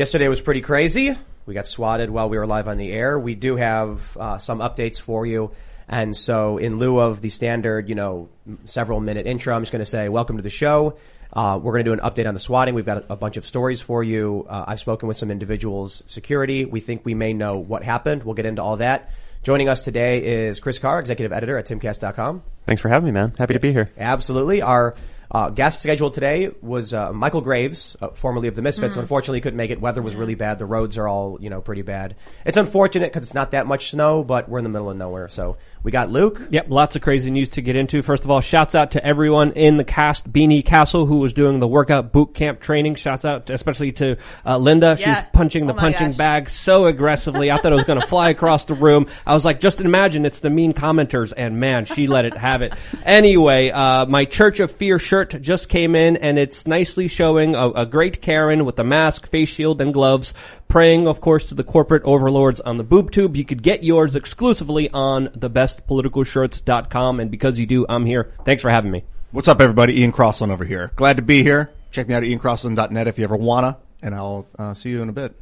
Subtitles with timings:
[0.00, 1.14] Yesterday was pretty crazy.
[1.44, 3.18] We got swatted while we were live on the air.
[3.18, 5.50] We do have uh, some updates for you.
[5.88, 8.30] And so in lieu of the standard, you know,
[8.64, 10.96] several minute intro, I'm just going to say welcome to the show.
[11.34, 12.74] Uh, we're going to do an update on the swatting.
[12.74, 14.46] We've got a, a bunch of stories for you.
[14.48, 16.64] Uh, I've spoken with some individuals, security.
[16.64, 18.22] We think we may know what happened.
[18.22, 19.10] We'll get into all that.
[19.42, 22.42] Joining us today is Chris Carr, executive editor at timcast.com.
[22.64, 23.34] Thanks for having me, man.
[23.36, 23.90] Happy to be here.
[23.98, 24.62] Absolutely.
[24.62, 24.94] Our
[25.30, 28.96] uh, guest scheduled today was uh, Michael Graves, uh, formerly of the Misfits.
[28.96, 29.00] Mm.
[29.00, 29.80] Unfortunately, he couldn't make it.
[29.80, 30.58] Weather was really bad.
[30.58, 32.16] The roads are all you know pretty bad.
[32.44, 35.28] It's unfortunate because it's not that much snow, but we're in the middle of nowhere.
[35.28, 36.40] So we got Luke.
[36.50, 38.02] Yep, lots of crazy news to get into.
[38.02, 41.60] First of all, shouts out to everyone in the cast, Beanie Castle, who was doing
[41.60, 42.96] the workout boot camp training.
[42.96, 44.96] Shouts out to, especially to uh, Linda.
[44.96, 45.14] She Yeah.
[45.14, 46.16] was punching the Oh punching gosh.
[46.16, 47.50] bag so aggressively.
[47.50, 49.06] I thought it was going to fly across the room.
[49.26, 52.62] I was like, just imagine it's the mean commenters, and man, she let it have
[52.62, 52.74] it.
[53.04, 57.70] Anyway, uh, my Church of Fear shirt just came in, and it's nicely showing a,
[57.70, 60.34] a great Karen with a mask, face shield, and gloves,
[60.68, 63.36] praying, of course, to the corporate overlords on the boob tube.
[63.36, 68.32] You could get yours exclusively on thebestpoliticalshirts.com, and because you do, I'm here.
[68.44, 69.04] Thanks for having me.
[69.32, 70.00] What's up, everybody?
[70.00, 70.90] Ian Crossland over here.
[70.96, 71.70] Glad to be here.
[71.90, 75.08] Check me out at iancrossland.net if you ever wanna, and I'll uh, see you in
[75.08, 75.34] a bit.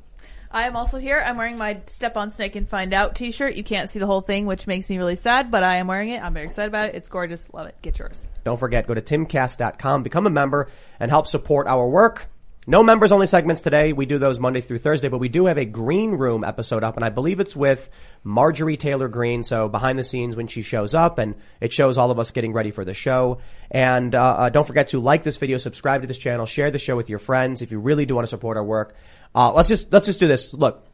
[0.50, 1.22] I am also here.
[1.24, 3.54] I'm wearing my Step on Snake and Find Out t-shirt.
[3.54, 6.10] You can't see the whole thing, which makes me really sad, but I am wearing
[6.10, 6.22] it.
[6.22, 6.94] I'm very excited about it.
[6.94, 7.48] It's gorgeous.
[7.52, 7.76] Love it.
[7.82, 8.28] Get yours.
[8.44, 12.28] Don't forget, go to timcast.com, become a member, and help support our work.
[12.68, 13.94] No members only segments today.
[13.94, 16.96] We do those Monday through Thursday, but we do have a green room episode up,
[16.96, 17.88] and I believe it's with
[18.24, 19.42] Marjorie Taylor Greene.
[19.42, 22.52] So behind the scenes when she shows up, and it shows all of us getting
[22.52, 23.38] ready for the show.
[23.70, 26.78] And uh, uh, don't forget to like this video, subscribe to this channel, share the
[26.78, 28.94] show with your friends if you really do want to support our work.
[29.34, 30.54] Uh, let's just let's just do this.
[30.54, 30.86] Look,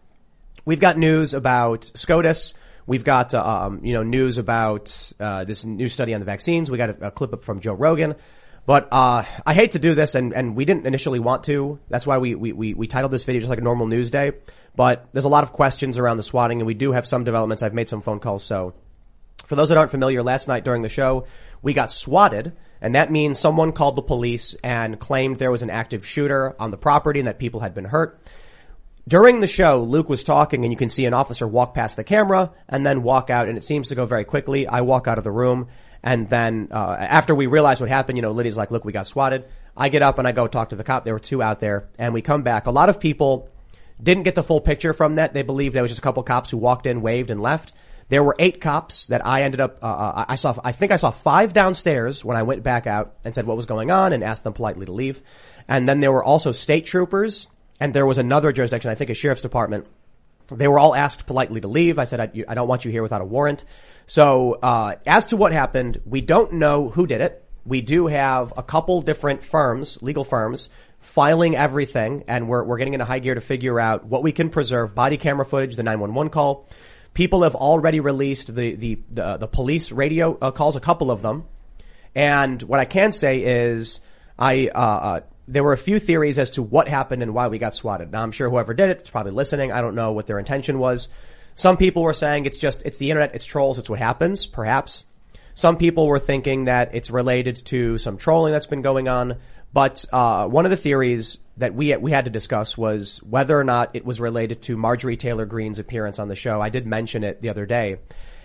[0.65, 2.55] we've got news about SCOTUS.
[2.87, 6.71] We've got, uh, um, you know, news about, uh, this new study on the vaccines.
[6.71, 8.15] We got a, a clip up from Joe Rogan.
[8.67, 11.79] But, uh, I hate to do this and, and we didn't initially want to.
[11.89, 14.33] That's why we, we, we, we titled this video just like a normal news day.
[14.77, 17.63] But there's a lot of questions around the swatting and we do have some developments.
[17.63, 18.45] I've made some phone calls.
[18.45, 18.75] So
[19.47, 21.27] for those that aren't familiar, last night during the show,
[21.63, 25.71] we got swatted, and that means someone called the police and claimed there was an
[25.71, 28.21] active shooter on the property and that people had been hurt.
[29.07, 32.05] During the show, Luke was talking and you can see an officer walk past the
[32.05, 34.67] camera and then walk out and it seems to go very quickly.
[34.67, 35.69] I walk out of the room
[36.03, 39.07] and then, uh, after we realize what happened, you know, Lydia's like, look, we got
[39.07, 39.47] swatted.
[39.77, 41.05] I get up and I go talk to the cop.
[41.05, 42.67] There were two out there and we come back.
[42.67, 43.51] A lot of people
[44.03, 45.33] didn't get the full picture from that.
[45.33, 47.73] They believed there was just a couple cops who walked in, waved and left.
[48.09, 50.97] There were eight cops that I ended up, uh, uh, I saw, I think I
[50.97, 54.23] saw five downstairs when I went back out and said what was going on and
[54.23, 55.23] asked them politely to leave.
[55.69, 57.49] And then there were also state troopers
[57.81, 59.87] and there was another jurisdiction, I think a sheriff's department.
[60.49, 61.99] They were all asked politely to leave.
[61.99, 63.65] I said, I, I don't want you here without a warrant.
[64.07, 67.43] So, uh, as to what happened, we don't know who did it.
[67.65, 70.69] We do have a couple different firms, legal firms,
[71.01, 74.51] filing everything, and we're, we're getting into high gear to figure out what we can
[74.51, 74.95] preserve.
[74.95, 76.69] Body camera footage, the 911 call.
[77.15, 81.23] People have already released the, the, the, the police radio uh, calls, a couple of
[81.23, 81.45] them.
[82.15, 84.01] And what I can say is,
[84.39, 87.59] I uh, uh, there were a few theories as to what happened and why we
[87.59, 88.13] got swatted.
[88.13, 89.73] Now I'm sure whoever did it is probably listening.
[89.73, 91.09] I don't know what their intention was.
[91.55, 94.47] Some people were saying it's just it's the internet, it's trolls, it's what happens.
[94.47, 95.05] Perhaps
[95.55, 99.39] some people were thinking that it's related to some trolling that's been going on.
[99.75, 103.65] But uh, one of the theories that we we had to discuss was whether or
[103.65, 106.61] not it was related to Marjorie Taylor Greene's appearance on the show.
[106.61, 107.97] I did mention it the other day,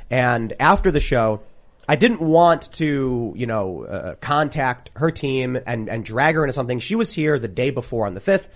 [0.09, 1.41] and after the show,
[1.87, 6.53] I didn't want to, you know, uh, contact her team and, and drag her into
[6.53, 6.77] something.
[6.77, 8.47] She was here the day before on the 5th.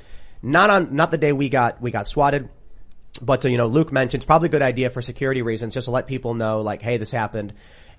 [0.43, 2.49] Not on, not the day we got, we got swatted.
[3.19, 5.85] But, uh, you know, Luke mentioned it's probably a good idea for security reasons just
[5.85, 7.53] to let people know, like, hey, this happened.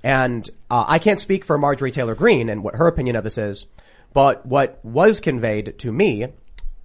[0.04, 3.36] And, uh, I can't speak for Marjorie Taylor Greene and what her opinion of this
[3.36, 3.66] is.
[4.14, 6.28] But what was conveyed to me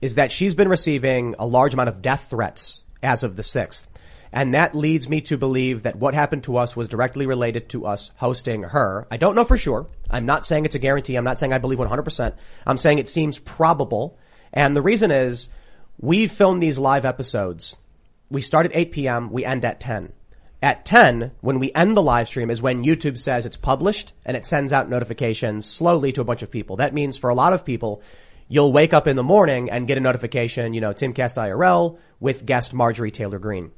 [0.02, 3.86] is that she's been receiving a large amount of death threats as of the 6th.
[4.32, 7.86] And that leads me to believe that what happened to us was directly related to
[7.86, 9.08] us hosting her.
[9.10, 9.88] I don't know for sure.
[10.10, 11.16] I'm not saying it's a guarantee.
[11.16, 12.36] I'm not saying I believe 100%.
[12.66, 14.18] I'm saying it seems probable.
[14.54, 15.50] And the reason is
[16.00, 17.76] we film these live episodes.
[18.30, 19.32] We start at 8 p.m.
[19.32, 20.14] We end at 10.
[20.62, 24.36] At 10, when we end the live stream is when YouTube says it's published and
[24.36, 26.78] it sends out notifications slowly to a bunch of people.
[26.78, 28.02] That means for a lot of people,
[28.50, 32.46] you'll wake up in the morning and get a notification, you know, Timcast IRL with
[32.46, 33.72] guest Marjorie Taylor Greene.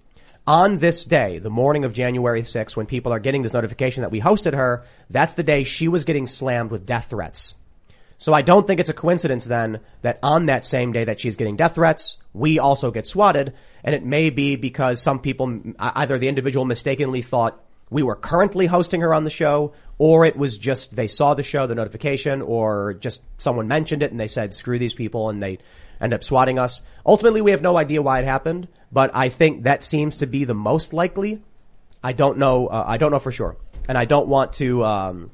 [0.48, 4.12] On this day, the morning of January 6th, when people are getting this notification that
[4.12, 7.56] we hosted her, that's the day she was getting slammed with death threats.
[8.22, 11.38] So I don't think it's a coincidence then that on that same day that she's
[11.38, 13.54] getting death threats, we also get swatted.
[13.84, 17.60] And it may be because some people, either the individual mistakenly thought
[17.90, 21.42] we were currently hosting her on the show, or it was just they saw the
[21.42, 25.42] show, the notification, or just someone mentioned it and they said, screw these people and
[25.42, 25.58] they
[26.00, 26.84] end up swatting us.
[27.04, 30.44] Ultimately, we have no idea why it happened, but I think that seems to be
[30.44, 31.42] the most likely.
[32.04, 32.68] I don't know.
[32.68, 33.58] Uh, I don't know for sure,
[33.90, 34.86] and I don't want to.
[34.86, 35.32] Um,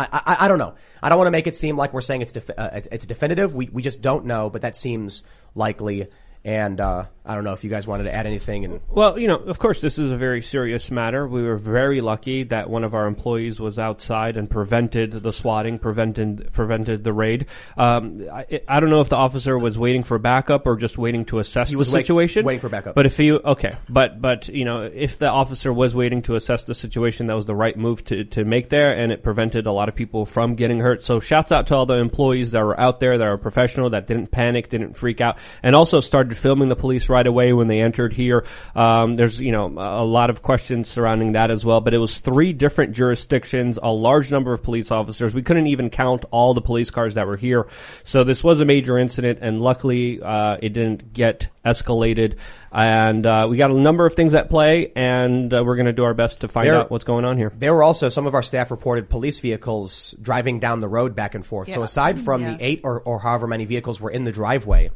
[0.00, 0.74] I, I, I don't know.
[1.02, 3.54] I don't want to make it seem like we're saying it's defi- uh, it's definitive.
[3.54, 5.22] We we just don't know, but that seems
[5.54, 6.08] likely.
[6.44, 8.64] And uh, I don't know if you guys wanted to add anything.
[8.64, 11.28] And Well, you know, of course, this is a very serious matter.
[11.28, 15.78] We were very lucky that one of our employees was outside and prevented the swatting,
[15.78, 17.46] prevented prevented the raid.
[17.76, 21.24] Um, I, I don't know if the officer was waiting for backup or just waiting
[21.26, 22.44] to assess He the wait- situation.
[22.44, 22.96] waiting for backup.
[22.96, 26.64] But if you okay, but but you know, if the officer was waiting to assess
[26.64, 29.72] the situation, that was the right move to to make there, and it prevented a
[29.72, 31.04] lot of people from getting hurt.
[31.04, 34.08] So, shouts out to all the employees that were out there that are professional, that
[34.08, 37.80] didn't panic, didn't freak out, and also started filming the police right away when they
[37.80, 38.44] entered here.
[38.74, 42.18] Um, there's you know a lot of questions surrounding that as well, but it was
[42.18, 45.34] three different jurisdictions, a large number of police officers.
[45.34, 47.66] We couldn't even count all the police cars that were here,
[48.04, 52.36] so this was a major incident, and luckily uh, it didn't get escalated.
[52.72, 55.92] And uh, we got a number of things at play, and uh, we're going to
[55.92, 57.52] do our best to find There- out what's going on here.
[57.58, 61.34] There were also some of our staff reported police vehicles driving down the road back
[61.34, 61.72] and forth.
[61.72, 62.54] So aside from Yeah.
[62.56, 64.90] the eight or, or however many vehicles were in the driveway,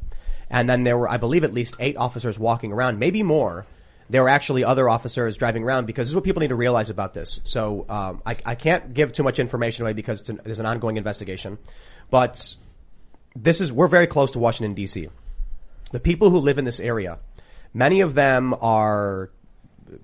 [0.54, 3.66] and then there were, I believe, at least eight officers walking around, maybe more.
[4.08, 6.90] There were actually other officers driving around because this is what people need to realize
[6.90, 7.40] about this.
[7.42, 10.96] So um, I, I can't give too much information away because an, there's an ongoing
[10.96, 11.58] investigation,
[12.08, 12.54] but
[13.34, 15.08] this is we're very close to Washington D.C.
[15.90, 17.18] The people who live in this area,
[17.72, 19.30] many of them are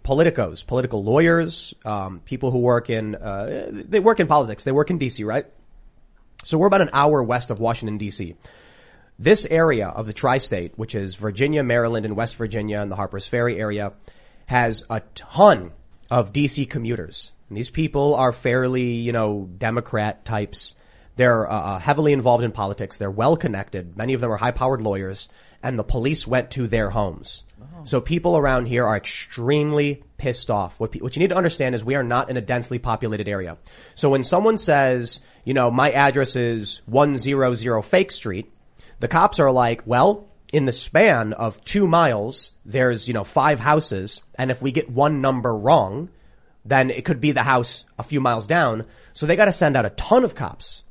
[0.02, 4.64] politicos, political lawyers, um, people who work in uh, they work in politics.
[4.64, 5.22] They work in D.C.
[5.22, 5.46] Right.
[6.42, 8.34] So we're about an hour west of Washington D.C.
[9.20, 13.28] This area of the tri-state, which is Virginia, Maryland, and West Virginia, and the Harpers
[13.28, 13.92] Ferry area,
[14.46, 15.72] has a ton
[16.10, 17.32] of DC commuters.
[17.50, 20.74] And these people are fairly, you know, Democrat types.
[21.16, 22.96] They're uh, uh, heavily involved in politics.
[22.96, 23.94] They're well connected.
[23.94, 25.28] Many of them are high-powered lawyers,
[25.62, 27.44] and the police went to their homes.
[27.84, 30.80] So people around here are extremely pissed off.
[30.80, 33.28] What, pe- what you need to understand is we are not in a densely populated
[33.28, 33.58] area.
[33.94, 38.50] So when someone says, you know, my address is 100 Fake Street,
[39.00, 43.58] the cops are like, well, in the span of two miles, there's, you know, five
[43.58, 44.20] houses.
[44.36, 46.10] And if we get one number wrong,
[46.64, 48.86] then it could be the house a few miles down.
[49.12, 50.84] So they got to send out a ton of cops.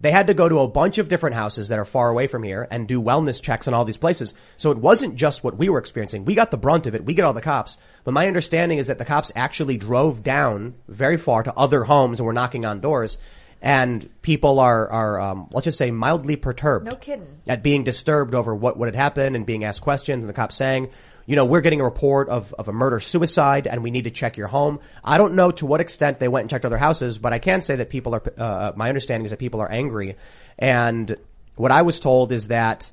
[0.00, 2.44] They had to go to a bunch of different houses that are far away from
[2.44, 4.32] here and do wellness checks in all these places.
[4.56, 6.24] So it wasn't just what we were experiencing.
[6.24, 7.04] We got the brunt of it.
[7.04, 7.76] We get all the cops.
[8.04, 12.20] But my understanding is that the cops actually drove down very far to other homes
[12.20, 13.18] and were knocking on doors.
[13.60, 16.86] And people are, are, um, let's just say mildly perturbed.
[16.86, 17.40] No kidding.
[17.46, 20.54] At being disturbed over what, what had happened and being asked questions and the cops
[20.54, 20.90] saying,
[21.26, 24.10] you know, we're getting a report of, of a murder suicide and we need to
[24.10, 24.80] check your home.
[25.04, 27.60] I don't know to what extent they went and checked other houses, but I can
[27.60, 30.16] say that people are, uh, my understanding is that people are angry.
[30.58, 31.16] And
[31.56, 32.90] what I was told is that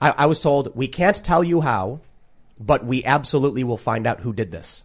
[0.00, 2.00] I, I was told we can't tell you how,
[2.60, 4.84] but we absolutely will find out who did this.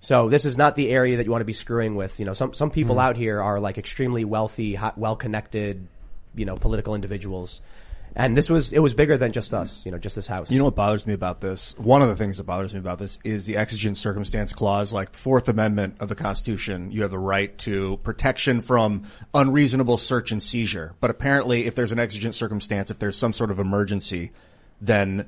[0.00, 2.18] So this is not the area that you want to be screwing with.
[2.18, 3.06] You know, some some people mm-hmm.
[3.06, 5.86] out here are like extremely wealthy, well connected,
[6.34, 7.60] you know, political individuals.
[8.16, 10.50] And this was it was bigger than just us, you know, just this house.
[10.50, 11.74] You know what bothers me about this?
[11.78, 15.12] One of the things that bothers me about this is the exigent circumstance clause, like
[15.12, 16.90] the Fourth Amendment of the Constitution.
[16.90, 20.94] You have the right to protection from unreasonable search and seizure.
[21.00, 24.32] But apparently, if there's an exigent circumstance, if there's some sort of emergency,
[24.80, 25.26] then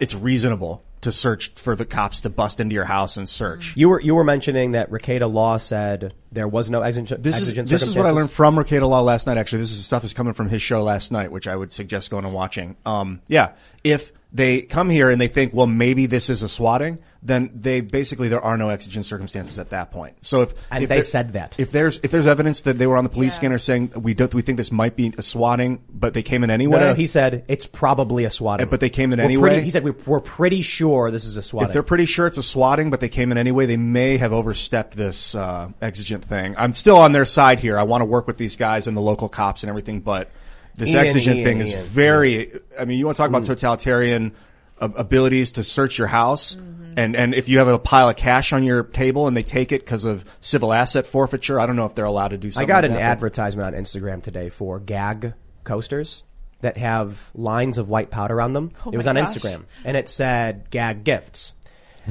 [0.00, 3.74] it's reasonable to search for the cops to bust into your house and search.
[3.76, 7.42] you were you were mentioning that Rekieta Law said there was no exigent This is
[7.48, 9.38] exigent this is what I learned from Rekieta Law last night.
[9.38, 12.10] Actually, this is stuff that's coming from his show last night, which I would suggest
[12.10, 12.76] going and watching.
[12.84, 13.52] Um, yeah,
[13.84, 17.80] if they come here and they think, well, maybe this is a swatting, then they
[17.80, 20.16] basically there are no exigent circumstances at that point.
[20.20, 21.58] So if And if they said that.
[21.58, 23.38] if there's if there's evidence that they were on the police Yeah.
[23.38, 26.50] scanner saying we don't we think this might be a swatting, but they came in
[26.50, 26.78] anyway.
[26.80, 28.68] No, no, he said it's probably a swatting.
[28.68, 29.48] But they came in We're anyway?
[29.48, 31.68] pretty- he said we, we're pretty sure this is a swatting.
[31.68, 34.32] if they're pretty sure it's a swatting, but they came in anyway, they may have
[34.32, 36.54] overstepped this uh, exigent thing.
[36.56, 37.78] I'm still on their side here.
[37.78, 40.30] I want to work with these guys and the local cops and everything, but
[40.76, 41.84] this Ian, exigent Ian, thing is Ian.
[41.84, 42.60] very.
[42.78, 44.32] I mean, you want to talk about totalitarian
[44.80, 46.56] uh, abilities to search your house,
[46.96, 49.72] and and if you have a pile of cash on your table and they take
[49.72, 52.68] it because of civil asset forfeiture, I don't know if they're allowed to do something
[52.70, 56.24] I got like an that, but- advertisement on Instagram today for gag coasters
[56.60, 58.72] that have lines of white powder on them.
[58.84, 59.28] Oh it was on gosh.
[59.28, 61.54] Instagram and it said gag gifts.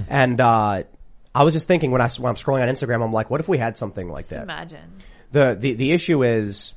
[0.07, 0.83] and, uh,
[1.35, 3.47] I was just thinking when I, when I'm scrolling on Instagram, I'm like, what if
[3.47, 4.43] we had something like Just that?
[4.43, 5.03] imagine.
[5.31, 6.73] The, the, the issue is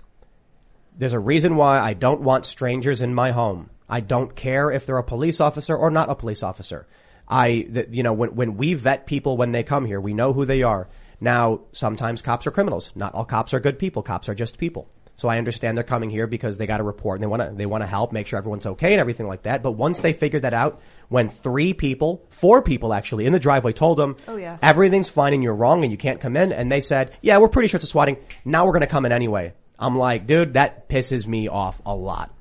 [0.99, 3.71] there's a reason why I don't want strangers in my home.
[3.89, 6.87] I don't care if they're a police officer or not a police officer.
[7.27, 10.33] I, the, you know, when, when we vet people when they come here, we know
[10.35, 10.89] who they are.
[11.21, 12.91] Now, sometimes cops are criminals.
[12.95, 14.03] Not all cops are good people.
[14.03, 14.89] Cops are just people.
[15.21, 17.55] So I understand they're coming here because they got a report and they want to,
[17.55, 19.63] they want to help make sure everyone's okay and everything like that.
[19.63, 23.75] But once they figured that out, when three people, four people actually in the driveway
[23.75, 24.57] told them, Oh, yeah.
[24.63, 26.55] everything's fine and you're wrong and you can't come in.
[26.55, 28.17] And they said, yeah, we're pretty sure it's a swatting.
[28.47, 29.53] Now we're going to come in anyway.
[29.79, 32.33] I'm like, dude, that pisses me off a lot.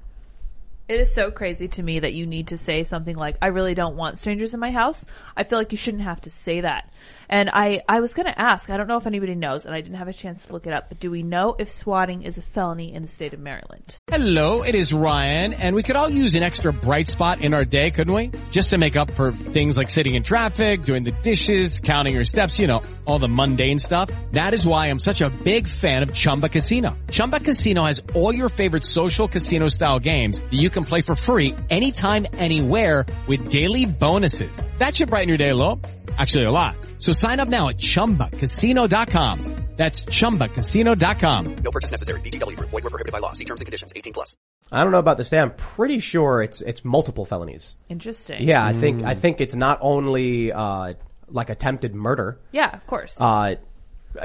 [0.87, 3.75] It is so crazy to me that you need to say something like, I really
[3.75, 5.05] don't want strangers in my house.
[5.35, 6.93] I feel like you shouldn't have to say that.
[7.29, 9.97] And I, I was gonna ask, I don't know if anybody knows, and I didn't
[9.97, 12.41] have a chance to look it up, but do we know if swatting is a
[12.41, 13.95] felony in the state of Maryland?
[14.09, 17.65] Hello, it is Ryan, and we could all use an extra bright spot in our
[17.65, 18.31] day, couldn't we?
[18.49, 22.23] Just to make up for things like sitting in traffic, doing the dishes, counting your
[22.23, 24.09] steps, you know, all the mundane stuff.
[24.31, 26.97] That is why I'm such a big fan of Chumba Casino.
[27.11, 31.13] Chumba Casino has all your favorite social casino style games that you can play for
[31.13, 34.51] free anytime, anywhere with daily bonuses.
[34.79, 35.79] That should brighten your day a little.
[36.19, 36.75] Actually, a lot.
[36.99, 39.55] So sign up now at ChumbaCasino.com.
[39.77, 41.55] That's ChumbaCasino.com.
[41.63, 42.19] No purchase necessary.
[42.19, 42.69] VGW Group.
[42.69, 43.31] Void were prohibited by law.
[43.31, 43.93] See terms and conditions.
[43.95, 44.35] 18 plus.
[44.69, 45.39] I don't know about this day.
[45.39, 47.77] I'm pretty sure it's, it's multiple felonies.
[47.87, 48.43] Interesting.
[48.43, 50.95] Yeah, I think, I think it's not only, uh,
[51.29, 52.37] like attempted murder.
[52.51, 53.15] Yeah, of course.
[53.19, 53.55] Uh,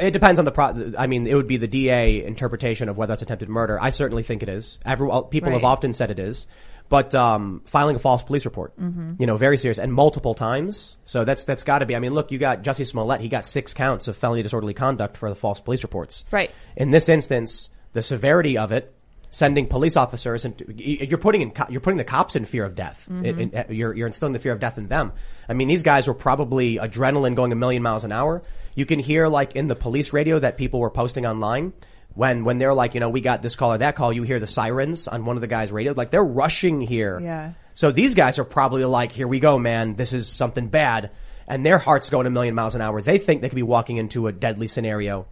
[0.01, 0.93] it depends on the pro.
[0.99, 3.79] I mean, it would be the DA interpretation of whether it's attempted murder.
[3.81, 4.81] I certainly think it is.
[4.85, 6.47] Every, well, people have often said it is.
[6.95, 9.15] But um, filing a false police report, Mm-hmm.
[9.19, 10.97] you know, very serious and multiple times.
[11.05, 11.97] So that's that's got to be.
[11.97, 13.21] I mean, look, you got Jussie Smollett.
[13.21, 16.25] He got six counts of felony disorderly conduct for the false police reports.
[16.31, 16.53] Right.
[16.77, 18.95] In this instance, the severity of it,
[19.31, 23.09] sending police officers and you're putting in you're putting the cops in fear of death.
[23.09, 25.11] In- in- you're you're instilling the fear of death in them.
[25.49, 28.43] I mean, these guys were probably adrenaline going a million miles an hour.
[28.77, 31.73] You can hear like in the police radio that people were posting online.
[32.15, 34.39] When, when they're like, you know, we got this call or that call, you hear
[34.39, 35.93] the sirens on one of the guys' radio.
[35.93, 37.19] Like they're rushing here.
[37.21, 37.53] Yeah.
[37.75, 39.97] So these guys are probably like, here we go, man.
[39.97, 41.11] This is something bad.
[41.49, 43.03] And their heart's going a million miles an hour.
[43.03, 45.27] They think they could be walking into a deadly scenario.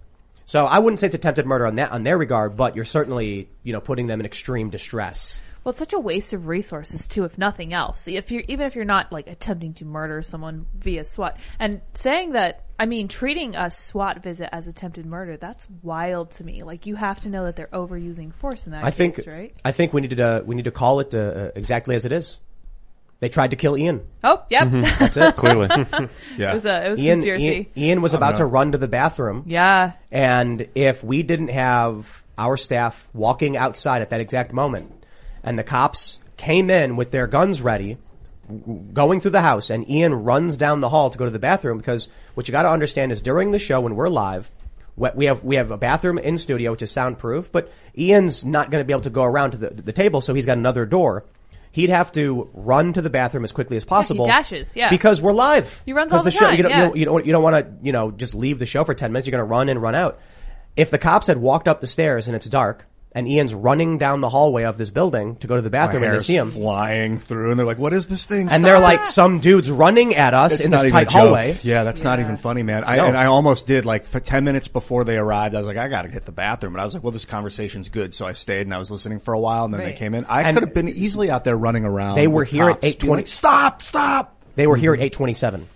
[0.44, 3.48] So I wouldn't say it's attempted murder on that, on their regard, but you're certainly,
[3.62, 5.40] you know, putting them in extreme distress.
[5.64, 8.08] Well, it's such a waste of resources too, if nothing else.
[8.08, 12.32] If you're even if you're not like attempting to murder someone via SWAT, and saying
[12.32, 16.64] that, I mean, treating a SWAT visit as attempted murder, that's wild to me.
[16.64, 19.54] Like you have to know that they're overusing force in that I case, think, right?
[19.64, 22.10] I think we need to, uh, we need to call it, uh, exactly as it
[22.10, 22.40] is.
[23.20, 24.04] They tried to kill Ian.
[24.24, 24.68] Oh, yep.
[24.98, 25.36] That's it.
[25.36, 25.68] Clearly.
[26.36, 26.50] Yeah.
[26.50, 27.44] it was a it was Ian, conspiracy.
[27.46, 29.44] Ian, Ian was about to run to the bathroom.
[29.46, 29.92] yeah.
[30.10, 34.92] And if we didn't have our staff walking outside at that exact moment
[35.44, 37.96] and the cops came in with their guns ready,
[38.92, 41.78] going through the house and Ian runs down the hall to go to the bathroom
[41.78, 44.50] because what you got to understand is during the show when we're live,
[44.96, 48.82] we have, we have a bathroom in studio, which is soundproof, but Ian's not going
[48.82, 50.20] to be able to go around to the, the table.
[50.20, 51.24] So he's got another door.
[51.70, 54.26] He'd have to run to the bathroom as quickly as possible.
[54.26, 54.90] dashes, yeah.
[54.90, 55.82] Because we're live.
[55.86, 56.92] He runs all the show, time, You don't, yeah.
[56.92, 59.26] you don't, you don't, want to, you know, just leave the show for 10 minutes.
[59.26, 60.20] You're going to run in, run out.
[60.76, 64.20] If the cops had walked up the stairs and it's dark and Ian's running down
[64.20, 66.50] the hallway of this building to go to the bathroom and they hair's see him
[66.50, 70.14] flying through, and they're like, "What is this thing?" and they're like some dudes running
[70.14, 71.58] at us It's in this tight hallway.
[71.62, 72.84] Yeah, that's not even funny, man.
[72.84, 73.06] I, No.
[73.06, 75.54] and I almost did like for ten minutes before they arrived.
[75.54, 77.24] I was like, I got to hit the bathroom, and I was like, well, this
[77.24, 79.92] conversation's good, so I stayed and I was listening for a while, and then they
[79.92, 80.24] came in.
[80.26, 82.16] I could have been easily out there running around.
[82.16, 83.16] They were here at cops being 8:20.
[83.16, 83.82] Like, stop!
[83.82, 84.36] Stop!
[84.54, 85.04] They were here at mm-hmm.
[85.06, 85.68] 827.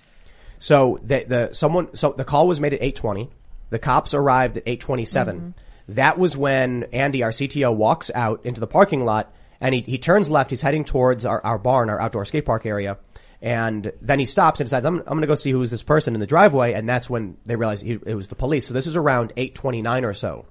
[0.59, 3.31] So the, the, someone, so the call was made at 820.
[3.71, 5.37] The cops arrived at 827.
[5.37, 5.51] Mm-hmm.
[5.89, 9.99] That was when Andy, our CTO, walks out into the parking lot and he, he
[9.99, 10.51] turns left.
[10.51, 12.99] He's heading towards our, our barn, our outdoor skate park area.
[13.41, 16.15] And then he stops and decides, I'm, I'm going to go see who's this person
[16.15, 16.73] in the driveway.
[16.73, 18.67] And that's when they realize he, it was the police.
[18.67, 20.47] So this is around 829 or so.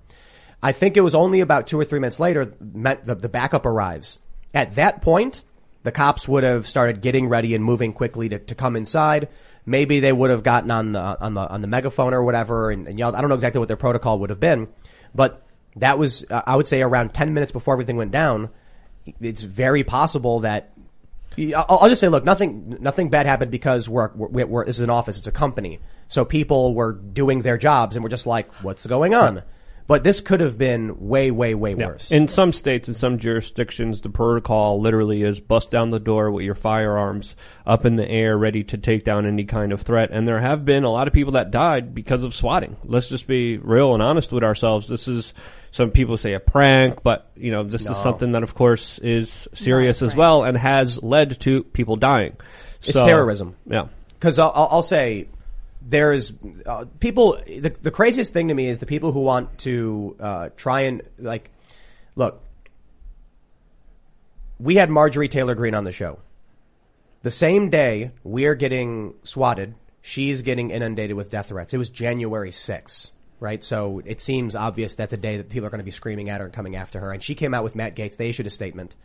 [0.61, 4.19] I think it was only about two or three minutes later, the, the backup arrives.
[4.53, 5.43] At that point,
[5.83, 9.29] the cops would have started getting ready and moving quickly to, to come inside.
[9.65, 12.87] Maybe they would have gotten on the on the on the megaphone or whatever and,
[12.87, 13.13] and yelled.
[13.15, 14.67] I don't know exactly what their protocol would have been,
[15.15, 15.45] but
[15.77, 18.49] that was uh, I would say around ten minutes before everything went down.
[19.21, 20.73] It's very possible that
[21.37, 24.83] I'll, I'll just say, look, nothing nothing bad happened because we're, we're, we're this is
[24.83, 28.51] an office, it's a company, so people were doing their jobs and we're just like,
[28.63, 29.43] what's going on?
[29.87, 31.87] But this could have been way, way, way Yeah.
[31.87, 32.09] worse.
[32.11, 36.43] In some states, in some jurisdictions, the protocol literally is bust down the door with
[36.43, 37.35] your firearms
[37.67, 40.09] up in the air, ready to take down any kind of threat.
[40.11, 42.77] And there have been a lot of people that died because of swatting.
[42.83, 44.87] Let's just be real and honest with ourselves.
[44.87, 45.35] This is
[45.71, 49.47] some people say a prank, but you know this is something that, of course, is
[49.53, 52.35] serious as well and has led to people dying.
[52.79, 53.55] It's So, terrorism.
[53.67, 53.87] Yeah.
[54.13, 54.83] Because I'll, I'll I'll
[55.89, 56.33] say there's
[56.65, 57.37] uh, people.
[57.45, 61.01] The, the craziest thing to me is the people who want to uh, try and
[61.17, 61.51] like
[62.15, 62.41] look.
[64.59, 66.19] We had Marjorie Taylor Greene on the show.
[67.23, 71.73] The same day we're getting swatted, she's getting inundated with death threats.
[71.73, 73.11] It was January 6th.
[73.39, 73.63] right?
[73.63, 76.39] So it seems obvious that's a day that people are going to be screaming at
[76.39, 77.11] her and coming after her.
[77.11, 78.17] And she came out with Matt Gaetz.
[78.17, 78.95] They issued a statement.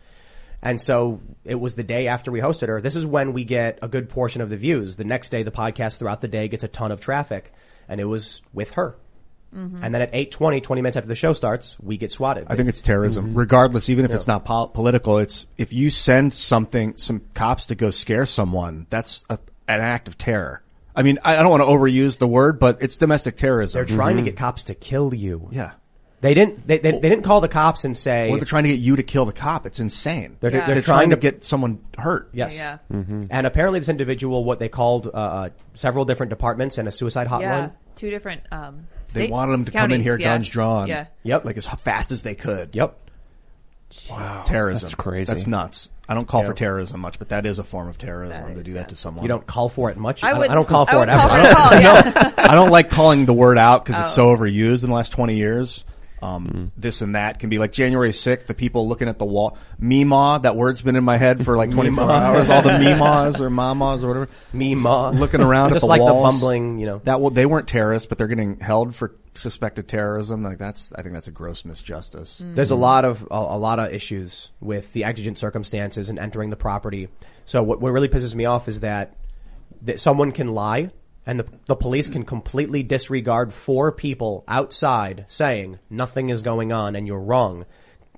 [0.62, 2.80] And so it was the day after we hosted her.
[2.80, 4.96] This is when we get a good portion of the views.
[4.96, 7.52] The next day, the podcast throughout the day gets a ton of traffic.
[7.88, 8.96] And it was with her.
[9.54, 9.82] Mm-hmm.
[9.82, 12.46] And then at 8.20, 20 minutes after the show starts, we get swatted.
[12.48, 13.38] I think it's terrorism, mm-hmm.
[13.38, 15.18] regardless, even if it's not pol- political.
[15.18, 20.06] It's if you send something, some cops to go scare someone, that's a, an act
[20.06, 20.62] of terror.
[20.94, 23.78] I mean, I, I don't want to overuse the word, but it's domestic terrorism.
[23.78, 24.26] they're trying to mm-hmm.
[24.26, 25.48] get cops to kill you.
[25.50, 25.72] yeah.
[26.22, 28.68] They didn't, they, they, they didn't call the cops and say, Or they're trying to
[28.68, 29.64] get you to kill the cop.
[29.66, 30.36] It's insane.
[30.40, 30.66] They're- Yeah.
[30.66, 32.28] they're They're trying trying to to- get someone hurt.
[32.34, 32.54] yes.
[32.54, 32.78] Yeah.
[32.90, 37.26] And apparently this individual, what they called, uh, uh, several different departments and a suicide
[37.26, 37.40] hotline.
[37.40, 37.68] Yeah.
[37.94, 40.34] Two different, um, They wanted him to come in here, yeah.
[40.34, 40.88] guns drawn.
[40.88, 41.06] Yeah.
[41.22, 41.44] Yep.
[41.46, 42.74] Like as fast as they could.
[42.74, 42.96] Yep.
[44.10, 44.44] Wow.
[44.46, 44.86] Terrorism.
[44.86, 45.32] That's crazy.
[45.32, 45.90] That's nuts.
[46.08, 46.48] I don't call Yeah.
[46.48, 48.76] for terrorism much, but that is a form of terrorism That to is, do yeah.
[48.78, 49.24] that to someone.
[49.24, 50.22] You don't call for it much.
[50.22, 50.50] I don't- would.
[50.50, 51.20] I don't call for I it would ever.
[51.20, 52.32] Call for it at all, yeah.
[52.50, 54.30] I don't like calling the word out because it's Oh.
[54.30, 55.84] so overused in the last 20 years.
[56.22, 59.56] Um, this and that can be like January 6th, the people looking at the wall.
[59.80, 62.10] Meemaw, that word's been in my head for like 24 Meemaw.
[62.10, 62.50] hours.
[62.50, 64.28] All the meemaws or mamas or whatever.
[64.52, 65.10] Me, ma.
[65.14, 67.00] Looking around at Just the like the bumbling, you know.
[67.04, 70.42] That well, they weren't terrorists, but they're getting held for suspected terrorism.
[70.42, 72.42] Like that's, I think that's a gross misjustice.
[72.54, 76.50] There's a lot of a, a lot of issues with the exigent circumstances and entering
[76.50, 77.08] the property.
[77.46, 79.16] So what, what really pisses me off is that
[79.82, 80.90] that someone can lie
[81.26, 86.96] and the, the police can completely disregard four people outside saying nothing is going on
[86.96, 87.66] and you're wrong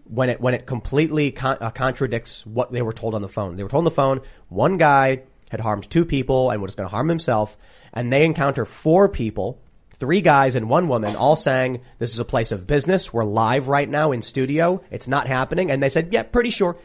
[0.04, 3.56] when it when it completely con- uh, contradicts what they were told on the phone.
[3.56, 6.88] They were told on the phone one guy had harmed two people and was going
[6.88, 7.56] to harm himself,
[7.92, 9.60] and they encounter four people,
[9.98, 13.12] three guys and one woman, all saying this is a place of business.
[13.12, 14.82] We're live right now in studio.
[14.90, 16.76] It's not happening, and they said, "Yeah, pretty sure."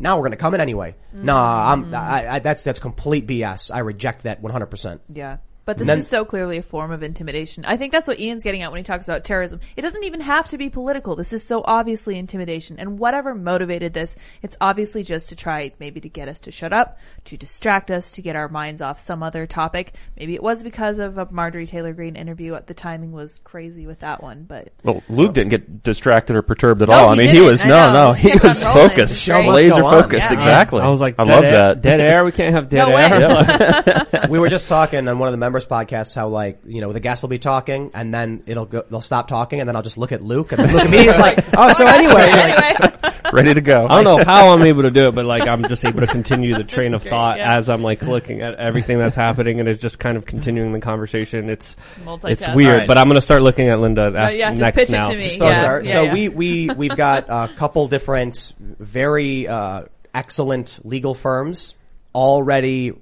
[0.00, 0.96] Now we're going to come in anyway.
[1.12, 3.72] Nah, I'm, I, I, that's that's complete BS.
[3.72, 4.66] I reject that 100.
[4.66, 5.38] percent Yeah.
[5.68, 7.66] But this then- is so clearly a form of intimidation.
[7.66, 9.60] I think that's what Ian's getting at when he talks about terrorism.
[9.76, 11.14] It doesn't even have to be political.
[11.14, 12.76] This is so obviously intimidation.
[12.78, 16.72] And whatever motivated this, it's obviously just to try maybe to get us to shut
[16.72, 16.96] up,
[17.26, 19.92] to distract us, to get our minds off some other topic.
[20.18, 22.58] Maybe it was because of a Marjorie Taylor Greene interview.
[22.64, 26.80] The timing was crazy with that one, but Well, Luke didn't get distracted or perturbed
[26.80, 27.08] at No, all.
[27.10, 27.46] I mean, he didn't.
[27.48, 28.06] was I no, know.
[28.08, 28.88] no, He he was rolling.
[28.88, 30.30] focused, Show must laser focused.
[30.30, 30.32] Yeah.
[30.34, 30.80] Exactly.
[30.80, 31.82] I was like, I love air, that.
[31.82, 32.24] Dead air.
[32.24, 34.04] We can't have dead No air.
[34.16, 34.28] way.
[34.30, 37.00] we were just talking on one of the members' podcasts how like you know the
[37.00, 39.98] guest will be talking and then it'll go they'll stop talking and then I'll just
[39.98, 40.98] look at Luke and then look at me.
[40.98, 43.12] He's like, oh, so anyway, anyway.
[43.32, 43.86] Ready to go.
[43.88, 46.06] I don't know how I'm able to do it, but like I'm just able to
[46.06, 47.56] continue the train of Great, thought yeah.
[47.56, 50.80] as I'm like looking at everything that's happening, and it's just kind of continuing the
[50.80, 51.50] conversation.
[51.50, 52.30] It's Multitask.
[52.30, 52.88] it's weird, Alright.
[52.88, 55.08] but I'm gonna start looking at Linda Uh, yeah, next pitch now.
[55.08, 55.28] it to me.
[55.36, 56.12] Thoughts yeah, yeah, so yeah.
[56.14, 59.82] we we we've got a couple different very uh,
[60.14, 61.74] excellent legal firms
[62.14, 62.92] already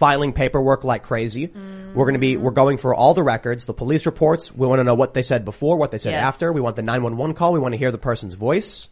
[0.00, 1.52] filing paperwork like crazy.
[1.94, 4.52] We're going to be we're going for all the records, the police reports.
[4.52, 6.22] We want to know what they said before, what they said Yes.
[6.22, 6.52] after.
[6.52, 7.52] We want the 911 call.
[7.52, 8.88] We want to hear the person's voice.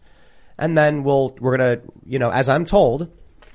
[0.58, 3.10] And then we'll we're going to, you know, as I'm told,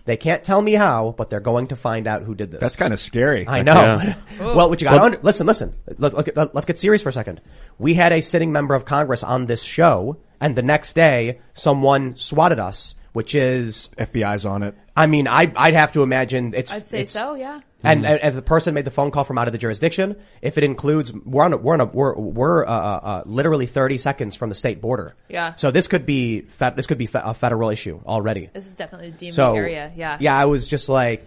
[0.05, 2.59] they can't tell me how, but they're going to find out who did this.
[2.59, 3.47] That's kind of scary.
[3.47, 3.73] I know.
[3.73, 4.15] Yeah.
[4.39, 5.75] well, what you got to under, listen, listen.
[5.97, 7.39] Let, let's, get, let's get serious for a second.
[7.77, 12.15] We had a sitting member of Congress on this show, and the next day, someone
[12.17, 14.76] swatted us, which is, FBI's on it.
[14.95, 16.71] I mean, I, I'd have to imagine it's.
[16.71, 17.62] I'd say it's- so, yeah.
[17.86, 20.58] And, and if the person made the phone call from out of the jurisdiction, if
[20.58, 23.97] it includes, we're on a, we're on a, we're, we're, uh, uh, uh, literally 30
[23.97, 25.15] seconds from the state border.
[25.28, 25.56] Yeah.
[25.56, 28.49] So this could be, fe- this could be fe- a federal issue already.
[28.54, 29.91] This is definitely a DMV So, area.
[29.97, 30.15] Yeah.
[30.21, 31.26] Yeah, I was just like,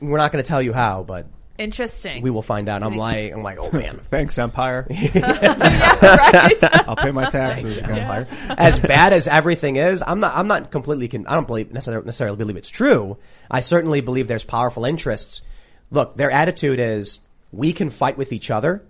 [0.00, 1.26] we're not going to tell you how, but
[1.60, 2.22] Interesting.
[2.22, 2.82] we will find out.
[2.82, 3.98] I'm like, I'm like, oh man.
[4.04, 4.86] Thanks, Empire.
[5.14, 6.88] right.
[6.88, 7.78] I'll pay my taxes.
[7.78, 8.26] Empire.
[8.48, 10.34] as bad as everything is, I'm not.
[10.36, 11.08] I'm not completely.
[11.08, 13.18] Con- I don't believe necessarily, necessarily believe it's true.
[13.50, 15.42] I certainly believe there's powerful interests.
[15.90, 17.20] Look, their attitude is
[17.52, 18.82] we can fight with each other,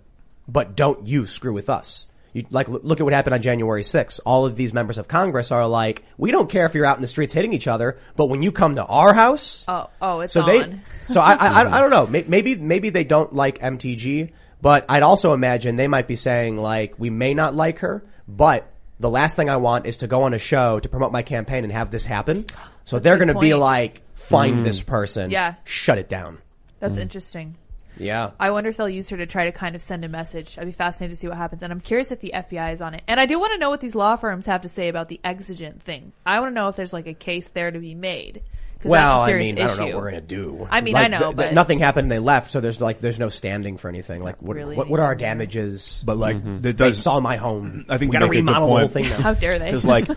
[0.47, 2.07] but don't you screw with us.
[2.33, 4.19] You, like, look look at what happened on January 6th.
[4.25, 7.01] All of these members of Congress are like, we don't care if you're out in
[7.01, 10.33] the streets hitting each other, but when you come to our house, Oh, oh, it's
[10.33, 10.47] so on.
[10.47, 10.79] they,
[11.13, 12.07] so I, I, I, I don't know.
[12.27, 16.97] Maybe, maybe they don't like MTG, but I'd also imagine they might be saying like,
[16.97, 20.33] we may not like her, but the last thing I want is to go on
[20.33, 22.45] a show to promote my campaign and have this happen.
[22.83, 24.63] So they're going to be like, find mm.
[24.63, 25.55] this person, Yeah.
[25.63, 26.37] shut it down.
[26.79, 27.01] That's mm.
[27.01, 27.55] interesting.
[28.01, 28.31] Yeah.
[28.39, 30.57] I wonder if they'll use her to try to kind of send a message.
[30.57, 31.61] I'd be fascinated to see what happens.
[31.63, 33.03] And I'm curious if the FBI is on it.
[33.07, 35.19] And I do want to know what these law firms have to say about the
[35.23, 36.11] exigent thing.
[36.25, 38.41] I want to know if there's like a case there to be made.
[38.81, 39.93] 'Cause Well, that's a I serious mean, I don't know issue.
[39.93, 40.67] what we're gonna do.
[40.71, 42.99] I mean, I know, th- th- but- nothing happened and they left, so there's like,
[42.99, 44.23] there's no standing for anything.
[44.23, 46.01] Like, what, really what, what are our damages?
[46.03, 46.61] But like, Mm-hmm.
[46.61, 47.85] that they saw my home.
[47.89, 49.17] I think we you gotta make a good remodel the whole thing now.
[49.21, 49.65] How dare they?
[49.71, 50.07] Because like,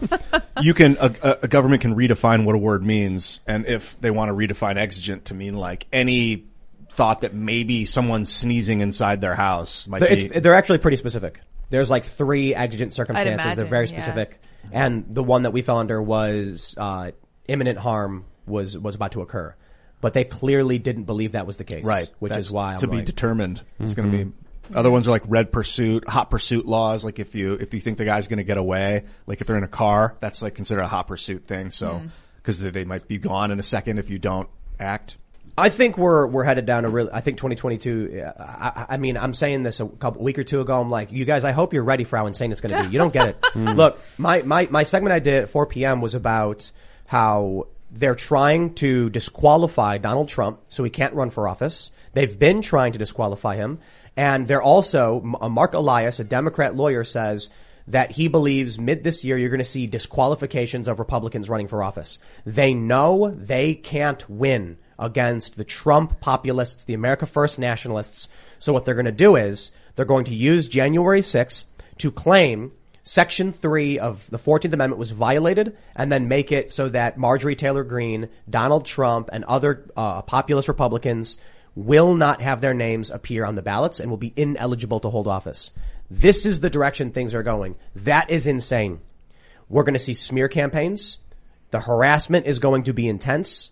[0.62, 4.10] you can a, a- a government can redefine what a word means, and if they
[4.10, 6.44] want to redefine exigent to mean like any
[6.94, 10.40] thought that maybe someone sneezing inside their house might It's, be.
[10.40, 11.40] they're actually pretty specific.
[11.70, 13.36] There's like three exigent circumstances.
[13.56, 14.02] They're imagine, very yeah.
[14.02, 14.40] specific,
[14.72, 17.10] and the one that we fell under was uh,
[17.48, 19.54] imminent harm was was about to occur,
[20.00, 21.84] but they clearly didn't believe that was the case.
[21.84, 22.10] Right.
[22.18, 23.62] which That's is why I'm to be like, determined.
[23.80, 24.32] It's going to be.
[24.74, 27.04] Other ones are like red pursuit, hot pursuit laws.
[27.04, 29.58] Like if you if you think the guy's going to get away, like if they're
[29.58, 31.70] in a car, that's like considered a hot pursuit thing.
[31.70, 32.02] So
[32.36, 35.16] because they, they might be gone in a second if you don't act.
[35.56, 37.08] I think we're we're headed down a real.
[37.12, 38.22] I think 2022.
[38.24, 40.80] uh, I, I mean, I'm saying this a couple week or two ago.
[40.80, 41.44] I'm like, you guys.
[41.44, 42.92] I hope you're ready for how insane it's going to be.
[42.92, 43.44] You don't get it.
[43.54, 46.00] Look, my my my segment I did at 4 p.m.
[46.00, 46.70] was about
[47.06, 51.92] how they're trying to disqualify Donald Trump so he can't run for office.
[52.12, 53.78] They've been trying to disqualify him,
[54.16, 57.50] and they're also Marc Elias, a Democrat lawyer, says
[57.86, 61.82] that he believes mid this year you're going to see disqualifications of Republicans running for
[61.82, 62.18] office.
[62.44, 68.28] They know they can't win against the Trump populists, the America First nationalists.
[68.58, 71.64] So what they're going to do is they're going to use January 6th
[71.98, 72.72] to claim
[73.04, 77.54] Section 3 of the 14th Amendment was violated and then make it so that Marjorie
[77.54, 81.36] Taylor Greene, Donald Trump, and other uh, populist Republicans
[81.74, 85.28] will not have their names appear on the ballots and will be ineligible to hold
[85.28, 85.70] office.
[86.10, 87.76] This is the direction things are going.
[87.96, 89.00] That is insane.
[89.68, 91.18] We're going to see smear campaigns.
[91.72, 93.70] The harassment is going to be intense.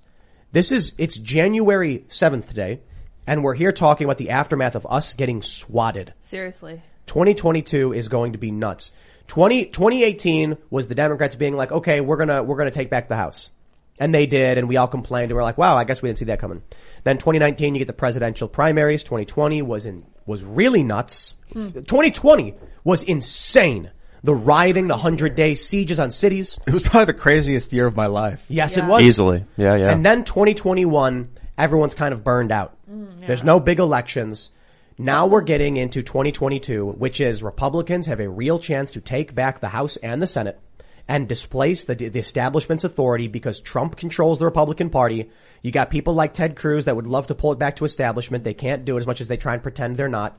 [0.52, 2.80] This is, it's January 7th today,
[3.26, 6.12] and we're here talking about the aftermath of us getting swatted.
[6.20, 6.82] Seriously.
[7.06, 8.92] 2022 is going to be nuts.
[9.28, 13.16] 20, 2018 was the Democrats being like, okay, we're gonna, we're gonna take back the
[13.16, 13.50] House.
[13.98, 16.18] And they did, and we all complained, and we're like, wow, I guess we didn't
[16.18, 16.62] see that coming.
[17.02, 19.04] Then 2019, you get the presidential primaries.
[19.04, 21.34] 2020 was in, was really nuts.
[21.54, 21.70] Hmm.
[21.70, 23.90] 2020 was insane.
[24.24, 26.60] The rioting, the hundred day sieges on cities.
[26.66, 28.44] It was probably the craziest year of my life.
[28.48, 28.84] Yes, Yeah.
[28.84, 29.02] it was.
[29.02, 29.44] Easily.
[29.56, 29.90] Yeah, yeah.
[29.90, 32.76] And then 2021, everyone's kind of burned out.
[32.90, 34.50] Mm, There's no big elections.
[34.98, 39.58] Now we're getting into 2022, which is Republicans have a real chance to take back
[39.58, 40.60] the House and the Senate
[41.08, 45.30] and displace the, the establishment's authority because Trump controls the Republican Party.
[45.62, 48.44] You got people like Ted Cruz that would love to pull it back to establishment.
[48.44, 50.38] They can't do it as much as they try and pretend they're not.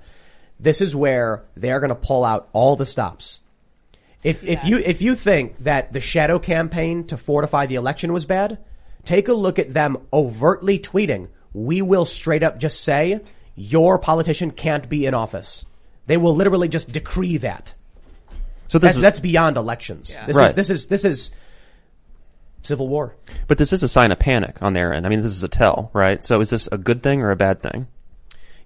[0.60, 3.41] This is where they're going to pull out all the stops.
[4.23, 8.25] If if you if you think that the shadow campaign to fortify the election was
[8.25, 8.57] bad,
[9.03, 13.19] take a look at them overtly tweeting, "We will straight up just say
[13.55, 15.65] your politician can't be in office."
[16.05, 17.75] They will literally just decree that.
[18.67, 20.17] so this That's is, that's beyond elections.
[20.25, 21.31] This is this is this is
[22.62, 23.15] civil war.
[23.47, 25.05] but this is a sign of panic on their end.
[25.05, 26.23] I mean, this is a tell, right?
[26.23, 27.88] So is this a good thing or a bad thing?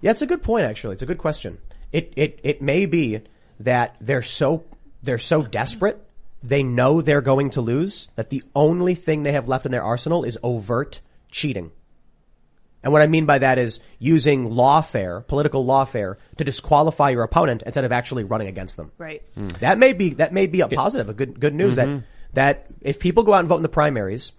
[0.00, 0.66] Yeah, it's a good point.
[0.66, 1.58] Actually, it's a good question.
[1.92, 3.22] It it it may be
[3.60, 4.64] that they're so
[5.02, 6.02] they're so desperate.
[6.42, 9.82] They know they're going to lose that the only thing they have left in their
[9.82, 11.72] arsenal is overt cheating.
[12.82, 17.64] And what I mean by that is using lawfare, political lawfare, to disqualify your opponent
[17.66, 18.92] instead of actually running against them.
[18.98, 19.22] Right.
[19.60, 23.00] That may be that may be a positive, a good good news that that if
[23.00, 24.32] people go out and vote in the primaries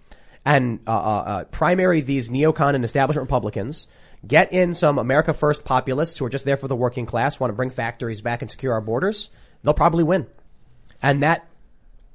[0.44, 3.86] and uh, uh, uh, primary these neocon and establishment Republicans,
[4.26, 7.50] get in some America First populists who are just there for the working class, want
[7.50, 9.28] to bring factories back and secure our borders,
[9.62, 10.26] they'll probably win.
[11.02, 11.46] And that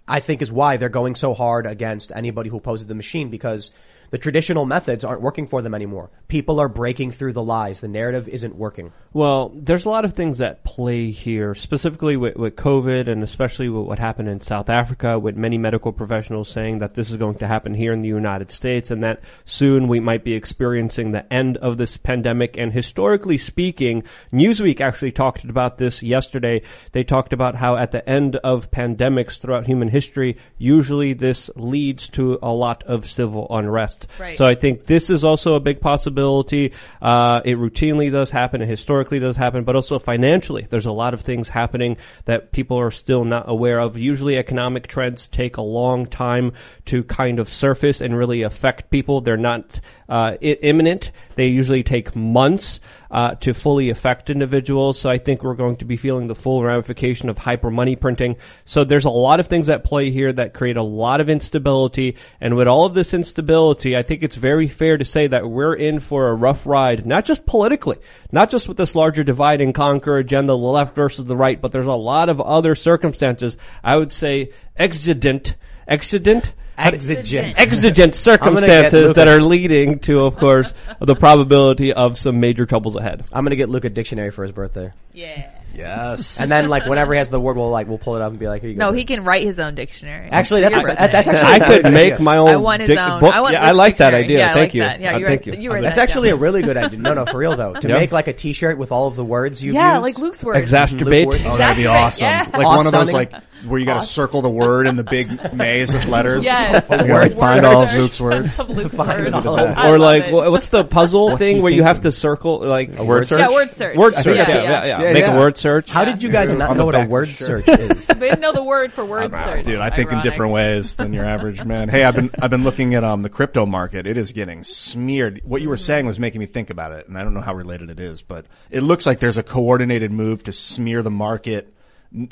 [0.07, 3.71] I think is why they're going so hard against anybody who opposes the machine because
[4.11, 6.11] the traditional methods aren't working for them anymore.
[6.27, 7.81] People are breaking through the lies.
[7.81, 8.93] The narrative isn't working.
[9.15, 13.69] Well, there's a lot of things that play here, specifically with, with COVID and especially
[13.69, 17.35] with what happened in South Africa, with many medical professionals saying that this is going
[17.35, 21.33] to happen here in the United States and that soon we might be experiencing the
[21.33, 22.57] end of this pandemic.
[22.57, 26.63] And historically speaking, Newsweek actually talked about this yesterday.
[26.91, 32.09] They talked about how at the end of pandemics throughout human history, usually this leads
[32.09, 34.07] to a lot of civil unrest.
[34.19, 34.37] Right.
[34.37, 36.73] So I think this is also a big possibility.
[37.01, 38.61] Uh, it routinely does happen.
[38.61, 38.67] It
[39.05, 42.91] historically does happen, but also financially, there's a lot of things happening that people are
[42.91, 43.97] still not aware of.
[43.97, 46.53] Usually, economic trends take a long time
[46.85, 49.21] to kind of surface and really affect people.
[49.21, 51.11] They're not uh, imminent.
[51.35, 52.79] They usually take months
[53.15, 54.99] uh, to fully affect individuals.
[54.99, 58.35] So I think we're going to be feeling the full ramification of hyper money printing.
[58.65, 62.17] So there's a lot of things at play here that create a lot of instability.
[62.41, 65.75] And with all of this instability, I think it's very fair to say that we're
[65.75, 67.99] in for a rough ride, not just politically,
[68.33, 71.71] not just with this larger divide and conquer agenda, the left versus the right, but
[71.71, 73.55] there's a lot of other circumstances.
[73.81, 75.55] I would say exigent,
[75.87, 77.57] exigent, Exigent.
[77.59, 83.23] exigent circumstances that are leading to, of course, the probability of some major troubles ahead.
[83.33, 84.91] I'm going to get Luke a dictionary for his birthday.
[85.13, 85.49] Yeah.
[85.73, 86.39] Yes.
[86.39, 88.39] And then like whenever he has the word, we'll like we'll pull it up and
[88.39, 88.85] be like, here you go.
[88.87, 90.29] No, he can write his own dictionary.
[90.31, 91.01] Actually, that's His a, birthday.
[91.03, 92.23] that- that's actually I a could good make idea.
[92.23, 93.19] my own I want his dic- own.
[93.19, 93.33] book.
[93.33, 94.39] I want yeah, I like that idea.
[94.39, 94.81] Yeah, I Thank like you.
[94.83, 95.01] that.
[95.01, 95.61] Yeah, Uh, you thank write- you.
[95.61, 96.37] you write That's that actually down.
[96.37, 96.97] a really good idea.
[96.99, 97.73] No, no, for real though.
[97.73, 97.99] To Yeah.
[97.99, 100.03] make like a T-shirt with all of the words you've Yeah, used.
[100.03, 100.61] like Luke's words.
[100.71, 101.25] Exacerbate.
[101.27, 102.23] Luke Oh, that'd be awesome.
[102.23, 102.47] yeah.
[102.53, 103.33] Like one of those like
[103.65, 106.43] where you got to circle the word in the big maze of letters.
[106.45, 106.83] Yes.
[106.89, 108.59] You gotta, Word find all of Luke's words.
[108.59, 109.45] Of Luke's Find words.
[109.45, 110.33] all of I or love like it.
[110.33, 113.27] wha- what's the puzzle What's thing he where you have to circle like A word
[113.27, 113.39] search?
[113.39, 113.97] Yeah, word search.
[113.97, 114.23] Word I search.
[114.23, 114.87] think Yeah, that's yeah, it.
[114.87, 115.01] yeah.
[115.01, 115.35] Yeah, Make yeah.
[115.35, 115.89] a word search.
[115.89, 118.07] How did you guys On not the know what a of word your search is?
[118.07, 119.65] They didn't know the word for word search.
[119.65, 120.23] Dude, I think in Ironic.
[120.31, 121.89] different ways than your average man.
[121.89, 124.07] Hey, I've been I've been looking at um the crypto market.
[124.07, 125.41] It is getting smeared.
[125.43, 127.53] What you were saying was making me think about it, and I don't know how
[127.55, 131.73] related it is, but it looks like there's a coordinated move to smear the market,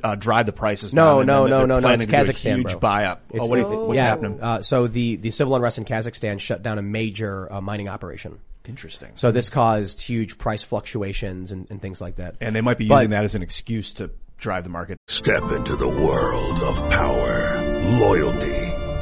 [0.03, 0.93] uh, drive the prices.
[0.93, 1.81] No, down, no, no, no, no.
[1.81, 2.79] planning It's to do a Kazakhstan, huge bro.
[2.79, 3.21] buy up.
[3.29, 3.77] It's- oh, what do?
[3.86, 4.39] What's yeah, happening?
[4.41, 8.39] Uh, so the the civil unrest in Kazakhstan shut down a major uh, mining operation.
[8.65, 9.09] Interesting.
[9.15, 12.38] So this caused huge price fluctuations and, and things like that.
[12.39, 14.97] and they might be But- using that as an excuse to drive the market.
[15.07, 17.62] Step into the world of power,
[17.99, 18.62] loyalty,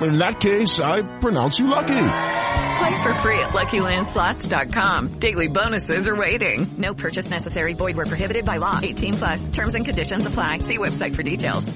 [0.00, 1.94] In that case, I pronounce you lucky.
[1.94, 5.18] Play for free at LuckyLandSlots.com.
[5.20, 6.66] Daily bonuses are waiting.
[6.78, 7.74] No purchase necessary.
[7.74, 8.80] Void where prohibited by law.
[8.82, 9.48] 18 plus.
[9.50, 10.58] Terms and conditions apply.
[10.58, 11.72] See website for details.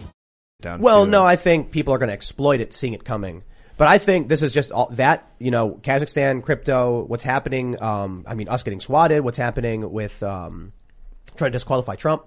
[0.61, 3.45] Down Well, no, I think people are going to exploit it, seeing it coming.
[3.77, 8.25] But I think this is just all that, you know, Kazakhstan, crypto, what's happening, um,
[8.27, 10.73] I mean, us getting swatted, what's happening with, um,
[11.37, 12.27] trying to disqualify Trump.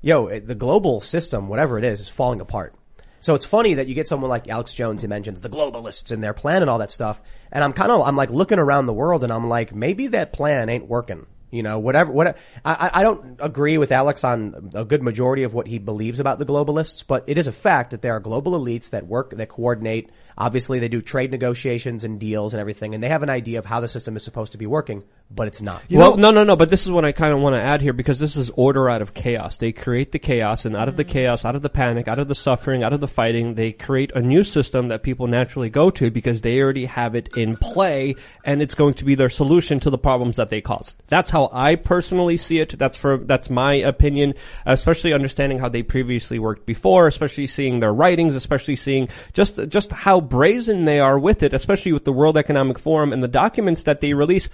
[0.00, 2.76] Yo, the global system, whatever it is, is falling apart.
[3.22, 6.22] So it's funny that you get someone like Alex Jones who mentions the globalists and
[6.22, 7.22] their plan and all that stuff.
[7.52, 10.32] And I'm kind of, I'm like looking around the world and I'm like, maybe that
[10.32, 11.26] plan ain't working.
[11.52, 15.42] You know, whatever, what, I, I- I don't agree with Alex on a good majority
[15.44, 18.20] of what he believes about the globalists, but it is a fact that there are
[18.20, 20.10] global elites that work, that coordinate.
[20.36, 23.66] Obviously they do trade negotiations and deals and everything, and they have an idea of
[23.66, 25.04] how the system is supposed to be working,
[25.34, 25.82] but it's not.
[25.90, 26.56] well, no, no, no.
[26.56, 28.88] But this is what I kind of want to add here because this is order
[28.88, 29.56] out of chaos.
[29.56, 31.12] They create the chaos, and out of the mm-hmm.
[31.12, 34.12] chaos, out of the panic, out of the suffering, out of the fighting, they create
[34.14, 38.14] a new system that people naturally go to because they already have it in play,
[38.44, 40.96] and it's going to be their solution to the problems that they caused.
[41.08, 42.78] That's how I personally see it.
[42.78, 44.34] That's for that's my opinion,
[44.66, 49.92] especially understanding how they previously worked before, especially seeing their writings, especially seeing just just
[49.92, 53.84] how brazen they are with it, especially with the World Economic Forum and the documents
[53.84, 54.48] that they release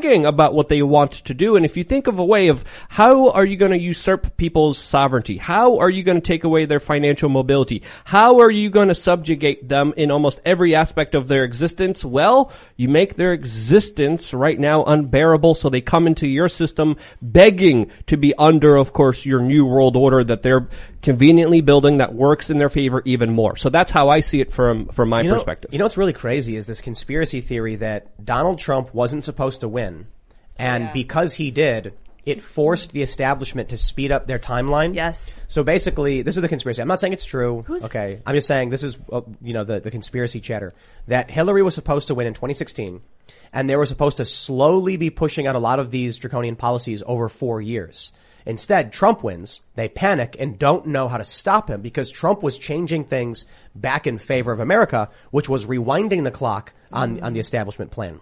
[0.00, 1.56] bragging about what they want to do.
[1.56, 4.78] And if you think of a way of how are you going to usurp people's
[4.78, 5.36] sovereignty?
[5.36, 7.82] How are you going to take away their financial mobility?
[8.04, 12.04] How are you going to subjugate them in almost every aspect of their existence?
[12.04, 17.90] Well, you make their existence right now unbearable so they come into your system begging
[18.06, 20.68] to be under, of course, your new world order that they're
[21.02, 23.56] conveniently building that works in their favor even more.
[23.56, 25.72] So that's how I see it from, from my you know, perspective.
[25.72, 29.68] You know what's really crazy is this conspiracy theory that Donald Trump wasn't supposed to
[29.68, 29.77] win,
[30.56, 31.94] and because he did,
[32.26, 34.94] it forced the establishment to speed up their timeline.
[34.94, 35.42] Yes.
[35.48, 36.82] So basically, this is the conspiracy.
[36.82, 37.62] I'm not saying it's true.
[37.66, 38.20] Who's- okay.
[38.26, 40.74] I'm just saying this is, uh, you know, the, the conspiracy chatter
[41.06, 43.00] that Hillary was supposed to win in 2016,
[43.52, 47.02] and they were supposed to slowly be pushing out a lot of these draconian policies
[47.06, 48.12] over four years.
[48.44, 49.60] Instead, Trump wins.
[49.74, 54.06] They panic and don't know how to stop him because Trump was changing things back
[54.06, 58.20] in favor of America, which was rewinding the clock on, on the establishment plan.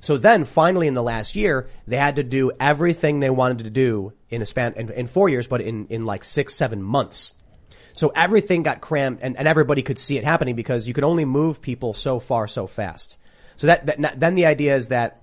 [0.00, 3.70] So then finally in the last year, they had to do everything they wanted to
[3.70, 7.34] do in a span, in, in four years, but in, in like six, seven months.
[7.92, 11.24] So everything got crammed and, and everybody could see it happening because you could only
[11.24, 13.18] move people so far so fast.
[13.56, 15.22] So that, that then the idea is that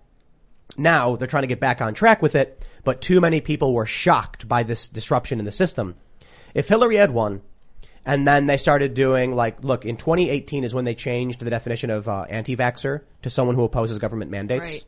[0.77, 3.85] now they're trying to get back on track with it, but too many people were
[3.85, 5.95] shocked by this disruption in the system.
[6.53, 7.41] If Hillary had won,
[8.07, 11.89] and then they started doing like, look, in 2018 is when they changed the definition
[11.89, 14.85] of uh, anti-vaxxer to someone who opposes government mandates.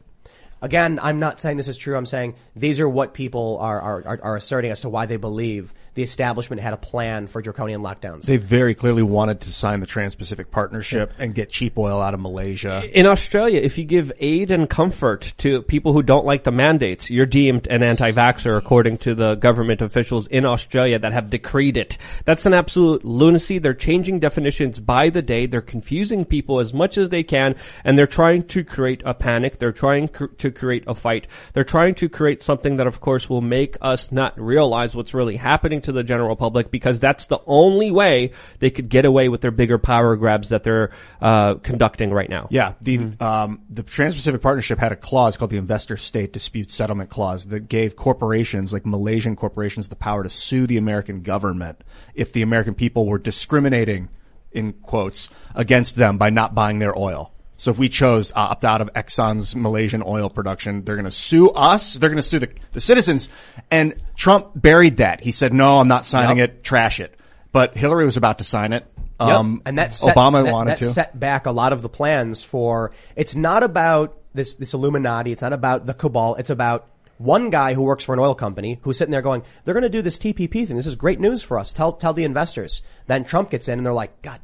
[0.62, 1.98] Again, I'm not saying this is true.
[1.98, 5.74] I'm saying these are what people are, are, are asserting as to why they believe
[5.94, 8.24] the establishment had a plan for draconian lockdowns.
[8.24, 12.20] They very clearly wanted to sign the Trans-Pacific Partnership and get cheap oil out of
[12.20, 12.84] Malaysia.
[12.98, 17.10] In Australia, if you give aid and comfort to people who don't like the mandates,
[17.10, 21.98] you're deemed an anti-vaxxer according to the government officials in Australia that have decreed it.
[22.26, 23.60] That's an absolute lunacy.
[23.60, 25.46] They're changing definitions by the day.
[25.46, 29.60] They're confusing people as much as they can and they're trying to create a panic.
[29.60, 31.28] They're trying cr- to create a fight.
[31.54, 35.36] They're trying to create something that of course will make us not realize what's really
[35.36, 39.42] happening to the general public because that's the only way they could get away with
[39.42, 42.48] their bigger power grabs that they're uh, conducting right now.
[42.50, 47.10] Yeah, the um, the Trans-Pacific Partnership had a clause called the Investor State Dispute Settlement
[47.10, 52.34] Clause that gave corporations like Malaysian corporations the power to sue the American government if
[52.34, 54.10] the American people were discriminating
[54.52, 57.32] in quotes against them by not buying their oil.
[57.60, 61.12] So if we chose uh, opt out of Exxon's Malaysian oil production, they're going to
[61.12, 61.94] sue us.
[61.96, 63.28] They're going to sue the, the citizens.
[63.70, 65.20] And Trump buried that.
[65.22, 66.50] He said, "No, I'm not signing Yep.
[66.50, 66.64] it.
[66.64, 67.20] Trash it."
[67.52, 68.86] But Hillary was about to sign it.
[69.20, 69.30] Yep.
[69.30, 70.86] Um, and that set, Obama that, wanted that to.
[70.86, 72.92] set back a lot of the plans for.
[73.18, 75.34] It's not about this this Illuminati.
[75.34, 76.36] It's not about the cabal.
[76.36, 79.74] It's about one guy who works for an oil company who's sitting there going, "They're
[79.74, 80.78] going to do this TPP thing.
[80.78, 81.74] This is great news for us.
[81.74, 84.40] Tell tell the investors." Then Trump gets in, and they're like, "God,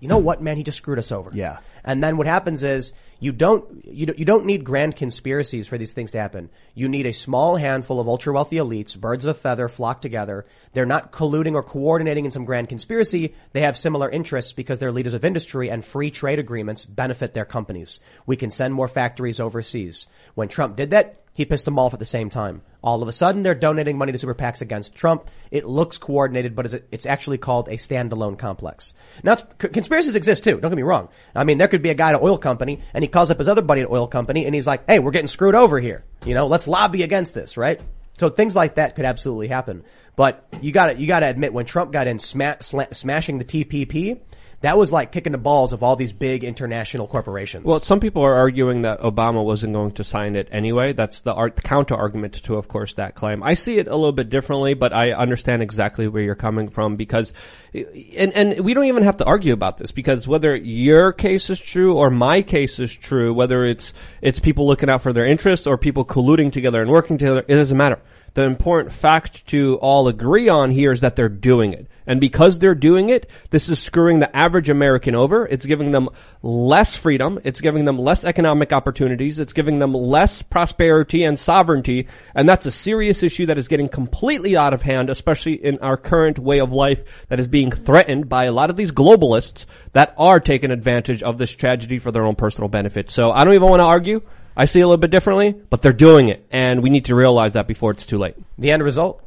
[0.00, 0.56] you know what, man?
[0.56, 1.58] He just screwed us over." Yeah.
[1.84, 5.78] And then what happens is you don't you don't, you don't need grand conspiracies for
[5.78, 6.50] these things to happen.
[6.74, 10.46] You need a small handful of ultra wealthy elites, birds of a feather, flock together.
[10.72, 13.34] They're not colluding or coordinating in some grand conspiracy.
[13.52, 17.44] They have similar interests because they're leaders of industry and free trade agreements benefit their
[17.44, 18.00] companies.
[18.26, 20.06] We can send more factories overseas.
[20.34, 22.62] When Trump did that, he pissed them off at the same time.
[22.82, 25.30] All of a sudden, they're donating money to super PACs against Trump.
[25.52, 28.92] It looks coordinated, but it's- actually called a standalone complex.
[29.22, 30.58] Now, conspiracies exist too.
[30.58, 31.10] Don't get me wrong.
[31.36, 33.38] I mean, there could be a guy at an oil company, and he calls up
[33.38, 36.02] his other buddy at oil company, and he's like, "Hey, we're getting screwed over here.
[36.26, 37.80] You know, let's lobby against this, right?"
[38.18, 39.84] So things like that could absolutely happen.
[40.16, 43.38] But you got to you got to admit, when Trump got in sma- sla- smashing
[43.38, 44.18] the TPP,
[44.60, 47.64] that was like kicking the balls of all these big international corporations.
[47.64, 50.92] Well, some people are arguing that Obama wasn't going to sign it anyway.
[50.92, 53.42] That's the, art, the counter argument to, of course, that claim.
[53.42, 56.96] I see it a little bit differently, but I understand exactly where you're coming from
[56.96, 57.32] because,
[57.72, 61.60] and, and we don't even have to argue about this because whether your case is
[61.60, 65.68] true or my case is true, whether it's, it's people looking out for their interests
[65.68, 68.00] or people colluding together and working together, it doesn't matter.
[68.34, 71.88] The important fact to all agree on here is that they're doing it.
[72.06, 75.46] And because they're doing it, this is screwing the average American over.
[75.46, 76.08] It's giving them
[76.42, 77.38] less freedom.
[77.44, 79.38] It's giving them less economic opportunities.
[79.38, 82.08] It's giving them less prosperity and sovereignty.
[82.34, 85.98] And that's a serious issue that is getting completely out of hand, especially in our
[85.98, 90.14] current way of life that is being threatened by a lot of these globalists that
[90.16, 93.10] are taking advantage of this tragedy for their own personal benefit.
[93.10, 94.22] So I don't even want to argue.
[94.58, 96.44] I see it a little bit differently, but they're doing it.
[96.50, 98.34] And we need to realize that before it's too late.
[98.58, 99.22] The end result: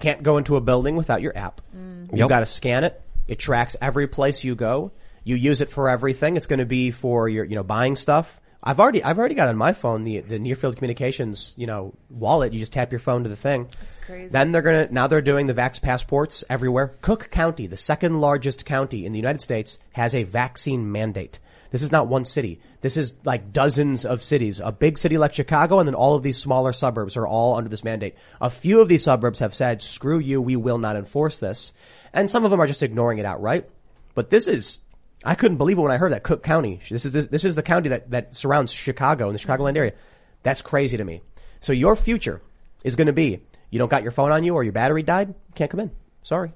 [0.00, 1.60] can't go into a building without your app.
[1.76, 2.10] Mm.
[2.12, 2.28] You've Yep.
[2.28, 3.00] got to scan it.
[3.28, 4.92] It tracks every place you go.
[5.24, 6.36] You use it for everything.
[6.36, 8.40] It's going to be for your, you know, buying stuff.
[8.64, 11.94] I've already, I've already got on my phone the the near field communications, you know,
[12.08, 12.52] wallet.
[12.52, 13.68] You just tap your phone to the thing.
[13.80, 14.28] That's crazy.
[14.28, 16.92] Then they're gonna now they're doing the vax passports everywhere.
[17.00, 21.40] Cook County, the second largest county in the United States, has a vaccine mandate.
[21.72, 22.60] This is not one city.
[22.82, 24.60] This is like dozens of cities.
[24.60, 27.70] A big city like Chicago and then all of these smaller suburbs are all under
[27.70, 28.14] this mandate.
[28.42, 31.72] A few of these suburbs have said, screw you, we will not enforce this.
[32.12, 33.70] And some of them are just ignoring it outright.
[34.14, 34.80] But this is,
[35.24, 36.78] I couldn't believe it when I heard that Cook County.
[36.90, 39.94] This is, this is the county that, that surrounds Chicago and the Chicagoland area.
[40.42, 41.22] That's crazy to me.
[41.60, 42.42] So your future
[42.84, 45.34] is going to be, you don't got your phone on you or your battery died,
[45.54, 45.90] can't come in.
[46.22, 46.52] Sorry.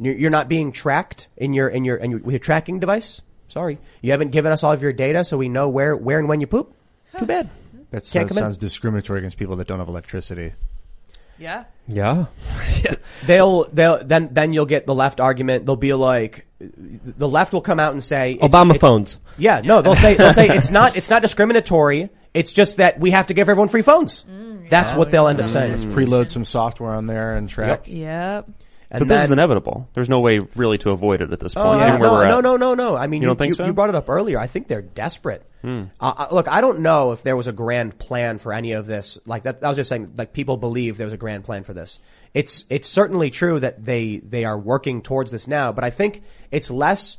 [0.00, 3.20] You're you're not being tracked in your, in your, in your, with your tracking device.
[3.50, 3.78] Sorry.
[4.00, 6.40] You haven't given us all of your data so we know where, where and when
[6.40, 6.72] you poop.
[7.18, 7.50] Too bad.
[7.90, 8.36] That sounds, in.
[8.36, 10.54] sounds discriminatory against people that don't have electricity.
[11.38, 11.64] Yeah.
[11.88, 12.94] Yeah.
[13.26, 15.66] They'll, they'll, then, then you'll get the left argument.
[15.66, 19.18] They'll be like, the left will come out and say, it's- Obama it's- phones.
[19.36, 22.08] Yeah, no, they'll say, they'll say it's not, it's not discriminatory.
[22.32, 24.24] It's just that we have to give everyone free phones.
[24.24, 25.52] Mm, That's what they'll end up mm.
[25.52, 25.72] saying.
[25.72, 27.82] Let's preload some software on there and track.
[27.86, 28.48] Yep.
[28.90, 29.88] But this is inevitable.
[29.94, 31.66] There's no way really to avoid it at this point.
[31.66, 32.96] Oh, yeah, no, no, no, no, no.
[32.96, 33.66] I mean, You you, don't think you, so?
[33.66, 34.38] you brought it up earlier.
[34.38, 35.44] I think they're desperate.
[35.62, 35.84] Hmm.
[36.00, 38.86] Uh, uh, look, I don't know if there was a grand plan for any of
[38.86, 39.18] this.
[39.26, 41.72] Like that, I was just saying, like people believe there was a grand plan for
[41.72, 42.00] this.
[42.34, 46.22] It's, it's certainly true that they, they are working towards this now, but I think
[46.50, 47.16] it's less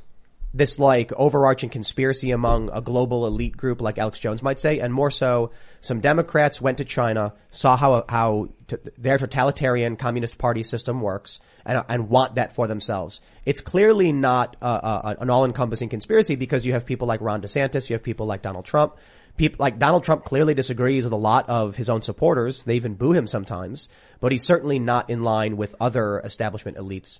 [0.54, 4.94] this like overarching conspiracy among a global elite group like Alex Jones might say, and
[4.94, 10.64] more so some Democrats went to China, saw how, how t- their totalitarian communist party
[10.64, 13.22] system works and, and want that for themselves.
[13.46, 17.90] It's clearly not uh, uh, an all-encompassing conspiracy because you have people like Ron DeSantis,
[17.90, 18.98] you have people like Donald Trump
[19.38, 22.64] People like Donald Trump clearly disagrees with a lot of his own supporters.
[22.64, 23.90] They even boo him sometimes,
[24.20, 27.20] but he's certainly not in line with other establishment elites.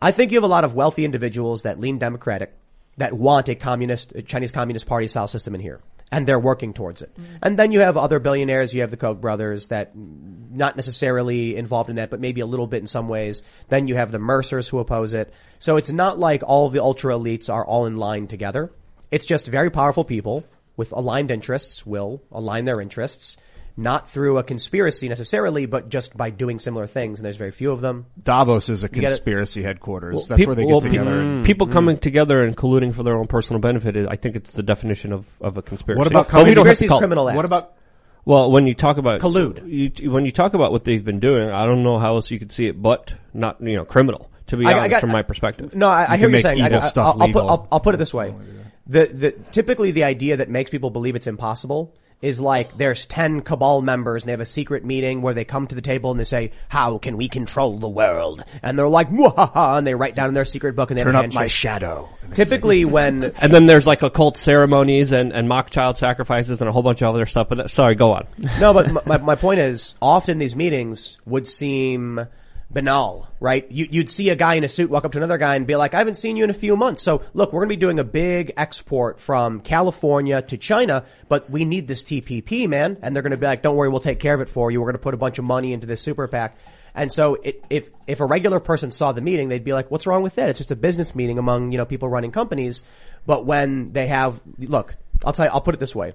[0.00, 2.54] I think you have a lot of wealthy individuals that lean democratic
[2.98, 5.80] that want a communist, a Chinese communist party style system in here.
[6.12, 7.12] And they're working towards it.
[7.14, 7.36] Mm-hmm.
[7.42, 8.72] And then you have other billionaires.
[8.72, 12.68] You have the Koch brothers that not necessarily involved in that, but maybe a little
[12.68, 13.42] bit in some ways.
[13.68, 15.34] Then you have the Mercers who oppose it.
[15.58, 18.70] So it's not like all the ultra elites are all in line together.
[19.10, 20.44] It's just very powerful people
[20.76, 23.36] with aligned interests will align their interests,
[23.76, 27.18] not through a conspiracy necessarily, but just by doing similar things.
[27.18, 28.06] And there's very few of them.
[28.22, 29.06] Davos is a You get it?
[29.08, 30.14] conspiracy headquarters.
[30.14, 31.20] Well, That's peop- where they get well, pe- together.
[31.20, 31.72] and- People Mm.
[31.72, 33.96] coming together and colluding for their own personal benefit.
[34.08, 35.98] I think it's the definition of, of a conspiracy.
[35.98, 37.36] What about But we don't have Conspiracy is call- criminal act.
[37.36, 37.72] What about
[38.24, 39.62] Well, when you talk about Collude.
[40.00, 42.38] you, when you talk about what they've been doing, I don't know how else you
[42.38, 44.30] could see it, but not you know criminal.
[44.48, 45.74] To be I- I honest, got- from my perspective.
[45.74, 46.62] No, I, I You hear you're saying.
[46.62, 47.44] I, evil I, stuff I'll, I'll put.
[47.44, 48.32] I'll, I'll put it this way.
[48.88, 51.94] The, the, typically the idea that makes people believe it's impossible
[52.26, 55.68] is like there's 10 cabal members and they have a secret meeting where they come
[55.68, 58.42] to the table and they say, how can we control the world?
[58.62, 61.14] And they're like, Mwahaha, and they write down in their secret book and they turn
[61.14, 62.08] up my shadow?
[62.34, 66.72] Typically when, And then there's like occult ceremonies and, and mock child sacrifices and a
[66.72, 67.48] whole bunch of other stuff.
[67.48, 68.26] But that, sorry, go on.
[68.58, 72.26] no, but my, my point is, often these meetings would seem
[72.70, 73.70] banal, right?
[73.70, 75.76] You, you'd see a guy in a suit walk up to another guy and be
[75.76, 77.02] like, I haven't seen you in a few months.
[77.02, 81.48] So look, we're going to be doing a big export from California to China, but
[81.48, 82.98] we need this TPP, man.
[83.02, 84.80] And they're going to be like, don't worry, we'll take care of it for you.
[84.80, 86.58] We're going to put a bunch of money into this super PAC.
[86.94, 90.06] And so it, if, if a regular person saw the meeting, they'd be like, what's
[90.06, 90.48] wrong with that?
[90.48, 92.82] It's just a business meeting among, you know, people running companies.
[93.26, 96.14] But when they have, look, I'll tell you, I'll put it this way.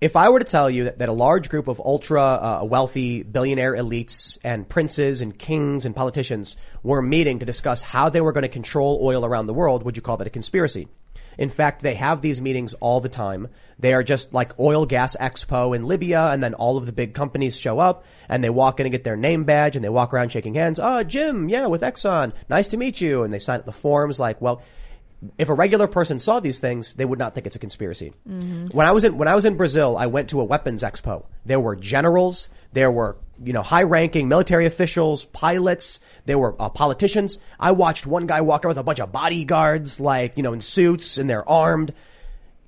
[0.00, 3.24] If I were to tell you that, that a large group of ultra uh, wealthy
[3.24, 8.30] billionaire elites and princes and kings and politicians were meeting to discuss how they were
[8.30, 10.86] going to control oil around the world, would you call that a conspiracy?
[11.36, 13.48] In fact, they have these meetings all the time.
[13.80, 17.12] They are just like oil gas expo in Libya and then all of the big
[17.14, 20.14] companies show up and they walk in and get their name badge and they walk
[20.14, 20.78] around shaking hands.
[20.80, 22.32] Oh, Jim, yeah, with Exxon.
[22.48, 23.24] Nice to meet you.
[23.24, 24.62] And they sign up the forms like, well,
[25.36, 28.12] if a regular person saw these things, they would not think it's a conspiracy.
[28.24, 31.26] When I was in when I was in Brazil, I went to a weapons expo.
[31.44, 37.38] There were generals, there were you know high-ranking military officials, pilots, there were uh, politicians.
[37.58, 40.60] I watched one guy walk around with a bunch of bodyguards, like you know in
[40.60, 41.92] suits and they're armed.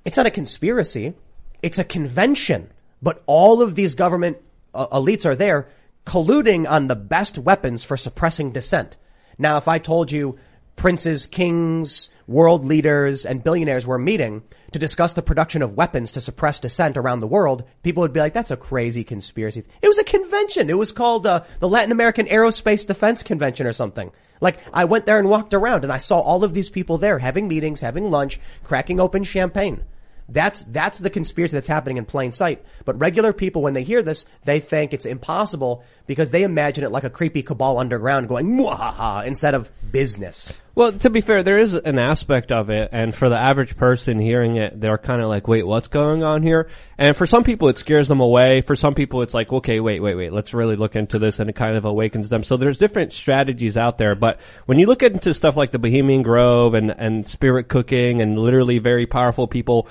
[0.05, 1.15] It's not a conspiracy;
[1.63, 2.71] it's a convention.
[3.03, 4.39] But all of these government
[4.75, 5.69] uh, elites are there
[6.05, 8.97] colluding on the best weapons for suppressing dissent.
[9.39, 10.39] Now, if I told you
[10.81, 16.23] princes, kings, world leaders, and billionaires were meeting to discuss the production of weapons to
[16.23, 19.63] suppress dissent around the world, people would be like, that's a crazy conspiracy.
[19.83, 20.71] It was a convention.
[20.71, 24.11] It was called uh, the Latin American Aerospace Defense Convention or something.
[24.41, 27.19] Like, I went there and walked around and I saw all of these people there
[27.19, 29.85] having meetings, having lunch, cracking open champagne.
[30.31, 32.65] That's, that's the conspiracy that's happening in plain sight.
[32.85, 36.93] But regular people, when they hear this, they think it's impossible because they imagine it
[36.93, 40.63] like a creepy cabal underground going, Mwahaha, instead of business.
[40.75, 44.21] Well, to be fair, there is an aspect of it, and for the average person
[44.21, 46.69] hearing it, they're kind of like, wait, what's going on here?
[46.97, 48.61] And for some people, it scares them away.
[48.61, 51.51] For some people, it's like, okay, wait, wait, wait, let's really look into this, and
[51.51, 52.45] it kind of awakens them.
[52.45, 56.23] So there's different strategies out there, but when you look into stuff like the Bohemian
[56.23, 59.89] Grove and, and spirit cooking and literally very powerful people,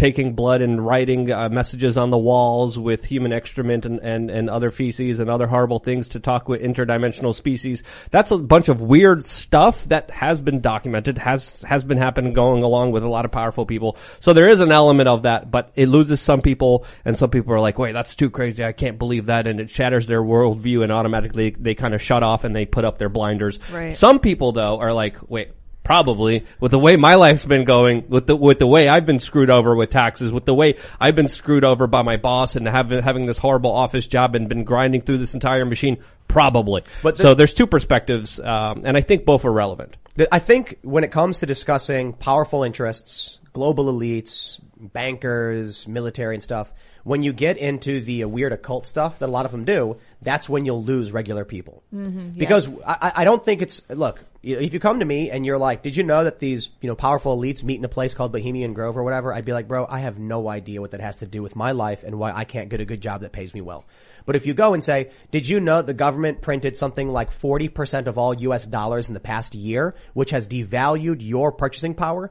[0.00, 4.48] taking blood and writing uh, messages on the walls with human excrement and, and, and
[4.48, 7.82] other feces and other horrible things to talk with interdimensional species.
[8.10, 12.62] That's a bunch of weird stuff that has been documented, has, has been happening going
[12.62, 13.98] along with a lot of powerful people.
[14.20, 17.52] So there is an element of that, but it loses some people and some people
[17.52, 18.64] are like, wait, that's too crazy.
[18.64, 19.46] I can't believe that.
[19.46, 22.86] And it shatters their worldview and automatically they kind of shut off and they put
[22.86, 23.58] up their blinders.
[23.70, 23.94] Right.
[23.94, 25.50] Some people though are like, wait,
[25.82, 29.18] probably with the way my life's been going, with the with the way I've been
[29.18, 32.66] screwed over with taxes, with the way I've been screwed over by my boss and
[32.68, 36.82] having having this horrible office job and been grinding through this entire machine, probably.
[37.02, 39.96] But the- so there's two perspectives, um, and I think both are relevant.
[40.16, 46.42] The- I think when it comes to discussing powerful interests, global elites, bankers, military and
[46.42, 46.72] stuff,
[47.04, 50.48] when you get into the weird occult stuff that a lot of them do, that's
[50.48, 51.82] when you'll lose regular people.
[51.94, 52.80] Mhm, Because yes.
[52.86, 55.96] I, I don't think it's, look, if you come to me and you're like, did
[55.96, 58.96] you know that these, you know, powerful elites meet in a place called Bohemian Grove
[58.96, 59.32] or whatever?
[59.32, 61.72] I'd be like, bro, I have no idea what that has to do with my
[61.72, 63.84] life and why I can't get a good job that pays me well.
[64.30, 68.06] But if you go and say, did you know the government printed something like 40%
[68.06, 72.30] of all US dollars in the past year, which has devalued your purchasing power?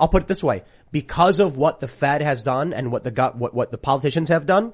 [0.00, 0.62] I'll put it this way.
[0.90, 4.46] Because of what the Fed has done and what the, what, what the politicians have
[4.46, 4.72] done,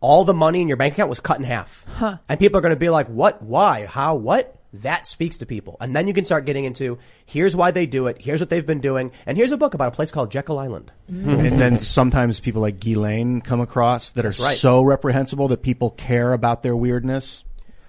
[0.00, 1.86] all the money in your bank account was cut in half.
[1.86, 2.16] Huh.
[2.28, 3.40] And people are going to be like, what?
[3.40, 3.86] Why?
[3.86, 4.16] How?
[4.16, 4.60] What?
[4.72, 5.76] That speaks to people.
[5.80, 8.64] And then you can start getting into here's why they do it, here's what they've
[8.64, 10.92] been doing, and here's a book about a place called Jekyll Island.
[11.10, 11.30] Mm-hmm.
[11.46, 14.56] And then sometimes people like Ghislaine come across that are right.
[14.56, 17.44] so reprehensible that people care about their weirdness.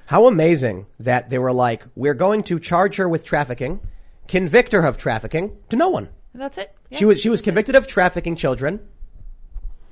[0.05, 3.79] How amazing that they were like, we're going to charge her with trafficking,
[4.27, 6.09] convict her of trafficking to no one.
[6.35, 6.75] That's it.
[6.91, 8.79] She was she was convicted of trafficking children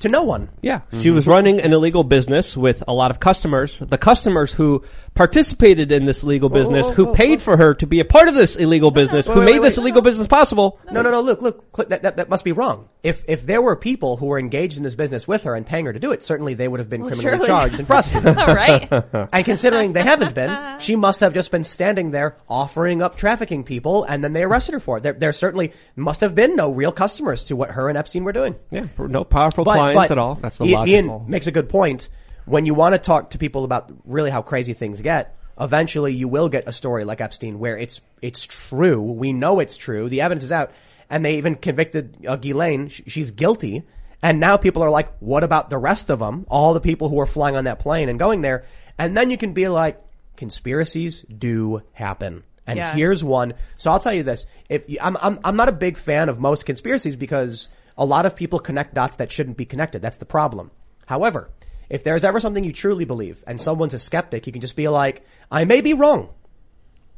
[0.01, 0.49] to no one.
[0.61, 3.79] Yeah, she was running an illegal business with a lot of customers.
[3.79, 4.83] The customers who
[5.13, 8.27] participated in this illegal business, whoa, who whoa, paid for her to be a part
[8.27, 9.83] of this illegal business, Wait, who wait, made wait, this wait.
[9.83, 10.79] illegal business possible.
[10.91, 11.21] No, no, no.
[11.21, 11.65] Look, look.
[11.75, 12.87] Cl- That, that, that must be wrong.
[13.03, 15.85] If if there were people who were engaged in this business with her and paying
[15.85, 17.47] her to do it, certainly they would have been Well, criminally surely.
[17.47, 18.35] charged and prosecuted.
[18.37, 18.89] Right.
[19.33, 23.63] And considering they haven't been, she must have just been standing there offering up trafficking
[23.63, 25.03] people, and then they arrested her for it.
[25.03, 28.31] There, there certainly must have been no real customers to what her and Epstein were
[28.33, 28.55] doing.
[28.71, 30.35] Yeah, no powerful But- clients but at all.
[30.35, 31.15] That's the Ian, logical.
[31.21, 32.09] Ian makes a good point.
[32.45, 36.27] When you want to talk to people about really how crazy things get, eventually you
[36.27, 39.01] will get a story like Epstein where it's it's true.
[39.01, 40.09] We know it's true.
[40.09, 40.71] The evidence is out,
[41.09, 42.87] and they even convicted uh, Ghislaine.
[42.89, 43.83] Sh- She's guilty,
[44.23, 46.45] and now people are like, "What about the rest of them?
[46.49, 48.65] All the people who were flying on that plane and going there?"
[48.97, 50.01] And then you can be like,
[50.35, 52.93] "Conspiracies do happen." And Yeah.
[52.95, 53.53] here's one.
[53.77, 56.39] So I'll tell you this: if you, I'm, I'm I'm not a big fan of
[56.39, 57.69] most conspiracies because
[58.01, 60.01] a lot of people connect dots that shouldn't be connected.
[60.01, 60.71] That's the problem.
[61.05, 61.51] However,
[61.87, 64.87] if there's ever something you truly believe and someone's a skeptic, you can just be
[64.87, 66.29] like, "I may be wrong,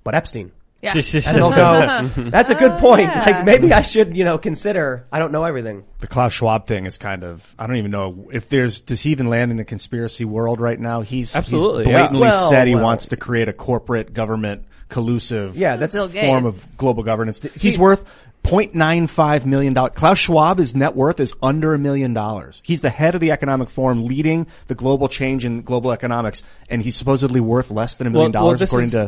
[0.03, 0.91] but Epstein." Yeah.
[0.93, 3.03] and they'll go, "That's a good oh, point.
[3.03, 3.23] yeah.
[3.23, 5.05] Like maybe I should, you know, consider.
[5.09, 8.27] I don't know everything." The Klaus Schwab thing is kind of, I don't even know
[8.33, 10.99] if there's, does he even land in the conspiracy world right now?
[10.99, 11.99] He's, Absolutely, he's yeah.
[11.99, 12.83] blatantly Well, said he well.
[12.83, 17.39] wants to create a corporate government collusive Yeah, that's Bill form of global governance.
[17.39, 18.05] He's see- worth
[18.43, 19.93] 0.95 million dollars.
[19.95, 22.61] Klaus Schwab's net worth is under a million dollars.
[22.65, 26.81] He's the head of the economic forum leading the global change in global economics and
[26.81, 29.05] he's supposedly worth less than a million dollars this according is- to uh,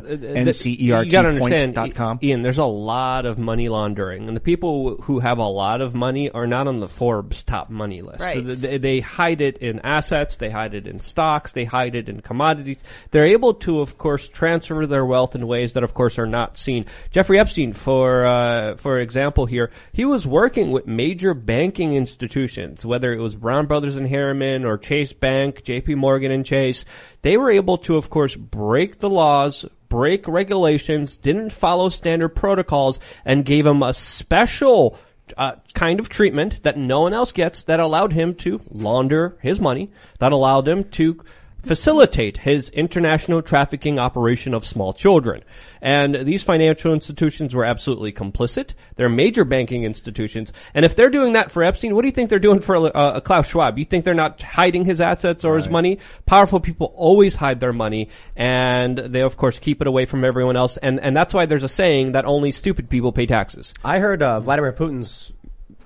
[0.98, 1.76] uh, You gotta understand,
[2.24, 5.96] Ian, there's a lot of money laundering, and the people who have a lot of
[5.96, 8.20] money are not on the Forbes top money list.
[8.22, 8.46] Right.
[8.46, 12.22] They, they hide it in assets, they hide it in stocks, they hide it in
[12.22, 12.78] commodities.
[13.12, 16.58] They're able to, of course, transfer their wealth in ways that, of course, are not
[16.58, 16.86] seen.
[17.12, 23.14] Jeffrey Epstein, for uh, for example, here he was working with major banking institutions, whether
[23.14, 25.96] it was Brown Brothers and Harriman or Chase Bank, J.P.
[25.96, 26.86] Morgan and Chase.
[27.22, 33.00] They were able to, of course, break the laws, break regulations, didn't follow standard protocols,
[33.26, 34.98] and gave him a special
[35.38, 39.60] uh, kind of treatment that no one else gets that allowed him to launder his
[39.60, 41.24] money, that allowed him to
[41.66, 45.44] facilitate his international trafficking operation of small children.
[45.82, 48.72] And these financial institutions were absolutely complicit.
[48.96, 50.54] They're major banking institutions.
[50.74, 52.90] And if they're doing that for Epstein, what do you think they're doing for uh,
[52.90, 53.78] uh, Klaus Schwab?
[53.78, 56.00] You think they're not hiding his assets or his money?
[56.26, 60.56] Powerful people always hide their money and they of course keep it away from everyone
[60.56, 60.78] else.
[60.78, 63.74] And, and that's why there's a saying that only stupid people pay taxes.
[63.84, 65.34] I heard uh, Vladimir Putin's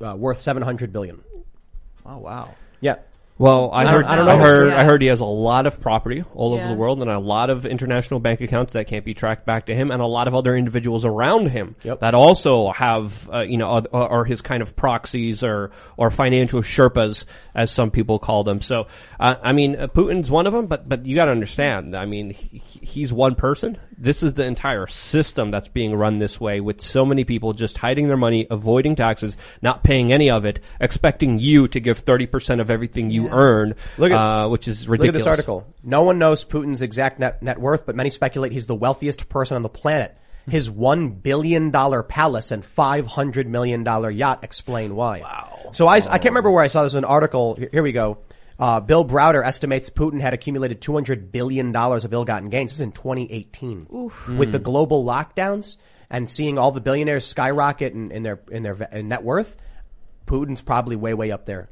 [0.01, 1.21] uh, worth seven hundred billion.
[2.05, 2.55] Oh wow.
[2.79, 2.95] Yeah.
[3.39, 4.77] Well, I, I heard, I don't know if it's heard, true.
[4.77, 7.49] I heard he has a lot of property all over the world and a lot
[7.49, 10.35] of international bank accounts that can't be tracked back to him and a lot of
[10.35, 12.01] other individuals around him Yep.
[12.01, 16.61] that also have, uh, you know, are, are his kind of proxies or, or financial
[16.61, 17.23] Sherpas,
[17.55, 18.59] as some people call them.
[18.59, 18.87] So,
[19.17, 22.31] uh, I mean, uh, Putin's one of them, but, but you gotta understand, I mean,
[22.31, 23.77] he, he's one person.
[24.01, 27.77] This is the entire system that's being run this way with so many people just
[27.77, 32.61] hiding their money, avoiding taxes, not paying any of it, expecting you to give 30%
[32.61, 35.07] of everything you earn, Look at- uh, which is ridiculous.
[35.07, 35.67] Look at this article.
[35.83, 39.55] No one knows Putin's exact net, net worth, but many speculate he's the wealthiest person
[39.57, 40.17] on the planet.
[40.47, 45.19] His one billion dollar palace and five hundred million dollar yacht explain why.
[45.19, 45.69] Wow.
[45.73, 47.55] So I, I can't remember where I saw this in an article.
[47.55, 48.17] Here, here we go.
[48.59, 52.71] Uh, Bill Browder estimates Putin had accumulated two hundred billion dollars of ill-gotten gains.
[52.71, 53.87] This is in 2018.
[54.37, 55.77] With the global lockdowns
[56.09, 59.55] and seeing all the billionaires skyrocket in, in their in their v- net worth,
[60.25, 61.69] Putin's probably way way up there.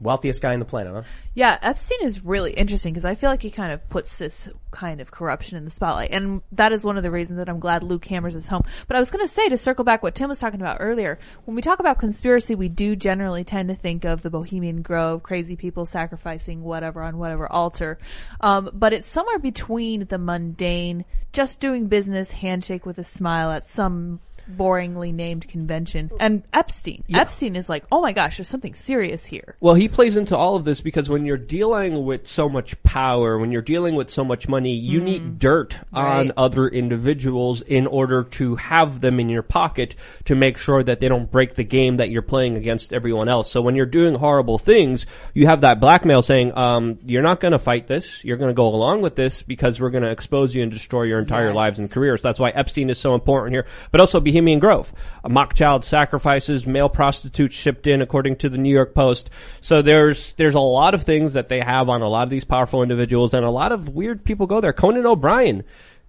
[0.00, 1.02] Wealthiest guy on the planet, huh?
[1.34, 5.00] Yeah, Epstein is really interesting because I feel like he kind of puts this kind
[5.00, 6.10] of corruption in the spotlight.
[6.10, 8.62] And that is one of the reasons that I'm glad Luke Hammers is home.
[8.88, 11.18] But I was going to say, to circle back what Tim was talking about earlier,
[11.44, 15.22] when we talk about conspiracy, we do generally tend to think of the Bohemian Grove,
[15.22, 17.98] crazy people sacrificing whatever on whatever altar.
[18.40, 23.66] Um, but it's somewhere between the mundane, just doing business, handshake with a smile at
[23.66, 24.20] some
[24.56, 26.10] boringly named convention.
[26.20, 27.04] And Epstein.
[27.12, 29.56] Epstein is like, oh my gosh, there's something serious here.
[29.60, 33.38] Well, he plays into all of this because when you're dealing with so much power,
[33.38, 36.30] when you're dealing with so much money, you need dirt on Right.
[36.36, 39.94] other individuals in order to have them in your pocket
[40.24, 43.50] to make sure that they don't break the game that you're playing against everyone else.
[43.50, 47.52] So when you're doing horrible things, you have that blackmail saying, um, you're not going
[47.52, 48.24] to fight this.
[48.24, 51.02] You're going to go along with this because we're going to expose you and destroy
[51.04, 51.54] your entire Yes.
[51.54, 52.20] lives and careers.
[52.20, 53.66] That's why Epstein is so important here.
[53.92, 54.92] But also Bohemian Grove.
[55.22, 59.28] Uh, mock child sacrifices, male prostitutes shipped in according to the New York Post.
[59.60, 62.44] So there's, there's a lot of things that they have on a lot of these
[62.44, 64.72] powerful individuals and a lot of weird people go there.
[64.72, 65.64] Conan O'Brien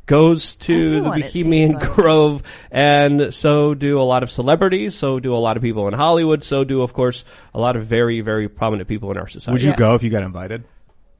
[0.05, 1.89] goes to the it Bohemian like.
[1.89, 5.93] Grove and so do a lot of celebrities, so do a lot of people in
[5.93, 7.23] Hollywood, so do of course
[7.53, 9.53] a lot of very, very prominent people in our society.
[9.53, 10.63] Would you go if you got invited?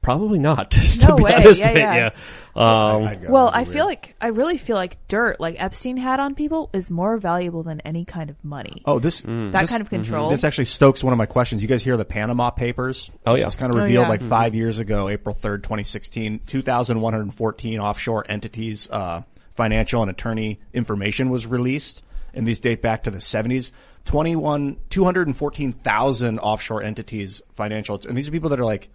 [0.02, 0.70] Probably not.
[0.72, 1.34] to No be way.
[1.34, 2.10] honest Yeah, with yeah.
[2.56, 2.60] you.
[2.60, 3.30] Um, I'd.
[3.30, 6.90] Well, I feel like I really feel like dirt, like Epstein had on people, is
[6.90, 8.82] more valuable than any kind of money.
[8.84, 9.52] Oh, this Mm.
[9.52, 10.28] that this- kind of control.
[10.28, 11.62] This actually stokes one of my questions.
[11.62, 13.10] You guys hear the Panama Papers?
[13.24, 13.46] Oh, This yeah.
[13.46, 14.08] was kind of Oh, revealed yeah.
[14.10, 16.40] like five years ago, April 3rd, 2016.
[16.46, 19.22] 2,114 offshore entities, uh,
[19.54, 22.02] financial and attorney information was released.
[22.34, 23.70] And these date back to the 70s.
[24.04, 28.00] 21, 214,000 offshore entities, financial.
[28.08, 28.88] And these are people that are like,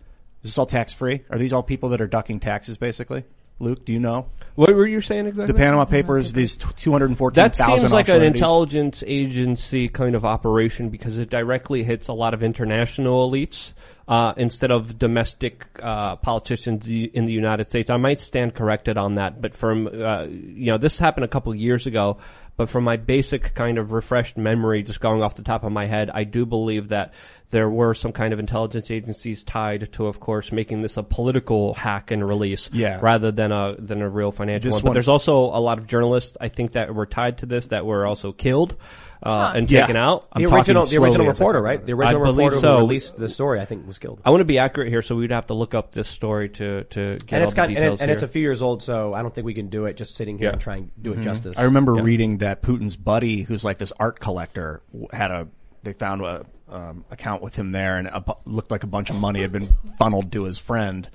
[0.44, 1.24] is this all tax free?
[1.30, 3.24] Are these all people that are ducking taxes basically?
[3.60, 4.28] Luke, do you know?
[4.54, 5.52] what were you saying exactly?
[5.52, 11.18] The Panama Papers, these 214,000 That seems like an intelligence agency kind of operation because
[11.18, 13.74] it directly hits a lot of international elites
[14.08, 17.90] uh, instead of domestic uh, politicians in the United States.
[17.90, 21.54] I might stand corrected on that, but from uh, you know this happened a couple
[21.54, 22.18] years ago.
[22.58, 25.86] But from my basic kind of refreshed memory, just going off the top of my
[25.86, 27.14] head, I do believe that
[27.52, 31.76] there were some kind of intelligence agencies tied to, of course, making this a political
[31.76, 33.00] hack and release, Yeah.
[33.02, 34.82] rather than a than a real financial Just one.
[34.82, 37.68] But one- there's also a lot of journalists I think that were tied to this
[37.68, 38.76] that were also killed
[39.24, 39.82] uh, and Yeah.
[39.82, 40.28] taken out.
[40.32, 41.86] I'm the original, the original slowly as I reporter, right?
[41.86, 42.74] The original I reporter so.
[42.76, 44.22] who released the story, I think, was killed.
[44.24, 46.84] I want to be accurate here, so we'd have to look up this story to
[46.86, 48.82] to get and all it's the got and, it, and it's a few years old,
[48.84, 50.54] so I don't think we can do it just sitting here Yeah.
[50.54, 51.54] and try and do it justice.
[51.54, 51.62] Mm-hmm.
[51.62, 52.04] I remember Yeah.
[52.04, 55.48] reading that Putin's buddy, who's like this art collector, had a.
[55.84, 59.16] They found a um, account with him there, and a, looked like a bunch of
[59.16, 61.10] money had been funneled to his friend.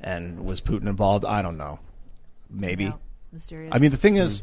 [0.00, 1.24] And was Putin involved?
[1.24, 1.78] I don't know.
[2.50, 2.86] Maybe.
[2.86, 2.98] No,
[3.32, 3.72] mysterious.
[3.74, 4.42] I mean, the thing is,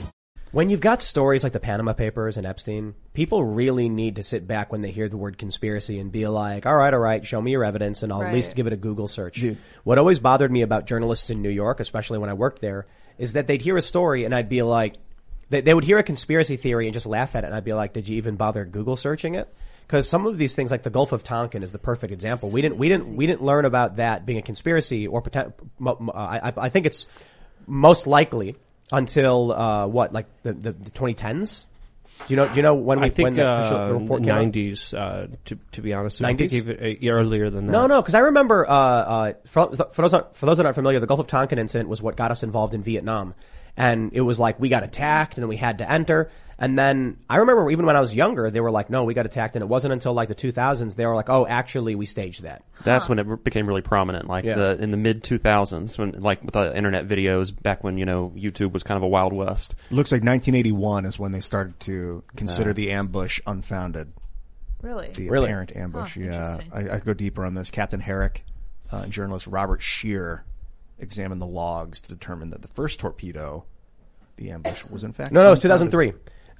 [0.51, 4.45] When you've got stories like the Panama Papers and Epstein, people really need to sit
[4.45, 7.41] back when they hear the word conspiracy and be like, all right, all right, show
[7.41, 8.33] me your evidence and I'll at Right.
[8.33, 9.45] least give it a Google search.
[9.85, 12.85] What always bothered me about journalists in New York, especially when I worked there,
[13.17, 14.95] is that they'd hear a story and I'd be like,
[15.49, 17.73] they, they would hear a conspiracy theory and just laugh at it and I'd be
[17.73, 19.53] like, did you even bother Google searching it?
[19.87, 22.49] Because some of these things, like the Gulf of Tonkin, is the perfect example.
[22.49, 25.97] We didn't, we didn't, we didn't learn about that being a conspiracy or poten- mo-
[25.99, 27.07] mo- I, I- I think it's
[27.67, 28.57] most likely
[28.91, 31.65] until uh, what, like the, the, the 2010s.
[32.27, 32.47] Do you know?
[32.47, 34.45] Do you know when we I think when the official uh, report came out?
[34.45, 36.21] 90s, uh, to, to be honest.
[36.21, 36.53] I think 90s?
[36.53, 37.71] even, uh, earlier than that.
[37.71, 40.75] No, no, because I remember uh, uh, for, for those not, for those that aren't
[40.75, 43.33] familiar, the Gulf of Tonkin incident was what got us involved in Vietnam,
[43.77, 46.29] and it was like we got attacked and then we had to enter.
[46.59, 49.25] And then I remember even when I was younger, they were like, "No, we got
[49.25, 52.43] attacked," and it wasn't until like the 2000s they were like, "Oh, actually, we staged
[52.43, 54.53] that." That's when it became really prominent, like Yeah.
[54.53, 58.31] the in the mid 2000s, when like with the internet videos back when you know
[58.37, 59.73] YouTube was kind of a wild west.
[59.89, 62.73] looks like 1981 is when they started to consider Uh.
[62.73, 64.13] the ambush unfounded.
[64.83, 65.09] Really?
[65.15, 65.45] The Really?
[65.45, 66.13] apparent ambush.
[66.15, 66.25] Huh, yeah,
[66.57, 66.71] interesting.
[66.91, 67.71] I, I go deeper on this.
[67.71, 68.45] Captain Herrick,
[68.91, 70.43] uh, journalist Robert Scheer,
[71.01, 73.65] examined the logs to determine that the first torpedo,
[74.37, 75.91] the ambush, was in fact No, no, it was unfounded.
[75.91, 76.13] 2003.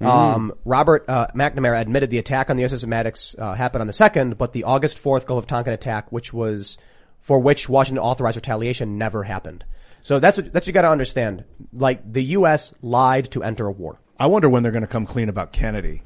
[0.06, 3.92] Um, Robert uh, McNamara admitted the attack on the USS Maddox uh, happened on the
[3.92, 6.76] second, but the August 4th Gulf of Tonkin attack, which was
[7.20, 9.64] for which Washington authorized retaliation, never happened.
[10.02, 11.44] So that's what, that's what you got to understand.
[11.72, 12.74] Like the U.S.
[12.82, 14.00] lied to enter a war.
[14.18, 16.02] I wonder when they're going to come clean about Kennedy,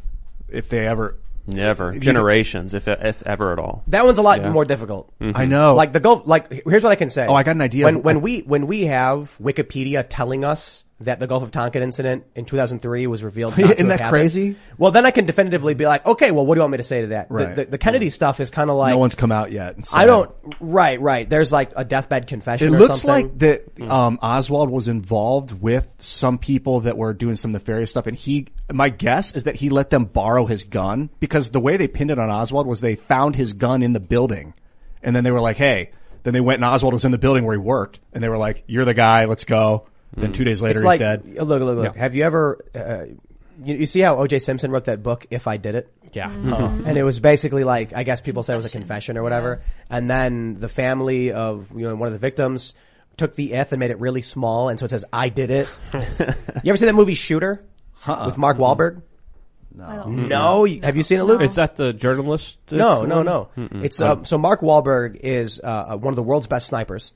[0.48, 1.18] if they ever.
[1.46, 3.84] Never generations, if if ever at all.
[3.88, 4.50] That one's a lot Yeah.
[4.50, 5.12] more difficult.
[5.20, 5.32] Mhm.
[5.34, 5.74] I know.
[5.74, 7.26] Like the Gulf, like here's what I can say.
[7.26, 7.84] Oh, I got an idea.
[7.84, 12.24] When when we when we have Wikipedia telling us that the Gulf of Tonkin incident
[12.34, 14.56] in 2003 was revealed, Isn't that happened, crazy?
[14.78, 16.84] Well, then I can definitively be like, okay, well, what do you want me to
[16.84, 17.28] say to that?
[17.28, 17.54] The- Right.
[17.56, 19.76] The, the Kennedy stuff is kind of like no one's come out yet.
[19.76, 20.30] and I don't.
[20.58, 21.28] Right, right.
[21.28, 22.74] There's like a deathbed confession.
[22.74, 23.28] It looks something.
[23.28, 28.06] like that um, Oswald was involved with some people that were doing some nefarious stuff,
[28.06, 28.46] and he.
[28.72, 32.10] My guess is that he let them borrow his gun because the way they pinned
[32.10, 34.54] it on Oswald was they found his gun in the building,
[35.02, 35.90] and then they were like, "Hey."
[36.22, 38.36] Then they went and Oswald was in the building where he worked, and they were
[38.36, 39.26] like, "You're the guy.
[39.26, 41.24] Let's go." Then two days later, it's he's like, dead.
[41.26, 41.94] Look, look, look.
[41.94, 42.00] Yeah.
[42.00, 42.58] Have you ever?
[42.74, 43.04] Uh,
[43.64, 44.38] you, you see how O.J.
[44.40, 46.28] Simpson wrote that book, "If I Did It." Yeah.
[46.30, 49.22] Uh, and it was basically like I guess people said it was a confession or
[49.22, 49.62] whatever.
[49.90, 52.74] And then the family of you know one of the victims
[53.16, 55.68] took the if and made it really small, and so it says I did it.
[55.94, 57.64] you ever see that movie Shooter
[58.06, 59.02] with Mark Wahlberg?
[59.74, 60.04] No.
[60.04, 61.42] No, You- have you seen it, Luke?
[61.42, 62.58] Is that the journalist?
[62.72, 63.48] uh, No, no, no.
[63.58, 63.84] Mm-mm.
[63.84, 67.12] It's uh, so Mark Wahlberg is uh, one of the world's best snipers,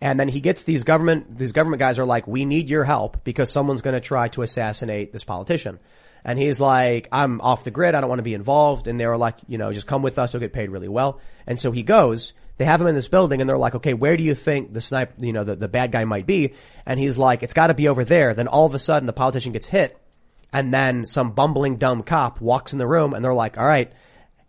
[0.00, 3.24] and then he gets these government these government guys are like, "We need your help
[3.24, 5.78] because someone's going to try to assassinate this politician,"
[6.24, 7.94] and he's like, "I'm off the grid.
[7.94, 10.18] I don't want to be involved." And they were like, "You know, just come with
[10.18, 10.32] us.
[10.32, 12.32] You'll get paid really well." And so he goes.
[12.56, 14.80] They have him in this building, and they're like, "Okay, where do you think the
[14.80, 16.54] snipe, you know, the, the bad guy might be?"
[16.86, 19.12] And he's like, "It's got to be over there." Then all of a sudden, the
[19.12, 19.98] politician gets hit,
[20.54, 23.92] and then some bumbling dumb cop walks in the room and they're like, all right,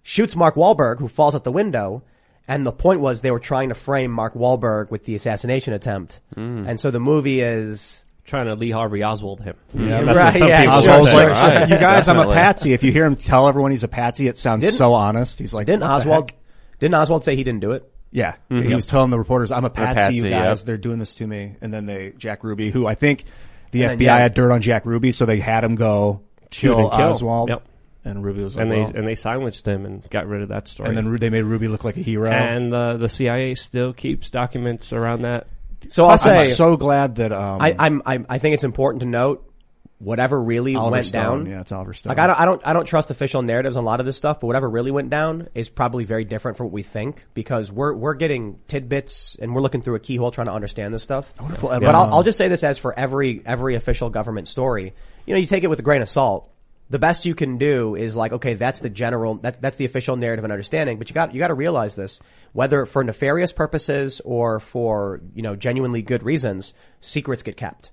[0.03, 2.03] shoots Mark Wahlberg who falls out the window.
[2.47, 6.19] And the point was they were trying to frame Mark Wahlberg with the assassination attempt.
[6.35, 6.67] Mm.
[6.69, 9.55] And so the movie is Trying to Lee Harvey Oswald him.
[9.73, 11.25] Yeah, That's right, what some yeah, people sure, Oswald's say.
[11.27, 11.67] like, sure.
[11.75, 12.73] you guys, I'm a patsy.
[12.73, 15.37] If you hear him tell everyone he's a patsy, it sounds Didn't- so honest.
[15.37, 16.31] He's like, didn't Oswald
[16.79, 17.87] didn't Oswald say he didn't do it?
[18.11, 18.65] Yeah, Mhm.
[18.67, 20.59] he was telling the reporters, "I'm a patsy, you guys.
[20.61, 20.65] yep.
[20.65, 23.25] They're doing this to me." And then they Jack Ruby, who I think
[23.71, 24.17] the And then, FBI yeah.
[24.17, 26.21] had dirt on Jack Ruby, so they had him go
[26.51, 27.09] Shoot kill and kill.
[27.11, 27.49] Oswald.
[27.49, 27.63] Yep.
[28.05, 28.91] And Ruby was like, And they well.
[28.95, 30.89] and they silenced him and got rid of that story.
[30.89, 32.29] and then Ru- they made Ruby look like a hero.
[32.29, 35.47] and uh, the CIA still keeps documents around that.
[35.89, 39.01] So I'll I'm say, so glad that um, I, I'm, I'm, I think it's important
[39.01, 39.51] to note
[39.97, 41.51] whatever really Oliver went Stone, down.
[41.51, 42.09] yeah, it's Oliver Stone.
[42.11, 44.17] Like I don't, I don't, I don't trust official narratives on a lot of this
[44.17, 47.71] stuff, but whatever really went down is probably very different from what we think because
[47.71, 51.33] we're we're getting tidbits and we're looking through a keyhole trying to understand this stuff.
[51.39, 54.93] wonderful Ed But I'll, I'll just say this as for every every official government story,
[55.25, 56.51] you know, you take it with a grain of salt.
[56.89, 60.17] The best you can do is like, okay, that's the general, that, that's the official
[60.17, 62.19] narrative and understanding, but you got, you got to realize this,
[62.53, 67.91] whether for nefarious purposes or for, you know, genuinely good reasons, secrets get kept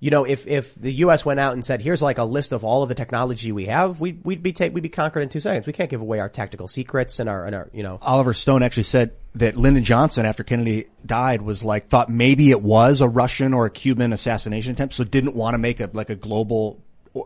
[0.00, 1.24] you know, if, if the U.S.
[1.24, 4.00] went out and said, here's like a list of all of the technology we have,
[4.00, 5.66] we'd, we'd be ta- we'd be conquered in two seconds.
[5.66, 7.98] We can't give away our tactical secrets and our, and our, you know.
[8.00, 12.62] Oliver Stone actually said that Lyndon Johnson, after Kennedy died, was like thought maybe it
[12.62, 16.10] was a Russian or a Cuban assassination attempt, so didn't want to make a like
[16.10, 16.80] a global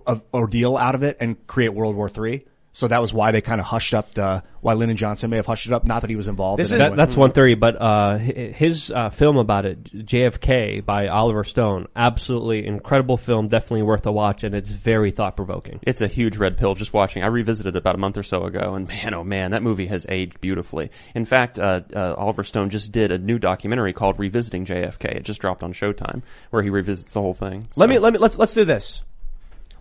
[0.06, 2.44] of- ordeal out of it and create World War Three.
[2.74, 5.44] So that was why they kind of hushed up the why Lyndon Johnson may have
[5.44, 5.84] hushed it up.
[5.84, 6.58] Not that he was involved.
[6.58, 10.82] This in is- That, that's one theory, but uh, his uh, film about it, JFK
[10.82, 15.80] by Oliver Stone, absolutely incredible film, definitely worth a watch, and it's very thought provoking.
[15.82, 17.22] It's a huge red pill just watching.
[17.22, 19.86] I revisited it about a month or so ago, and man, oh man, that movie
[19.88, 20.90] has aged beautifully.
[21.14, 25.16] In fact, uh, uh, Oliver Stone just did a new documentary called Revisiting JFK.
[25.16, 27.68] It just dropped on Showtime, where he revisits the whole thing.
[27.76, 29.02] Let me, let me, let's, let's do this.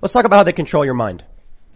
[0.01, 1.23] Let's talk about how they control your mind.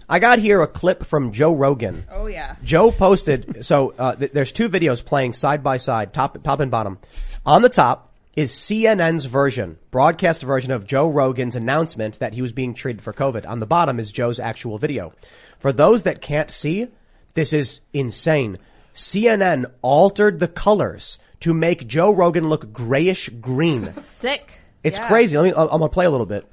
[0.07, 2.05] I got here a clip from Joe Rogan.
[2.11, 2.55] Oh yeah.
[2.63, 6.69] Joe posted, so, uh, th- there's two videos playing side by side, top, top and
[6.71, 6.99] bottom.
[7.45, 12.51] On the top is CNN's version, broadcast version of Joe Rogan's announcement that he was
[12.51, 13.47] being treated for COVID.
[13.47, 15.13] On the bottom is Joe's actual video.
[15.59, 16.88] For those that can't see,
[17.34, 18.57] this is insane.
[18.93, 23.91] CNN altered the colors to make Joe Rogan look grayish green.
[23.91, 24.51] Sick.
[24.84, 25.07] It's Yeah.
[25.07, 25.38] crazy.
[25.38, 26.45] Let me, I'm gonna play a little bit.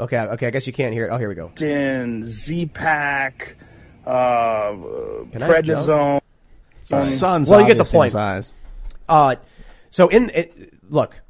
[0.00, 1.10] Okay, okay, I guess you can't hear it.
[1.10, 1.52] Oh, here we go.
[1.60, 3.56] in Z-Pack,
[4.06, 4.72] uh,
[5.30, 6.20] Can I have prednisone.
[6.88, 8.06] His son's Well, you get the obvious in point.
[8.08, 8.54] his eyes.
[9.08, 9.34] Uh,
[9.90, 11.20] so in it, look,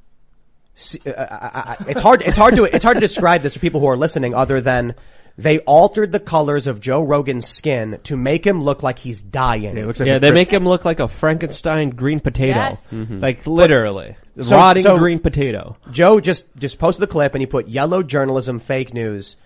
[0.74, 2.22] see, uh, I, I, it's hard.
[2.22, 4.94] It's hard to it's hard to describe this to people who are listening, other than
[5.38, 9.62] they altered the colors of Joe Rogan's skin to make him look like he's dying.
[9.76, 12.20] Yeah, it looks like Yeah, a they Chris- make him look like a Frankenstein green
[12.20, 12.92] potato, Yes.
[12.92, 13.50] like mm-hmm.
[13.50, 15.76] literally So- rotting so- green potato.
[15.90, 19.36] Joe just just posted the clip and he put yellow journalism fake news.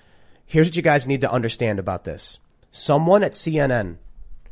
[0.47, 2.39] Here's what you guys need to understand about this.
[2.70, 3.97] Someone at CNN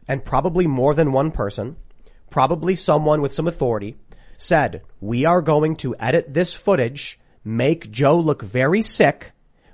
[0.08, 1.76] and probably more than one person,
[2.30, 3.96] probably someone with some authority
[4.38, 9.32] said, "We are going to edit this footage, make Joe look very sick.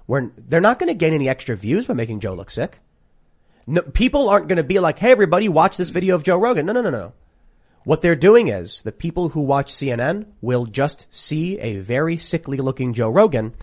[0.09, 2.81] We're they're not going to gain any extra views by making Joe look sick.
[3.67, 6.67] No, people aren't going to be like, "Hey everybody, watch this video of Joe Rogan."
[6.67, 7.13] No, no, no, no.
[7.85, 12.59] What they're doing is the people who watch CNN will just see a very sickly
[12.59, 13.55] looking Joe Rogan.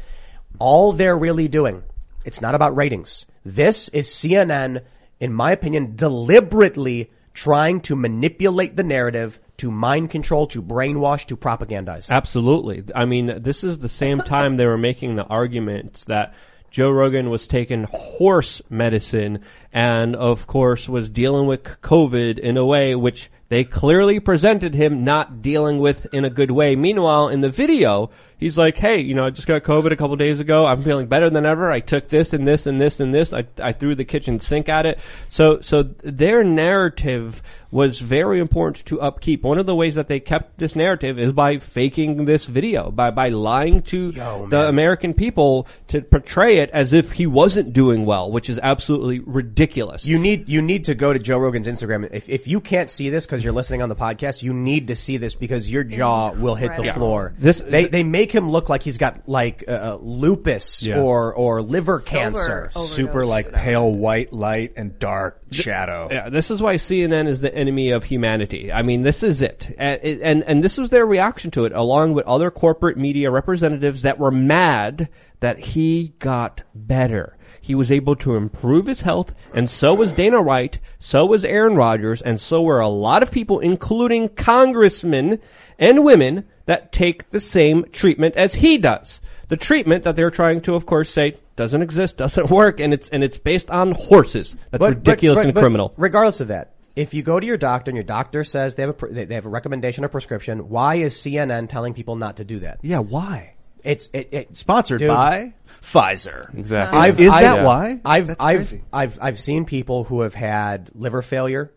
[0.58, 1.84] All they're really doing,
[2.24, 3.26] It's not about ratings.
[3.44, 4.82] This is CNN,
[5.20, 11.38] in my opinion, deliberately trying to manipulate the narrative, to mind control, to brainwash, to
[11.38, 12.10] propagandize.
[12.10, 12.84] Absolutely.
[12.94, 16.34] I mean, this is the same time they were making the arguments that
[16.76, 19.40] Joe Rogan was taking horse medicine
[19.72, 25.06] and of course was dealing with COVID in a way which they clearly presented him
[25.06, 26.76] not dealing with in a good way.
[26.76, 30.16] Meanwhile, in the video, he's like, "Hey, you know, I just got COVID a couple
[30.16, 30.66] days ago.
[30.66, 31.72] I'm feeling better than ever.
[31.72, 33.34] I took this and this and this and this.
[33.34, 38.86] I, I threw the kitchen sink at it." So, so their narrative was very important
[38.86, 39.44] to upkeep.
[39.44, 43.12] One of the ways that they kept this narrative is by faking this video, by
[43.12, 44.12] by lying to
[44.50, 49.20] the American people to portray it as if he wasn't doing well, which is absolutely
[49.20, 50.06] ridiculous.
[50.06, 52.08] You need you need to go to Joe Rogan's Instagram.
[52.14, 54.96] If if you can't see this because you're listening on the podcast, you need to
[54.96, 57.34] see this because your jaw will hit the floor.
[57.38, 61.02] This- they they make him look like he's got like uh, lupus Yeah.
[61.02, 62.70] or or liver cancer.
[62.74, 66.10] Super like pale white light and dark shadow.
[66.12, 68.72] Yeah, this is why CNN is the enemy of humanity.
[68.72, 69.74] I mean, this is it.
[69.78, 74.02] And, and, and this was their reaction to it, along with other corporate media representatives
[74.04, 75.10] that were mad
[75.40, 77.38] that he got better.
[77.62, 81.76] He was able to improve his health, and so was Dana White, so was Aaron
[81.76, 85.40] Rodgers, and so were a lot of people, including congressmen
[85.80, 89.20] and women, that take the same treatment as he does.
[89.48, 93.10] The treatment that they're trying to, of course, say doesn't exist, doesn't work, and it's
[93.10, 94.56] and it's based on horses.
[94.72, 95.94] That's But- ridiculous but- but- and but criminal.
[95.98, 99.02] Regardless of that, if you go to your doctor and your doctor says they have
[99.04, 102.44] a they they have a recommendation or prescription, why is CNN telling people not to
[102.46, 102.80] do that?
[102.82, 103.54] Yeah, why?
[103.84, 105.54] It's it, it Sponsored dude, by
[105.84, 106.52] Pfizer.
[106.58, 107.00] Exactly.
[107.00, 108.02] I've, Is I've- that why?
[108.04, 108.82] I've That's I've.
[108.92, 111.72] I've I've seen people who have had liver failure,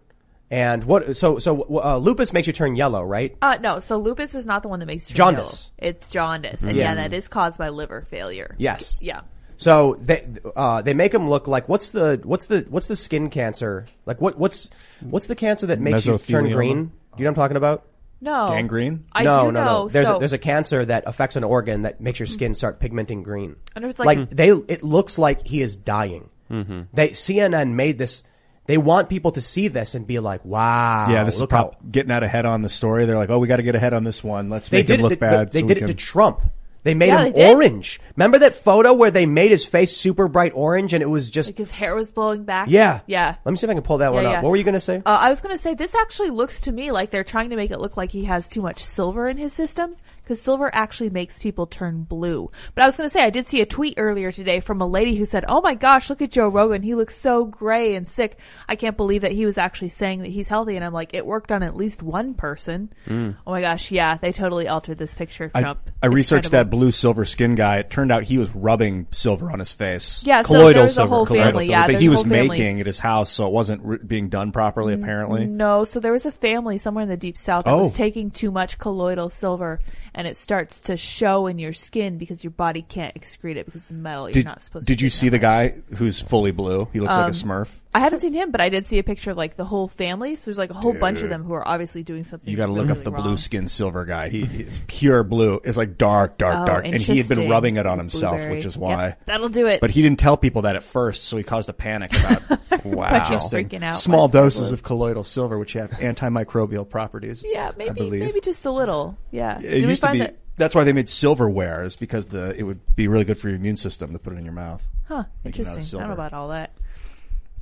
[0.51, 3.37] and what so so uh, lupus makes you turn yellow, right?
[3.43, 5.71] Uh, no, so lupus is not the one that makes you Jaundice.
[5.81, 5.91] yellow.
[5.91, 6.85] It's jaundice, and Yeah.
[6.85, 8.55] yeah, that is caused by liver failure.
[8.59, 8.99] Yes.
[9.03, 9.23] Yeah.
[9.57, 10.27] So they
[10.57, 14.21] uh, they make them look like what's the what's the what's the skin cancer like
[14.21, 14.71] what what's
[15.01, 16.85] what's the cancer that makes you turn green?
[17.17, 17.85] Do you know what I'm talking about?
[18.21, 18.49] No.
[18.49, 19.05] Gangrene?
[19.13, 19.65] I no, do no, know.
[19.85, 19.89] no.
[19.89, 22.81] There's so, a, there's a cancer that affects an organ that makes your skin start
[22.81, 23.57] pigmenting green.
[23.77, 26.29] And it's like- they, it looks like he is dying.
[26.51, 26.83] Mm-hmm.
[26.93, 28.23] They CNN made this.
[28.69, 31.75] They want people to see this and be like, "Wow, yeah, this is look prop-
[31.75, 33.07] how getting out ahead on the story.
[33.07, 34.51] They're like, oh, we got to get ahead on this one.
[34.51, 35.21] Let's they make did it look it.
[35.21, 35.51] bad.
[35.51, 36.43] They so did we it to Trump.
[36.85, 37.99] They made Yeah, him they orange.
[38.17, 41.49] Remember that photo where they made his face super bright orange and it was just
[41.49, 42.69] like his hair was blowing back.
[42.71, 43.35] yeah, Yeah.
[43.45, 44.33] Let me see if I can pull that one Yeah, up.
[44.37, 44.41] yeah.
[44.43, 44.99] What were you gonna say?
[45.05, 47.57] Uh, I was going to say this actually looks to me like they're trying to
[47.57, 49.97] make it look like he has too much silver in his system
[50.29, 52.51] because silver actually makes people turn blue.
[52.75, 54.87] But I was going to say I did see a tweet earlier today from a
[54.87, 56.83] lady who said, "Oh my gosh, look at Joe Rogan.
[56.83, 58.39] He looks so gray and sick.
[58.69, 61.25] I can't believe that he was actually saying that he's healthy." And I'm like, "It
[61.25, 63.37] worked on at least one person." Mm.
[63.47, 65.81] Oh my gosh, yeah, they totally altered this picture of I, Trump.
[66.03, 66.71] I It's researched incredible.
[66.71, 67.79] that blue silver skin guy.
[67.79, 70.23] It turned out he was rubbing silver on his face.
[70.25, 72.99] Yeah, so Colloidal a silver, whole family, silver, yeah, that he was making at his
[72.99, 74.93] house, so it wasn't re- being done properly.
[74.93, 77.85] Apparently, No, so there was a family somewhere in the deep south that Oh.
[77.85, 79.81] was taking too much colloidal silver,
[80.19, 83.83] and it starts to show in your skin because your body can't excrete it because
[83.83, 84.25] it's metal.
[84.25, 84.89] You're did not supposed.
[84.89, 85.43] To Did to you see the much.
[85.43, 86.89] guy who's fully blue?
[86.93, 87.69] He looks like Um, a Smurf.
[87.95, 90.37] I haven't seen him, but I did see a picture of like the whole family.
[90.37, 92.49] So there's like a whole bunch of them who are obviously doing something.
[92.51, 93.23] You got to look really up the wrong.
[93.23, 94.29] blue skin silver guy.
[94.29, 95.61] He it's pure blue.
[95.65, 97.49] It's like dark, dark, Oh, dark, and he had been interesting.
[97.51, 98.57] rubbing it on himself, Blueberry.
[98.57, 99.17] which is Yep, why.
[99.27, 99.81] that'll do it.
[99.81, 103.15] But he didn't tell people that at first, so he caused a panic about Wow.
[103.17, 103.69] Interesting.
[103.69, 104.75] freaking out Small by doses silver.
[104.75, 107.43] of colloidal silver, which have antimicrobial properties.
[107.47, 108.21] Yeah, I maybe believe.
[108.21, 109.17] maybe just a little.
[109.31, 109.59] Yeah.
[109.59, 110.25] It Did we used to find be.
[110.27, 110.37] that?
[110.57, 113.57] That's why they made silverware, is because the it would be really good for your
[113.57, 114.85] immune system to put it in your mouth.
[115.07, 115.25] Huh.
[115.45, 115.99] Make it out of Interesting.
[116.01, 116.29] I don't know silver.
[116.29, 116.73] about all that.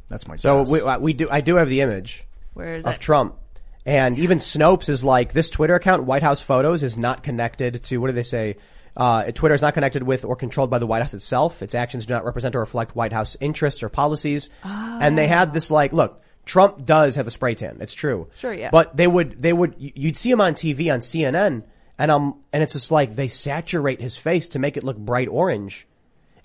[0.08, 0.70] That's my So guess.
[0.70, 1.28] we, uh, we do.
[1.30, 3.00] I do have the image Where is of that?
[3.00, 3.36] Trump,
[3.84, 7.98] and even Snopes is like this Twitter account, White House Photos, is not connected to
[7.98, 8.56] what do they say?
[8.96, 11.60] Uh, Twitter is not connected with or controlled by the White House itself.
[11.62, 14.48] Its actions do not represent or reflect White House interests or policies.
[14.64, 17.78] And they had this like, look, Trump does have a spray tan.
[17.80, 18.28] It's true.
[18.36, 18.70] Sure, yeah.
[18.70, 21.64] But they would, they would, you'd see him on TV on CNN,
[21.98, 25.28] and um, and it's just like they saturate his face to make it look bright
[25.28, 25.86] orange.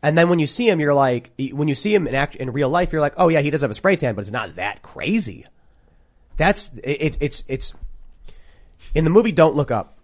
[0.03, 2.51] And then when you see him, you're like, when you see him in act, in
[2.51, 4.55] real life, you're like, oh yeah, he does have a spray tan, but it's not
[4.55, 5.45] that crazy.
[6.37, 7.73] That's it, it, it's it's
[8.95, 9.31] in the movie.
[9.31, 9.99] Don't look up.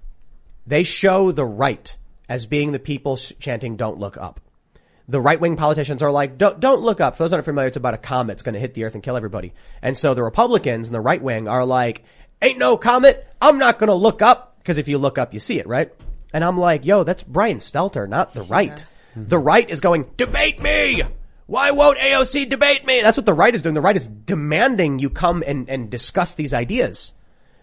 [0.68, 1.96] They show the right
[2.30, 4.40] as being the people sh- chanting "Don't look up."
[5.08, 7.78] The right wing politicians are like, "Don't don't look up." For those aren't familiar, it's
[7.78, 9.54] about a comet that's going to hit the earth and kill everybody.
[9.82, 12.04] And so the Republicans and the right wing are like,
[12.42, 13.26] "Ain't no comet.
[13.42, 15.92] I'm not going to look up because if you look up, you see it, right?"
[16.34, 18.86] And I'm like, "Yo, that's Brian Stelter, not the right."
[19.26, 21.04] The right is going, "Debate me."
[21.48, 23.02] Why won't AOC debate me?
[23.02, 23.74] That's what the right is doing.
[23.74, 27.14] The right is demanding you come and, and discuss these ideas.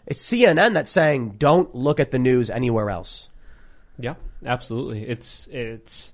[0.07, 3.29] It's CNN that's saying, don't look at the news anywhere else.
[3.99, 5.07] Yeah, absolutely.
[5.07, 6.13] It's it's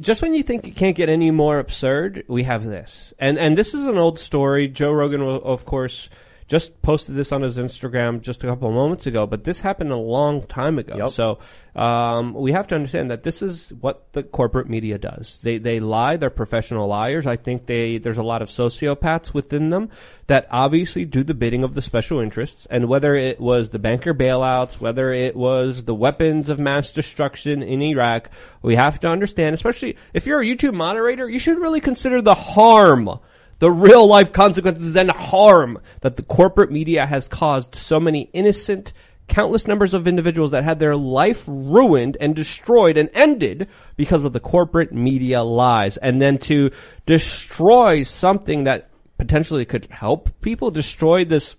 [0.00, 3.12] just when you think it can't get any more absurd, we have this.
[3.18, 4.68] And and this is an old story.
[4.68, 6.08] Joe Rogan, of course,
[6.46, 9.90] just posted this on his Instagram just a couple of moments ago, but this happened
[9.90, 11.08] a long time ago.
[11.08, 11.38] So
[11.74, 15.38] um, we have to understand that this is what the corporate media does.
[15.42, 16.16] They they lie.
[16.16, 17.26] They're professional liars.
[17.26, 19.88] I think they there's a lot of sociopaths within them
[20.26, 22.66] that obviously do the bidding of the special interests.
[22.66, 27.62] And whether it was the banker bailouts, whether it was the weapons of mass destruction
[27.62, 28.30] in Iraq,
[28.60, 32.34] we have to understand, especially if you're a YouTube moderator, you should really consider the
[32.34, 33.18] harm
[33.58, 38.92] the real life consequences and harm that the corporate media has caused so many innocent,
[39.28, 44.32] countless numbers of individuals that had their life ruined and destroyed and ended because of
[44.32, 45.96] the corporate media lies.
[45.96, 46.70] And then to
[47.06, 51.56] destroy something that potentially could help people destroy this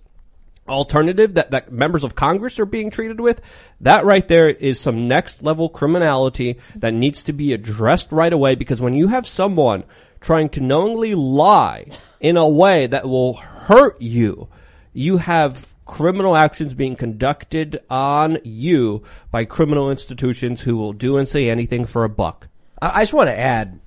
[0.67, 3.41] alternative that, that members of Congress are being treated with,
[3.81, 8.55] that right there is some next level criminality that needs to be addressed right away
[8.55, 9.83] because when you have someone
[10.25, 11.85] trying to knowingly lie
[12.19, 14.47] in a way that will hurt you,
[14.91, 21.29] you have criminal actions being conducted on you by criminal institutions who will do and
[21.29, 22.47] say anything for a buck.
[22.81, 23.79] I, I just want to add,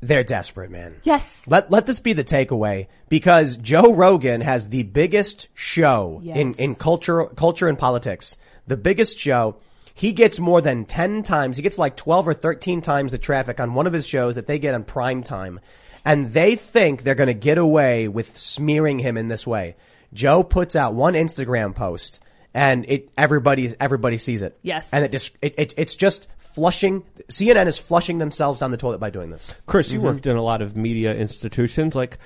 [0.00, 1.00] they're desperate, man.
[1.02, 1.48] Yes.
[1.48, 6.76] Let let this be the takeaway because Joe Rogan has the biggest show in in
[6.76, 8.36] culture culture and politics.
[8.68, 9.56] The biggest show.
[9.94, 11.56] He gets more than 10 times.
[11.56, 14.46] He gets like 12 or 13 times the traffic on one of his shows that
[14.46, 15.60] they get on prime time.
[16.04, 19.76] And they think they're going to get away with smearing him in this way.
[20.12, 22.20] Joe puts out one Instagram post
[22.54, 24.58] and it everybody everybody sees it.
[24.62, 24.90] Yes.
[24.92, 28.98] And it just it, it it's just flushing CNN is flushing themselves down the toilet
[28.98, 29.54] by doing this.
[29.66, 30.08] Chris, you mm-hmm.
[30.08, 31.94] worked in a lot of media institutions.
[31.94, 32.20] Like, w-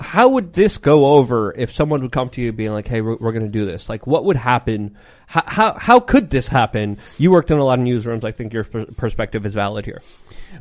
[0.00, 3.16] how would this go over if someone would come to you being like, "Hey, we're,
[3.16, 3.88] we're going to do this"?
[3.88, 4.96] Like, what would happen?
[5.26, 6.98] How, how how could this happen?
[7.18, 8.24] You worked in a lot of newsrooms.
[8.24, 10.00] I think your per- perspective is valid here.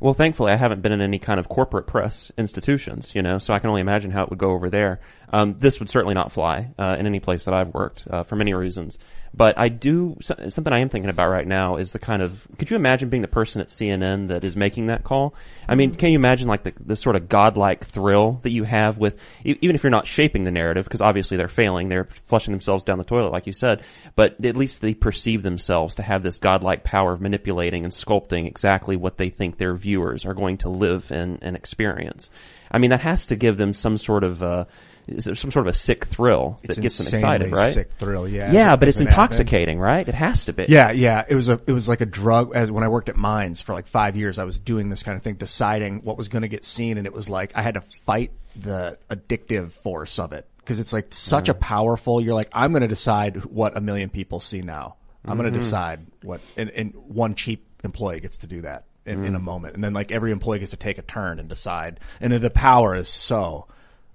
[0.01, 3.53] Well, thankfully, I haven't been in any kind of corporate press institutions, you know, so
[3.53, 4.99] I can only imagine how it would go over there.
[5.31, 8.35] Um, this would certainly not fly uh, in any place that I've worked uh, for
[8.35, 8.97] many reasons.
[9.35, 12.69] But I do something I am thinking about right now is the kind of could
[12.69, 15.33] you imagine being the person at CNN that is making that call?
[15.67, 18.99] I mean, can you imagine like the, the sort of godlike thrill that you have
[18.99, 22.83] with even if you're not shaping the narrative because obviously they're failing, they're flushing themselves
[22.83, 23.81] down the toilet like you said,
[24.15, 28.45] but at least they perceive themselves to have this godlike power of manipulating and sculpting
[28.45, 32.29] exactly what they think their viewers are going to live and, and experience.
[32.69, 34.65] I mean, that has to give them some sort of uh,
[35.07, 37.73] is there some sort of a sick thrill that It's gets them excited, right?
[37.73, 40.07] sick thrill, yeah, Yeah, but it's intoxicating, right?
[40.07, 40.65] It has to be.
[40.69, 41.23] Yeah, yeah.
[41.27, 42.55] It was a it was like a drug.
[42.55, 45.17] As when I worked at Minds for like five years, I was doing this kind
[45.17, 47.73] of thing, deciding what was going to get seen, and it was like I had
[47.75, 52.21] to fight the addictive force of it because it's like such a powerful.
[52.21, 54.95] You're like, I'm going to decide what a million people see now.
[55.25, 55.53] I'm going Mhm.
[55.53, 59.39] to decide what, and, and one cheap employee gets to do that in, in a
[59.39, 59.43] Mm.
[59.43, 62.41] moment, and then like every employee gets to take a turn and decide, and then
[62.41, 63.67] the power is so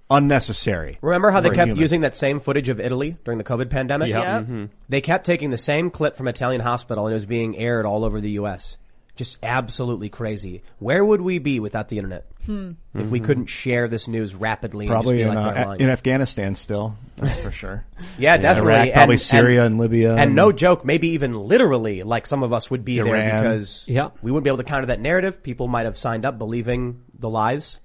[0.09, 0.97] unnecessary.
[1.01, 1.77] Remember how they kept human.
[1.81, 4.09] using that same footage of Italy during the COVID pandemic?
[4.09, 4.23] Yep.
[4.23, 4.43] Yep.
[4.45, 4.69] Mhm.
[4.89, 8.03] They kept taking the same clip from Italian hospital and it was being aired all
[8.03, 8.77] over the U.S.
[9.15, 10.63] Just absolutely crazy.
[10.79, 12.25] Where would we be without the internet?
[12.45, 12.71] Hmm.
[12.95, 13.23] If we Mhm.
[13.25, 16.55] couldn't share this news rapidly Probably and in, just be like uh, they're in Afghanistan
[16.55, 16.95] still,
[17.43, 17.83] for sure.
[18.17, 18.73] Yeah, definitely.
[18.73, 22.71] Iraq, probably Syria and, Libya, And, no joke, maybe even literally, like some of us
[22.71, 24.09] would be there because Yeah.
[24.21, 25.43] we wouldn't be able to counter that narrative.
[25.43, 27.81] People might have signed up believing the lies.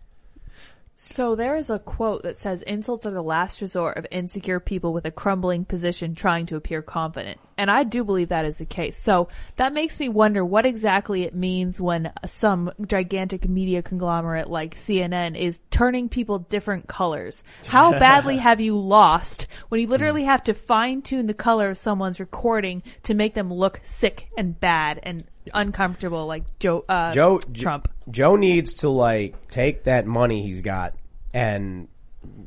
[0.96, 4.92] So there is a quote that says insults are the last resort of insecure people
[4.92, 7.40] with a crumbling position trying to appear confident.
[7.58, 8.96] And I do believe that is the case.
[8.96, 14.74] So that makes me wonder what exactly it means when some gigantic media conglomerate like
[14.76, 17.42] CNN is turning people different colors.
[17.66, 21.78] How badly have you lost when you literally have to fine tune the color of
[21.78, 27.38] someone's recording to make them look sick and bad and uncomfortable like Joe, uh, Joe
[27.38, 27.88] Trump.
[28.10, 30.94] Joe needs to like take that money he's got
[31.32, 31.88] and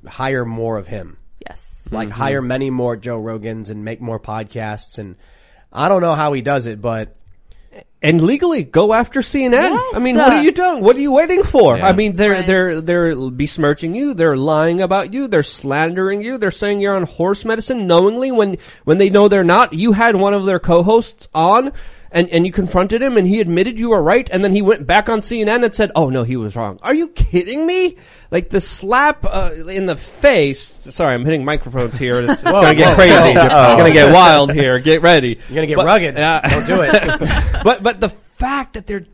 [0.08, 1.18] hire more of him.
[1.48, 1.88] Yes.
[1.92, 2.14] Like Mhm.
[2.14, 5.16] hire many more Joe Rogans and make more podcasts and
[5.72, 7.14] I don't know how he does it, but
[8.02, 9.72] and legally go after CNN.
[9.74, 9.84] Yes.
[9.96, 10.82] I mean, what are you doing?
[10.84, 11.78] What are you waiting for?
[11.78, 11.88] Yeah.
[11.88, 14.14] I mean, they're they're they're besmirching you.
[14.14, 15.28] They're lying about you.
[15.28, 16.38] They're slandering you.
[16.38, 19.74] They're saying you're on horse medicine knowingly when when they know they're not.
[19.74, 21.74] You had one of their co-hosts on.
[22.12, 24.88] And, and you confronted him and he admitted you were right and then he went
[24.88, 26.80] back on CNN and said, oh no, he was wrong.
[26.82, 27.98] Are you kidding me?
[28.32, 30.62] Like the slap, uh, in the face.
[30.90, 32.22] Sorry, I'm hitting microphones here.
[32.22, 33.14] It's, it's Whoa, gonna get whoa, crazy.
[33.14, 33.44] whoa.
[33.46, 34.80] It's gonna get wild here.
[34.80, 35.40] Get ready.
[35.50, 36.16] You're gonna get But- rugged.
[36.16, 36.42] Yeah.
[36.50, 37.64] Don't do it.
[37.64, 39.06] but but the fact that they're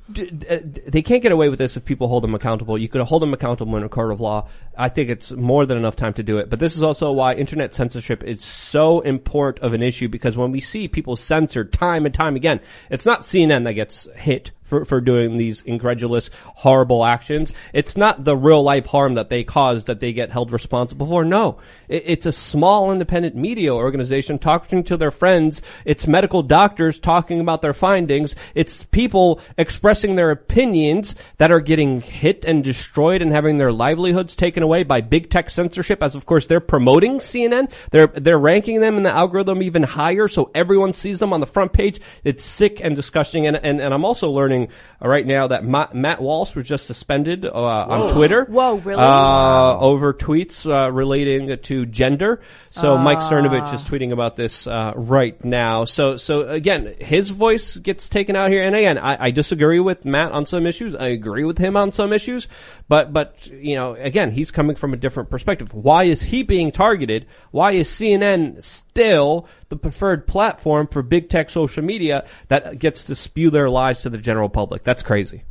[0.50, 2.78] uh, they can't get away with this if people hold them accountable.
[2.78, 4.50] You could hold them accountable in a court of law.
[4.78, 6.50] I think it's more than enough time to do it.
[6.50, 10.52] But this is also why internet censorship is so important of an issue because when
[10.52, 12.60] we see people censored time and time again,
[12.90, 17.52] it's not CNN that gets hit for, for doing these incredulous, horrible actions.
[17.74, 21.24] It's not the real life harm that they caused that they get held responsible for.
[21.24, 25.62] No, it, it's a small independent media organization talking to their friends.
[25.86, 28.36] It's medical doctors talking about their findings.
[28.56, 34.36] It's people expressing their opinions that are getting hit and destroyed and having their livelihoods
[34.36, 36.02] taken away by big tech censorship.
[36.02, 37.72] As of course they're promoting CNN.
[37.92, 41.46] They're they're ranking them in the algorithm even higher, so everyone sees them on the
[41.46, 42.02] front page.
[42.24, 43.46] It's sick and disgusting.
[43.46, 44.63] And and, and I'm also learning
[45.02, 48.46] uh, right now that Ma- Matt Walsh was just suspended uh, on Twitter.
[48.46, 49.02] Whoa, really?
[49.02, 52.42] Uh, over tweets uh, relating to gender.
[52.72, 55.86] So Mike Cernovich is tweeting about this uh, right now.
[55.86, 58.64] So so again, his voice gets taken out here.
[58.64, 60.96] And again, I, I disagree with Matt on some issues.
[60.96, 62.48] I agree with him on some issues.
[62.88, 65.74] But but you know, again, he's coming from a different perspective.
[65.74, 67.26] Why is he being targeted?
[67.52, 73.16] Why is CNN still the preferred platform for big tech social media that gets to
[73.16, 74.84] spew their lies to the general public?
[74.84, 75.44] That's crazy.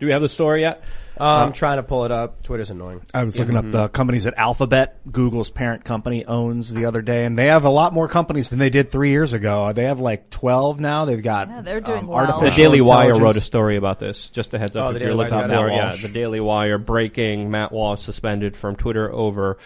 [0.00, 0.82] Do we have the story yet?
[1.20, 2.42] Uh, I'm trying to pull it up.
[2.42, 3.02] Twitter's annoying.
[3.12, 7.26] I was looking up the companies that Alphabet, Google's parent company, owns the other day,
[7.26, 9.70] and they have a lot more companies than they did three years ago.
[9.72, 11.04] They have like twelve now.
[11.04, 12.40] They've got Yeah, they're doing um, well.
[12.40, 14.30] The Daily Wire wrote a story about this.
[14.30, 15.76] Just a heads up Oh, if you're Daily looking Wire's for Matt it.
[15.76, 16.02] Yeah, Walsh.
[16.02, 19.58] the Daily Wire breaking Matt Walsh suspended from Twitter over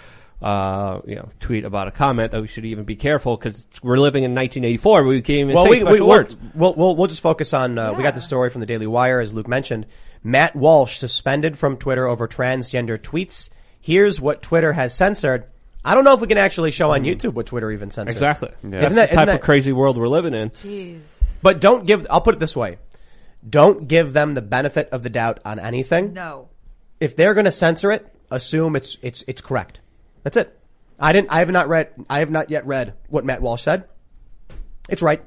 [0.45, 3.97] uh, you know, tweet about a comment that we should even be careful because we're
[3.97, 5.05] living in 1984.
[5.05, 6.37] We can't even well, say we, special we, we'll, words.
[6.55, 9.21] we'll, we'll, we'll just focus on, uh, we got the story from the Daily Wire,
[9.21, 9.87] as Luke mentioned.
[10.23, 13.49] Matt Walsh suspended from Twitter over transgender tweets.
[13.81, 15.47] Here's what Twitter has censored.
[15.83, 18.13] I don't know if we can actually show on YouTube what Twitter even censored.
[18.13, 18.51] Exactly.
[18.59, 20.51] Isn't That's that, the isn't type that, of crazy world we're living in.
[20.51, 21.25] Jeez.
[21.41, 22.77] but don't give, I'll put it this way.
[23.49, 26.13] Don't give them the benefit of the doubt on anything.
[26.13, 26.51] No.
[27.01, 29.81] If they're going to censor it, assume it's, it's, it's correct.
[30.25, 30.59] That's it.
[30.99, 33.85] I didn't, I have not read, I have not yet read what Matt Walsh said.
[34.89, 35.25] It's right.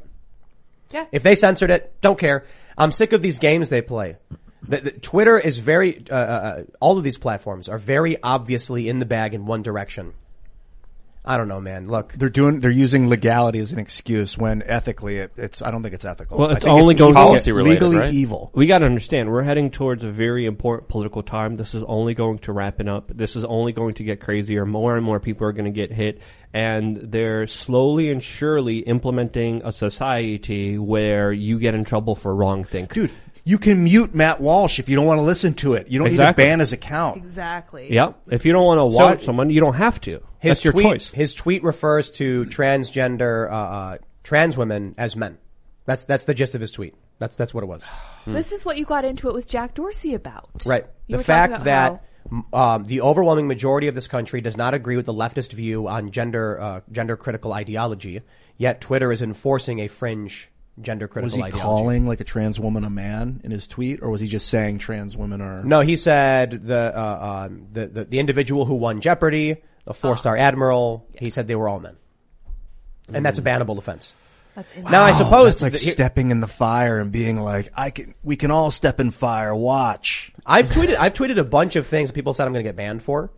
[0.91, 1.05] Yeah.
[1.11, 2.45] If they censored it, don't care.
[2.77, 4.17] I'm sick of these games they play.
[4.63, 8.99] The, the, Twitter is very, uh, uh, all of these platforms are very obviously in
[8.99, 10.13] the bag in one direction.
[11.27, 11.89] I don't know, man.
[11.89, 12.61] Look, They're doing.
[12.61, 15.61] They're using legality as an excuse when ethically it, it's.
[15.61, 16.37] I don't think it's ethical.
[16.37, 18.13] Well, I it's think only going to policy get related, legally right?
[18.13, 18.49] evil.
[18.55, 21.57] We got to understand, we're heading towards a very important political time.
[21.57, 23.11] This is only going to wrapping up.
[23.13, 24.65] This is only going to get crazier.
[24.65, 26.21] More and more people are going to get hit,
[26.53, 32.63] and they're slowly and surely implementing a society where you get in trouble for wrong
[32.63, 32.87] things.
[32.93, 33.11] Dude,
[33.47, 35.87] you can mute Matt Walsh if you don't want to listen to it.
[35.87, 36.43] You don't Exactly.
[36.43, 37.15] need to ban his account.
[37.15, 37.93] Exactly.
[37.93, 38.19] Yep.
[38.29, 40.21] If you don't want to So- watch someone, you don't have to.
[40.39, 41.09] his That's your tweet, choice.
[41.11, 45.37] his tweet refers to transgender, uh, uh, trans women as men.
[45.85, 46.93] That's, that's the gist of his tweet.
[47.19, 47.85] That's, that's what it was.
[48.27, 50.49] This is what you got into it with Jack Dorsey about.
[50.65, 50.85] Right.
[51.07, 52.01] You the fact that
[52.51, 55.87] about um, the overwhelming majority of this country does not agree with the leftist view
[55.87, 58.19] on gender uh, gender critical ideology,
[58.57, 60.51] yet Twitter is enforcing a fringe
[60.81, 61.61] gender Was he ideology.
[61.61, 64.77] calling like a trans woman a man in his tweet, or was he just saying
[64.79, 65.63] trans women are?
[65.63, 70.17] No, he said the, uh, um, the the the individual who won Jeopardy, a four
[70.17, 71.07] star admiral.
[71.17, 71.97] He said they were all men,
[73.13, 74.13] and that's a bannable offense.
[74.55, 77.91] That's Now I suppose It's like th- stepping in the fire and being like, "I
[77.91, 79.55] can, we can all step in fire.
[79.55, 82.69] Watch." I've tweeted I've tweeted a bunch of things that people said I'm going to
[82.69, 83.31] get banned for,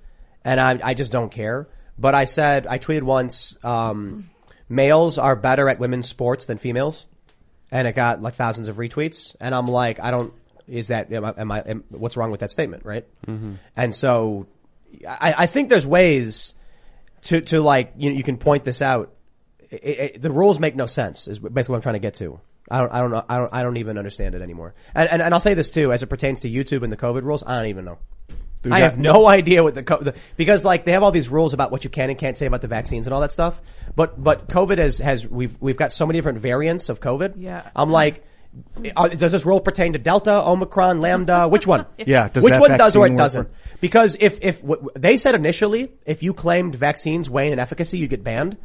[0.45, 1.67] and I I just don't care.
[1.97, 4.29] But I said I tweeted once, um,
[4.69, 7.07] males are better at women's sports than females,
[7.71, 9.35] and it got like thousands of retweets.
[9.39, 10.33] And I'm like, I don't.
[10.67, 11.33] Is that am I?
[11.37, 13.05] Am I am, what's wrong with that statement, right?
[13.27, 13.53] Mm-hmm.
[13.75, 14.47] And so,
[15.07, 16.53] I, I think there's ways
[17.23, 19.13] to to like you you can point this out.
[19.69, 21.27] It, it, the rules make no sense.
[21.27, 22.39] Is basically what I'm trying to get to.
[22.69, 24.75] I don't I don't know I don't I don't even understand it anymore.
[24.93, 27.23] And and, and I'll say this too, as it pertains to YouTube and the COVID
[27.23, 27.43] rules.
[27.45, 27.97] I don't even know.
[28.61, 31.11] Dude, I that- have no idea what the, co- the because like they have all
[31.11, 33.31] these rules about what you can and can't say about the vaccines and all that
[33.31, 33.61] stuff.
[33.95, 37.33] But but COVID has has we've we've got so many different variants of COVID.
[37.37, 37.69] Yeah.
[37.75, 38.23] I'm like.
[38.97, 41.47] uh, Does this rule pertain to Delta, Omicron, Lambda?
[41.47, 41.85] Which one?
[41.99, 43.45] Yeah, does Which that one does or vaccine it work doesn't?
[43.45, 47.99] for- Because if if w- they said initially, if you claimed vaccines wane in efficacy,
[47.99, 48.57] you'd get banned.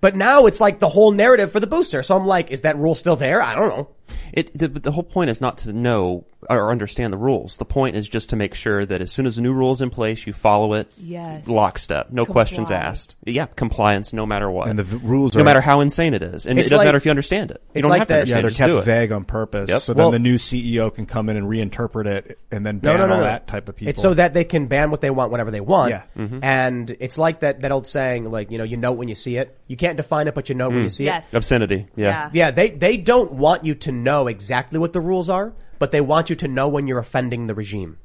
[0.00, 2.02] But now it's like the whole narrative for the booster.
[2.02, 3.40] So I'm like, is that rule still there?
[3.42, 3.88] I don't know.
[4.32, 7.56] It, the, the whole point is not to know or understand the rules.
[7.56, 9.80] The point is just to make sure that as soon as a new rule is
[9.80, 11.48] in place, you follow it Yes.
[11.48, 12.12] lockstep.
[12.12, 13.16] No questions asked.
[13.24, 14.68] Yeah, compliance no matter what.
[14.68, 16.46] And the v- rules no are- matter how insane it is.
[16.46, 17.60] And it doesn't like- matter if you understand it.
[17.74, 18.50] You it's don't like have to that- Yeah, they're it.
[18.50, 19.82] Just do kept vague on purpose, Yep.
[19.82, 22.94] so Well- then the new CEO can come in and reinterpret it, and then ban
[22.94, 23.26] No, no, no, all no.
[23.26, 23.90] that type of people.
[23.90, 25.90] It's so that they can ban what they want whenever they want.
[25.90, 26.02] Yeah.
[26.16, 26.38] Mm-hmm.
[26.44, 29.16] And it's like that, that old saying, like, you know, you know it when you
[29.16, 29.56] see it.
[29.66, 30.74] You can't define it, but you know Mm.
[30.74, 31.34] when you see Yes.
[31.34, 31.36] it.
[31.38, 31.88] Obscenity.
[31.96, 32.06] Yeah.
[32.06, 32.30] Yeah.
[32.32, 36.00] Yeah, they, they don't want you to know exactly what the rules are, but they
[36.00, 37.98] want you to know when you're offending the regime.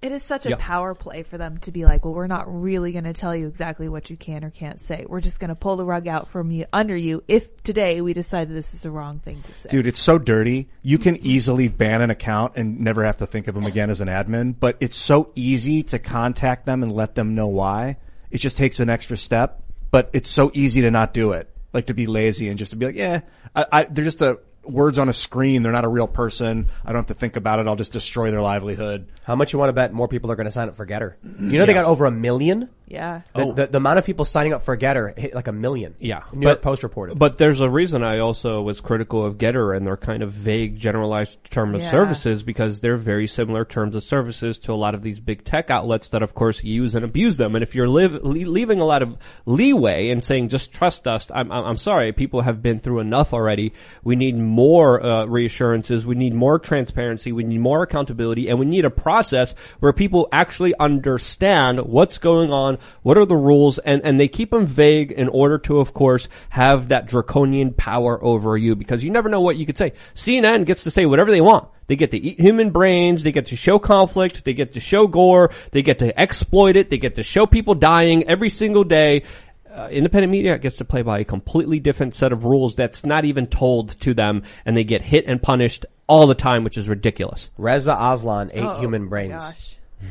[0.00, 0.58] It is such a Yep.
[0.58, 3.46] power play for them to be like, well, we're not really going to tell you
[3.46, 5.06] exactly what you can or can't say.
[5.08, 8.12] We're just going to pull the rug out from you under you if today we
[8.12, 9.68] decide that this is the wrong thing to say.
[9.70, 10.68] Dude, it's so dirty.
[10.82, 14.00] You can easily ban an account and never have to think of them again as
[14.00, 17.96] an admin, but it's so easy to contact them and let them know why.
[18.32, 19.62] It just takes an extra step,
[19.92, 21.48] but it's so easy to not do it.
[21.72, 23.20] Like to be lazy and just to be like, yeah,
[23.54, 25.62] I, I, they're just a, words on a screen.
[25.62, 26.68] They're not a real person.
[26.84, 27.66] I don't have to think about it.
[27.66, 29.08] I'll just destroy their livelihood.
[29.24, 31.14] How much you want to bet more people are going to sign up for Gettr?
[31.22, 32.68] You know they got over a million.
[32.86, 33.22] Yeah.
[33.34, 35.94] The, the, the amount of people signing up for Gettr hit like a million.
[35.98, 37.18] Yeah, New York Post reported.
[37.18, 40.76] But there's a reason I also was critical of Gettr and their kind of vague,
[40.78, 41.90] generalized term of Yeah.
[41.90, 45.70] services because they're very similar terms of services to a lot of these big tech
[45.70, 47.54] outlets that, of course, use and abuse them.
[47.54, 51.28] And if you're live, le- leaving a lot of leeway and saying just trust us,
[51.34, 53.72] I'm, I'm I'm sorry, people have been through enough already.
[54.04, 56.04] We need more uh, reassurances.
[56.04, 57.32] We need more transparency.
[57.32, 62.52] We need more accountability, and we need a process where people actually understand what's going
[62.52, 62.71] on,
[63.02, 66.28] what are the rules, and, and they keep them vague in order to, of course,
[66.50, 69.92] have that draconian power over you because you never know what you could say.
[70.14, 71.68] CNN gets to say whatever they want.
[71.86, 75.06] They get to eat human brains, they get to show conflict, they get to show
[75.06, 79.24] gore, they get to exploit it, they get to show people dying every single day.
[79.70, 83.24] Uh, independent media gets to play by a completely different set of rules that's not
[83.24, 86.88] even told to them, and they get hit and punished all the time, which is
[86.90, 87.50] ridiculous.
[87.56, 89.32] Reza Aslan ate Oh, human brains.
[89.42, 89.76] gosh.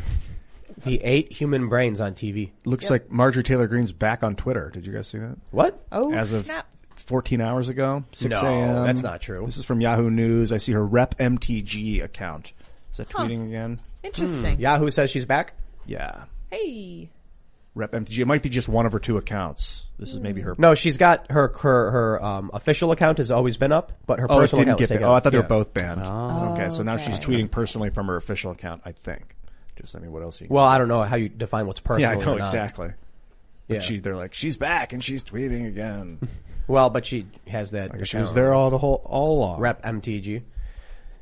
[0.83, 2.51] He ate human brains on TV.
[2.65, 4.69] Looks like Marjorie Taylor Greene's back on Twitter.
[4.73, 5.37] Did you guys see that?
[5.51, 5.85] What?
[5.91, 6.67] Oh, As of snap.
[6.95, 8.83] 14 hours ago, 6 No, a.m.
[8.85, 9.43] that's not true.
[9.45, 10.51] This is from Yahoo News.
[10.51, 12.53] I see her Rep MTG account.
[12.91, 13.25] Is that Huh.
[13.25, 13.79] tweeting again?
[14.03, 14.59] Interesting.
[14.59, 15.53] Yahoo says she's back.
[15.85, 16.25] Yeah.
[16.51, 17.09] Hey.
[17.73, 18.19] Rep MTG.
[18.19, 19.85] It might be just one of her two accounts.
[19.97, 20.55] This is maybe her.
[20.57, 24.27] No, she's got her her her um, official account has always been up, but her
[24.29, 25.09] Oh, it personal didn't account was get taken banned.
[25.09, 25.23] Oh, I out.
[25.23, 25.41] thought they Yeah.
[25.43, 26.01] were both banned.
[26.03, 29.35] Oh, okay, so now she's tweeting personally from her official account, I think.
[29.81, 30.39] Just, I mean, what else?
[30.41, 32.11] You Well, I don't know how you define what's personal.
[32.13, 32.91] yeah, I know exactly.
[33.67, 33.79] But Yeah.
[33.79, 36.19] she, they're like, she's back and she's tweeting again.
[36.67, 37.91] Well, but she has that.
[37.93, 39.59] I guess she was there all the whole all along.
[39.59, 40.43] Rep MTG.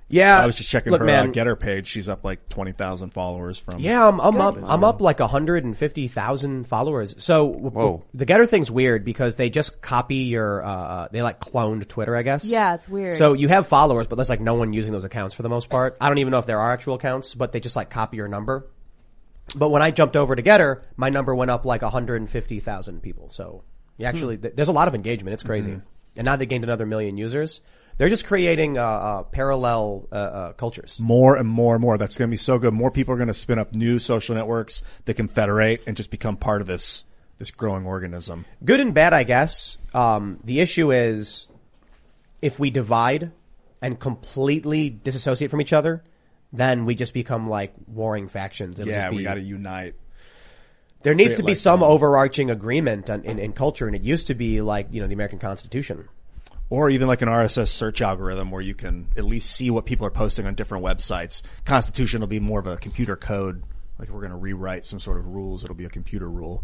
[0.10, 1.86] Yeah, I was just checking look, her man, uh, Gettr page.
[1.88, 3.80] She's up like twenty thousand followers from.
[3.80, 4.58] Yeah, I'm, I'm up.
[4.68, 7.16] I'm up like 150,000 followers.
[7.24, 8.06] So w- w- Whoa.
[8.16, 10.64] the Gettr thing's weird because they just copy your.
[10.64, 12.44] Uh, they like cloned Twitter, I guess.
[12.44, 13.16] Yeah, it's weird.
[13.16, 15.70] So you have followers, but there's like no one using those accounts for the most
[15.70, 15.96] part.
[16.02, 18.28] I don't even know if there are actual accounts, but they just like copy your
[18.28, 18.68] number.
[19.56, 23.30] But when I jumped over to Gettr, my number went up like 150,000 people.
[23.30, 23.64] So
[23.98, 25.34] you actually, th- there's a lot of engagement.
[25.34, 25.82] It's crazy.
[26.16, 27.62] And now they gained another million users.
[28.00, 31.02] They're just creating uh, uh, parallel uh, uh, cultures.
[31.02, 31.98] More and more and more.
[31.98, 32.74] That's going to be so good.
[32.74, 36.10] More people are going to spin up new social networks that can federate and just
[36.10, 37.04] become part of this
[37.40, 38.46] this growing organism.
[38.64, 39.78] Good and bad, I guess.
[39.94, 41.50] Um, the issue is
[42.42, 43.34] if we divide
[43.82, 46.02] and completely disassociate from each other,
[46.54, 48.80] then we just become like warring factions.
[48.80, 49.96] It'll yeah, just be- we got to unite.
[51.04, 51.86] There needs to be like some that.
[51.86, 55.14] overarching agreement on, in, in culture, and it used to be like you know the
[55.14, 56.08] American Constitution.
[56.70, 60.06] Or even like an RSS search algorithm where you can at least see what people
[60.06, 61.42] are posting on different websites.
[61.66, 63.64] Constitution will be more of a computer code.
[63.98, 66.64] Like if we're going to rewrite some sort of rules, it'll be a computer rule.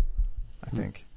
[0.64, 0.78] I hmm.
[0.78, 1.08] think.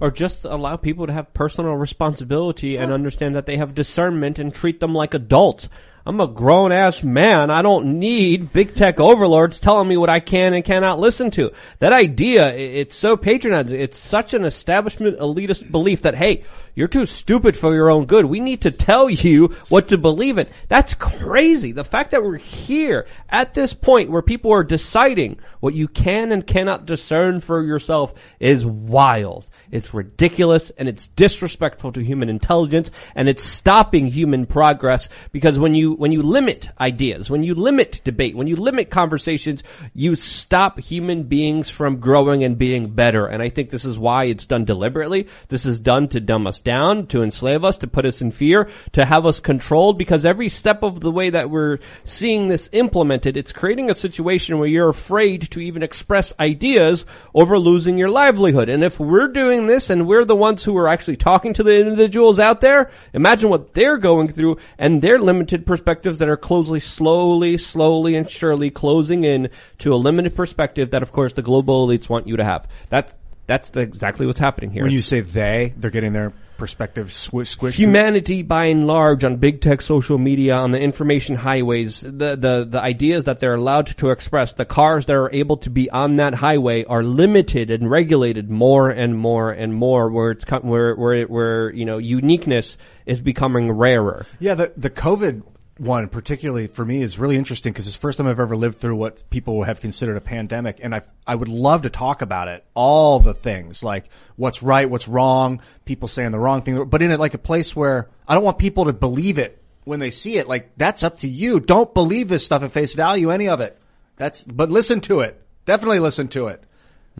[0.00, 4.52] Or just allow people to have personal responsibility and understand that they have discernment and
[4.52, 5.70] treat them like adults.
[6.08, 7.50] I'm a grown ass man.
[7.50, 11.50] I don't need big tech overlords telling me what I can and cannot listen to.
[11.80, 13.80] That idea, it's so patronizing.
[13.80, 16.44] It's such an establishment elitist belief that, hey,
[16.76, 18.24] you're too stupid for your own good.
[18.24, 20.46] We need to tell you what to believe in.
[20.68, 21.72] That's crazy.
[21.72, 26.30] The fact that we're here at this point where people are deciding what you can
[26.30, 29.48] and cannot discern for yourself is wild.
[29.70, 35.74] It's ridiculous and it's disrespectful to human intelligence and it's stopping human progress because when
[35.74, 39.62] you, when you limit ideas, when you limit debate, when you limit conversations,
[39.94, 43.26] you stop human beings from growing and being better.
[43.26, 45.28] And I think this is why it's done deliberately.
[45.48, 48.68] This is done to dumb us down, to enslave us, to put us in fear,
[48.92, 53.36] to have us controlled because every step of the way that we're seeing this implemented,
[53.36, 58.68] it's creating a situation where you're afraid to even express ideas over losing your livelihood.
[58.68, 61.80] And if we're doing this and we're the ones who are actually talking to the
[61.80, 66.80] individuals out there, imagine what they're going through and their limited perspectives that are closely,
[66.80, 71.88] slowly, slowly and surely closing in to a limited perspective that of course the global
[71.88, 72.68] elites want you to have.
[72.90, 73.14] That's,
[73.46, 74.82] that's the, exactly what's happening here.
[74.82, 77.74] When you say they, they're getting their perspective squish, squished.
[77.74, 82.66] Humanity, by and large, on big tech social media, on the information highways, the, the,
[82.68, 86.16] the ideas that they're allowed to express, the cars that are able to be on
[86.16, 91.24] that highway are limited and regulated more and more and more, where it's, where, where,
[91.26, 94.26] where, you know, uniqueness is becoming rarer.
[94.40, 95.42] Yeah, the the COVID
[95.78, 98.78] one, particularly for me, is really interesting because it's the first time I've ever lived
[98.78, 102.48] through what people have considered a pandemic, and I I would love to talk about
[102.48, 107.02] it, all the things like what's right, what's wrong, people saying the wrong thing, but
[107.02, 110.10] in it like a place where I don't want people to believe it when they
[110.10, 110.48] see it.
[110.48, 111.60] Like that's up to you.
[111.60, 113.78] Don't believe this stuff at face value, any of it.
[114.16, 115.42] That's but listen to it.
[115.66, 116.62] Definitely listen to it.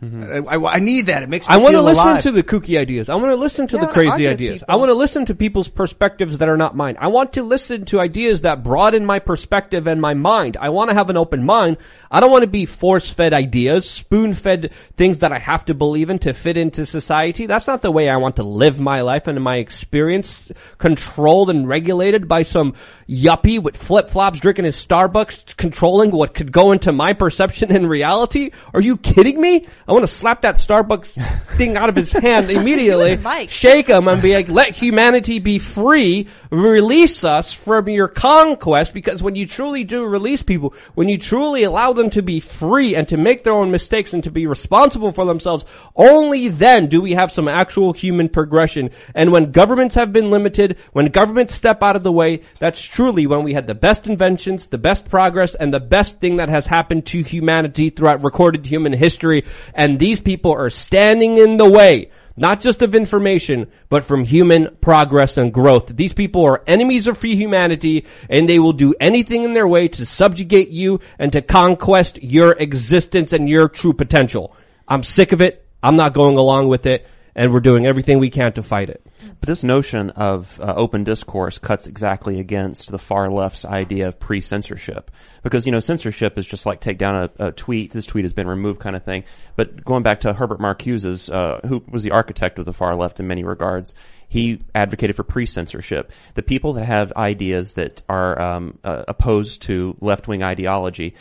[0.01, 0.47] Mm-hmm.
[0.47, 1.23] I, I, I need that.
[1.23, 2.21] It makes me I want to listen alive.
[2.21, 3.09] to the kooky ideas.
[3.09, 4.59] I want to listen to Yeah, the crazy ideas.
[4.59, 4.71] people.
[4.71, 6.97] I want to listen to people's perspectives that are not mine.
[6.99, 10.55] I want to listen to ideas that broaden my perspective and my mind.
[10.59, 11.77] I want to have an open mind.
[12.11, 16.19] I don't want to be force-fed ideas, spoon-fed things that I have to believe in
[16.19, 17.47] to fit into society.
[17.47, 21.67] That's not the way I want to live my life and my experience controlled and
[21.67, 22.75] regulated by some
[23.09, 28.51] yuppie with flip-flops drinking his Starbucks controlling what could go into my perception and reality.
[28.75, 29.65] Are you kidding me?
[29.87, 31.13] I want to slap that Starbucks
[31.57, 36.27] thing out of his hand immediately, shake him and be like, let humanity be free,
[36.51, 41.63] release us from your conquest because when you truly do release people, when you truly
[41.63, 45.13] allow them to be free and to make their own mistakes and to be responsible
[45.13, 45.63] for themselves,
[45.95, 48.89] only then do we have some actual human progression.
[49.15, 53.25] And when governments have been limited, when governments step out of the way, that's truly
[53.25, 56.67] when we had the best inventions, the best progress, and the best thing that has
[56.67, 59.45] happened to humanity throughout recorded human history.
[59.77, 64.77] And these people are standing in the way not just of information, but from human
[64.79, 65.87] progress and growth.
[65.87, 69.87] These people are enemies of free humanity, and they will do anything in their way
[69.89, 74.55] to subjugate you and to conquest your existence and your true potential.
[74.87, 75.65] I'm sick of it.
[75.81, 79.05] I'm not going along with it, and we're doing everything we can to fight it.
[79.39, 84.19] But this notion of uh, open discourse cuts exactly against the far left's idea of
[84.19, 85.11] pre-censorship.
[85.43, 88.33] Because, you know, censorship is just like take down a, a tweet, this tweet has
[88.33, 89.23] been removed kind of thing.
[89.55, 93.19] But going back to Herbert Marcuse's, uh, who was the architect of the far left
[93.19, 93.93] in many regards,
[94.27, 96.11] he advocated for pre-censorship.
[96.33, 101.13] The people that have ideas that are um, uh, opposed to left-wing ideology,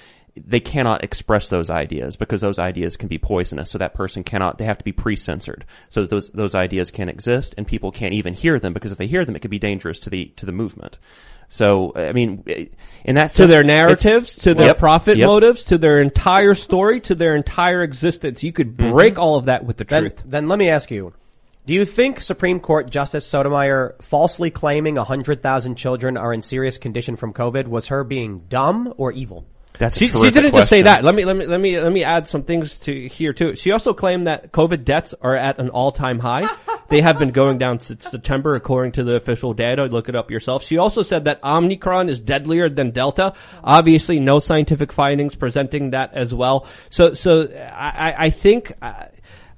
[0.45, 3.71] they cannot express those ideas because those ideas can be poisonous.
[3.71, 5.65] So that person cannot, they have to be pre-censored.
[5.91, 8.99] So that those, those ideas can exist and people can't even hear them because if
[8.99, 10.99] they hear them, it could be dangerous to the, to the movement.
[11.49, 12.45] So, I mean,
[13.05, 15.27] in that to their narratives, to their Yep, profit yep.
[15.27, 18.43] motives, to their entire story, to their entire existence.
[18.43, 18.91] You could mm-hmm.
[18.91, 20.23] break all of that with the Then, truth.
[20.27, 21.13] then let me ask you.
[21.67, 27.17] Do you think Supreme Court Justice Sotomayor falsely claiming 100,000 children are in serious condition
[27.17, 29.47] from COVID was her being dumb or evil?
[29.79, 31.05] That's a She, she didn't just say that.
[31.05, 33.57] Let me let me let me let me add some things to here too.
[33.57, 36.49] She also claimed that COVID deaths are at an all-time high.
[36.89, 39.85] they have been going down since September, according to the official data.
[39.85, 40.63] Look it up yourself.
[40.65, 43.35] She also said that Omicron is deadlier than Delta.
[43.63, 46.67] Obviously, no scientific findings presenting that as well.
[46.91, 49.09] So so I I, I think I,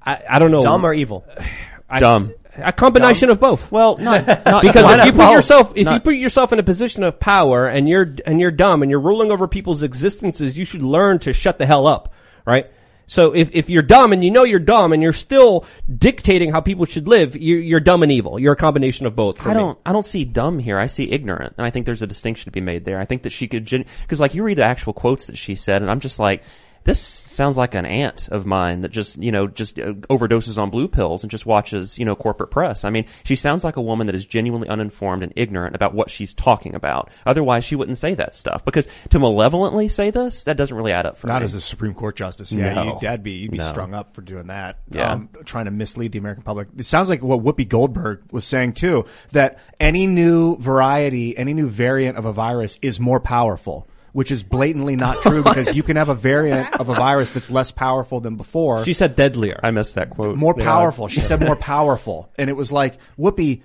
[0.05, 1.25] I I don't know Dumb or evil?
[1.91, 2.33] I- Dumb.
[2.63, 3.71] A combination of both.
[3.71, 5.33] Well, not, not because if you put both?
[5.33, 8.83] yourself if you put yourself in a position of power and you're and you're dumb
[8.83, 12.13] and you're ruling over people's existences, you should learn to shut the hell up,
[12.47, 12.71] right?
[13.09, 16.61] So if if you're dumb and you know you're dumb and you're still dictating how
[16.61, 18.39] people should live, you're, you're dumb and evil.
[18.39, 19.45] You're a combination of both.
[19.47, 19.79] I don't.
[19.85, 20.79] I don't see dumb here.
[20.79, 23.01] I see ignorant, and I think there's a distinction to be made there.
[23.01, 25.81] I think that she could, because like you read the actual quotes that she said,
[25.81, 26.43] and I'm just like,
[26.89, 30.71] this sounds like an aunt of mine that just you know just uh, overdoses on
[30.71, 32.83] blue pills and just watches you know corporate press.
[32.83, 36.09] I mean, she sounds like a woman that is genuinely uninformed and ignorant about what
[36.09, 37.11] she's talking about.
[37.27, 38.65] Otherwise, she wouldn't say that stuff.
[38.65, 41.45] Because to malevolently say this, that doesn't really add up for Not me.
[41.45, 42.53] as a Supreme Court justice.
[42.53, 42.85] Yeah, No.
[42.85, 43.65] you, that'd be you'd be No.
[43.69, 44.79] strung up for doing that.
[44.91, 45.13] Yeah.
[45.13, 46.69] um, trying to mislead the American public.
[46.79, 49.05] It sounds like what Whoopi Goldberg was saying too.
[49.33, 53.87] That any new variety, any new variant of a virus is more powerful.
[54.13, 57.51] Which is blatantly not true because you can have a variant of a virus that's
[57.51, 58.85] less powerful than before.
[58.85, 59.61] She said deadlier.
[59.63, 60.37] I missed that quote.
[60.37, 60.65] more Yeah.
[60.65, 61.09] powerful.
[61.09, 62.31] She said more powerful.
[62.37, 63.63] And it was like, Whoopi,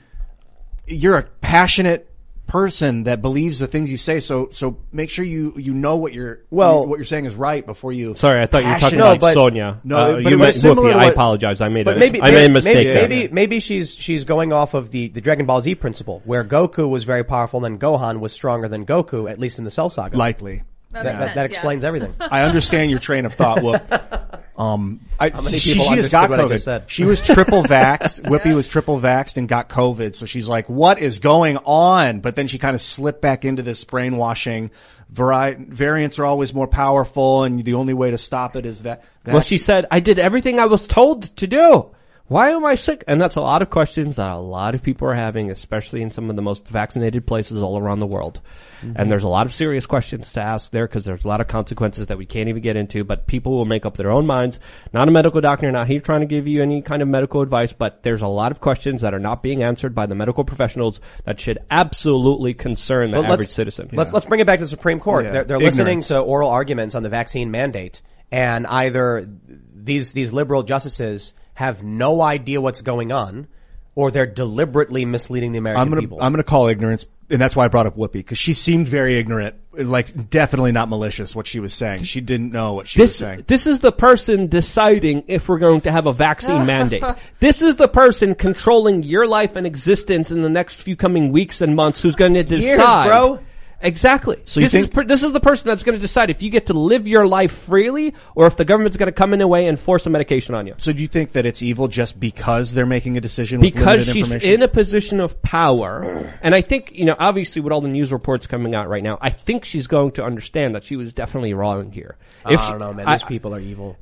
[0.85, 2.09] you're a passionate
[2.53, 4.19] person that believes the things you say.
[4.19, 7.65] So, so make sure you, you know what you're, Well- what you're saying is right
[7.65, 8.13] before you.
[8.13, 9.81] Sorry, I thought you were talking passionate- about but- Sonia.
[9.83, 10.93] No, Uh, but you meant similar Whoopi.
[10.93, 11.61] to I apologize.
[11.61, 13.09] I made a, maybe, I made a mistake maybe, there.
[13.09, 16.87] maybe, maybe she's she's going off of the, the Dragon Ball Z principle, where Goku
[16.87, 19.89] was very powerful and then Gohan was stronger than Goku, at least in the Cell
[19.89, 20.15] Saga.
[20.15, 20.61] Likely.
[20.91, 21.45] That, that, makes that, sense, that yeah.
[21.45, 22.13] explains everything.
[22.19, 23.81] I understand your train of thought, Whoop.
[24.63, 26.81] Um, I, How many she, people she just got understood what I COVID.
[26.81, 26.91] just?
[26.91, 28.21] She was triple vaxxed.
[28.21, 30.15] Whoopi was triple vaxxed and got COVID.
[30.15, 32.19] So she's like, what is going on?
[32.21, 34.71] But then she kind of slipped back into this brainwashing.
[35.09, 39.03] Vari- variants are always more powerful and the only way to stop it is that.
[39.25, 41.91] Well, she said, I did everything I was told to do.
[42.27, 43.03] Why am I sick?
[43.05, 46.09] And that's a lot of questions that a lot of people are having, especially in
[46.09, 48.39] some of the most vaccinated places all around the world.
[48.81, 48.93] Mhm.
[48.95, 51.47] And there's a lot of serious questions to ask there because there's a lot of
[51.47, 54.61] consequences that we can't even get into, but people will make up their own minds.
[54.93, 57.73] Not a medical doctor, not here trying to give you any kind of medical advice,
[57.73, 61.01] but there's a lot of questions that are not being answered by the medical professionals
[61.25, 63.89] that should absolutely concern the Well, average let's, citizen.
[63.91, 65.25] Let's let's bring it back to the Supreme Court.
[65.25, 65.31] Yeah.
[65.31, 68.01] They're, they're listening to oral arguments on the vaccine mandate,
[68.31, 69.27] and either
[69.75, 73.47] these these liberal justices have no idea what's going on,
[73.95, 76.19] or they're deliberately misleading the American I'm gonna people.
[76.21, 79.17] I'm gonna call ignorance, and that's why I brought up Whoopi because she seemed very
[79.19, 82.03] ignorant, like definitely not malicious what she was saying.
[82.03, 83.43] She didn't know what she was This, saying.
[83.47, 87.03] this is the person deciding if we're going to have a vaccine mandate.
[87.39, 91.61] This is the person controlling your life and existence in the next few coming weeks
[91.61, 92.63] and months who's going to decide.
[92.63, 92.77] Years,
[93.11, 93.39] bro.
[93.83, 94.37] Exactly.
[94.45, 96.41] So you this is think- per- this is the person that's going to decide if
[96.41, 99.41] you get to live your life freely or if the government's going to come in
[99.41, 100.73] a way and force a medication on you.
[100.77, 104.05] So do you think that it's evil just because they're making a decision with because
[104.05, 106.31] she's in a position of power.
[106.41, 109.17] And I think, you know, obviously with all the news reports coming out right now,
[109.21, 112.15] I think she's going to understand that she was definitely wrong here.
[112.45, 113.07] I don't know, man.
[113.07, 113.97] I- These people are evil.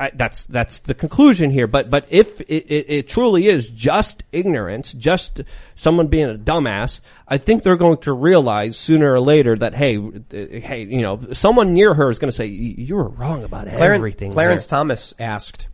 [0.00, 1.66] I, that's that's the conclusion here.
[1.66, 5.42] But but if it, it, it truly is just ignorance, just
[5.76, 10.00] someone being a dumbass, I think they're going to realize sooner or later that hey,
[10.30, 13.96] hey, you know, someone near her is going to say you were wrong about Clarence,
[13.96, 14.32] everything.
[14.32, 15.68] Clarence there." Thomas asked,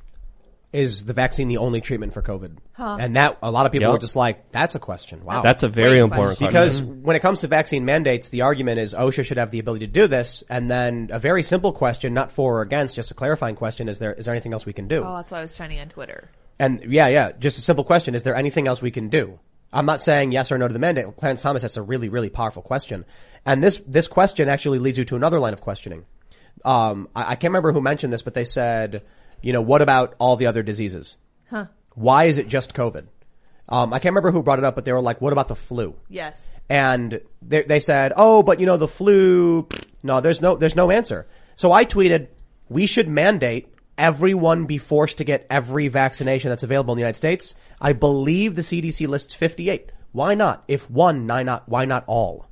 [0.72, 2.96] "Is the vaccine the only treatment for COVID?" Huh.
[3.00, 3.92] And that a lot of people Yep.
[3.92, 6.46] were just like, "That's a question." Wow, That's a very Great important question.
[6.46, 7.02] because question.
[7.02, 9.92] when it comes to vaccine mandates, the argument is OSHA should have the ability to
[9.92, 13.56] do this, and then a very simple question, not for or against, just a clarifying
[13.56, 15.04] question: Is there is there anything else we can do?
[15.04, 16.30] Oh, that's why I was trending on Twitter.
[16.58, 18.14] And yeah, yeah, just a simple question.
[18.14, 19.38] Is there anything else we can do?
[19.72, 21.04] I'm not saying yes or no to the mandate.
[21.16, 23.04] Clarence Thomas, that's a really, really powerful question.
[23.44, 26.06] And this, this question actually leads you to another line of questioning.
[26.64, 29.02] Um, I, I can't remember who mentioned this, but they said,
[29.46, 31.18] you know, what about all the other diseases?
[31.48, 31.66] Huh.
[31.94, 33.06] Why is it just COVID?
[33.68, 35.54] Um, I can't remember who brought it up, but they were like, what about the
[35.54, 35.94] flu?
[36.08, 36.60] Yes.
[36.68, 39.68] And they, they said, oh, but you know, the flu,
[40.02, 41.28] no, there's no, there's no answer.
[41.54, 42.26] So I tweeted,
[42.68, 47.16] we should mandate everyone be forced to get every vaccination that's available in the United
[47.16, 47.54] States.
[47.80, 49.92] I believe the CDC lists 58.
[50.10, 50.64] Why not?
[50.66, 52.48] If one, why not, why not all?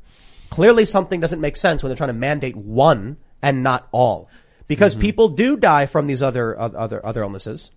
[0.49, 4.29] Clearly something doesn't make sense when they're trying to mandate one and not all.
[4.67, 5.03] Because mm-hmm.
[5.03, 7.71] people do die from these other, other, other illnesses.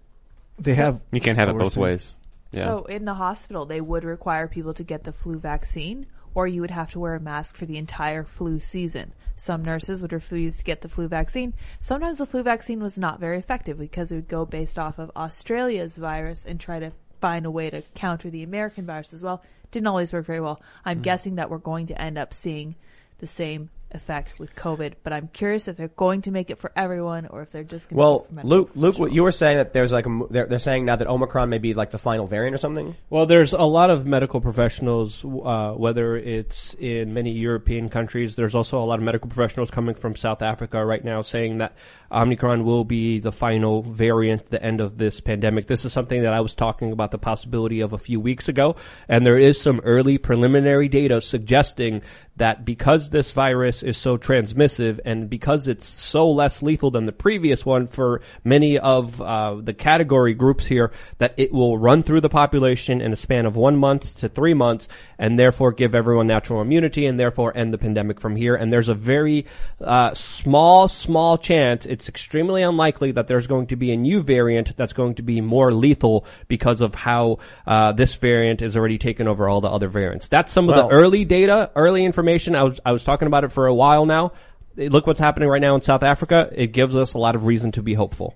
[0.59, 1.01] They have.
[1.11, 2.13] You can't have it both ways.
[2.51, 2.65] Yeah.
[2.65, 6.61] So in the hospital, they would require people to get the flu vaccine, or you
[6.61, 9.13] would have to wear a mask for the entire flu season.
[9.35, 11.53] Some nurses would refuse to get the flu vaccine.
[11.79, 15.11] Sometimes the flu vaccine was not very effective because it would go based off of
[15.15, 16.91] Australia's virus and try to
[17.21, 19.43] find a way to counter the American virus as well.
[19.71, 20.61] Didn't always work very well.
[20.85, 21.03] I'm mm.
[21.03, 22.75] guessing that we're going to end up seeing
[23.19, 26.71] the same effect with COVID, but I'm curious if they're going to make it for
[26.75, 29.11] everyone or if they're just going to Well, make it for medical Luke, Luke, what
[29.13, 31.73] you were saying that there's like a, they're, they're saying now that Omicron may be
[31.73, 32.95] like the final variant or something.
[33.09, 38.35] Well, there's a lot of medical professionals, uh, whether it's in many European countries.
[38.35, 41.75] There's also a lot of medical professionals coming from South Africa right now saying that
[42.11, 45.67] Omicron will be the final variant, the end of this pandemic.
[45.67, 48.75] This is something that I was talking about the possibility of a few weeks ago,
[49.07, 52.01] and there is some early preliminary data suggesting
[52.37, 57.11] that because this virus is so transmissive and because it's so less lethal than the
[57.11, 62.21] previous one for many of uh, the category groups here, that it will run through
[62.21, 64.87] the population in a span of one month to three months
[65.19, 68.55] and therefore give everyone natural immunity and therefore end the pandemic from here.
[68.55, 69.45] And there's a very
[69.81, 74.75] uh, small, small chance, it's extremely unlikely that there's going to be a new variant
[74.77, 79.27] that's going to be more lethal because of how uh, this variant is already taken
[79.27, 80.27] over all the other variants.
[80.27, 82.55] That's some of Well- the early data, early information.
[82.55, 84.33] I was I was talking about it for a while now.
[84.75, 86.49] Look what's happening right now in South Africa.
[86.53, 88.35] It gives us a lot of reason to be hopeful.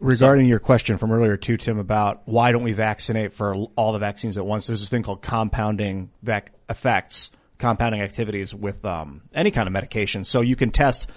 [0.00, 3.98] Regarding your question from earlier too, Tim, about why don't we vaccinate for all the
[3.98, 4.68] vaccines at once?
[4.68, 10.22] There's this thing called compounding vac- effects, compounding activities with um, any kind of medication.
[10.22, 11.08] So you can test.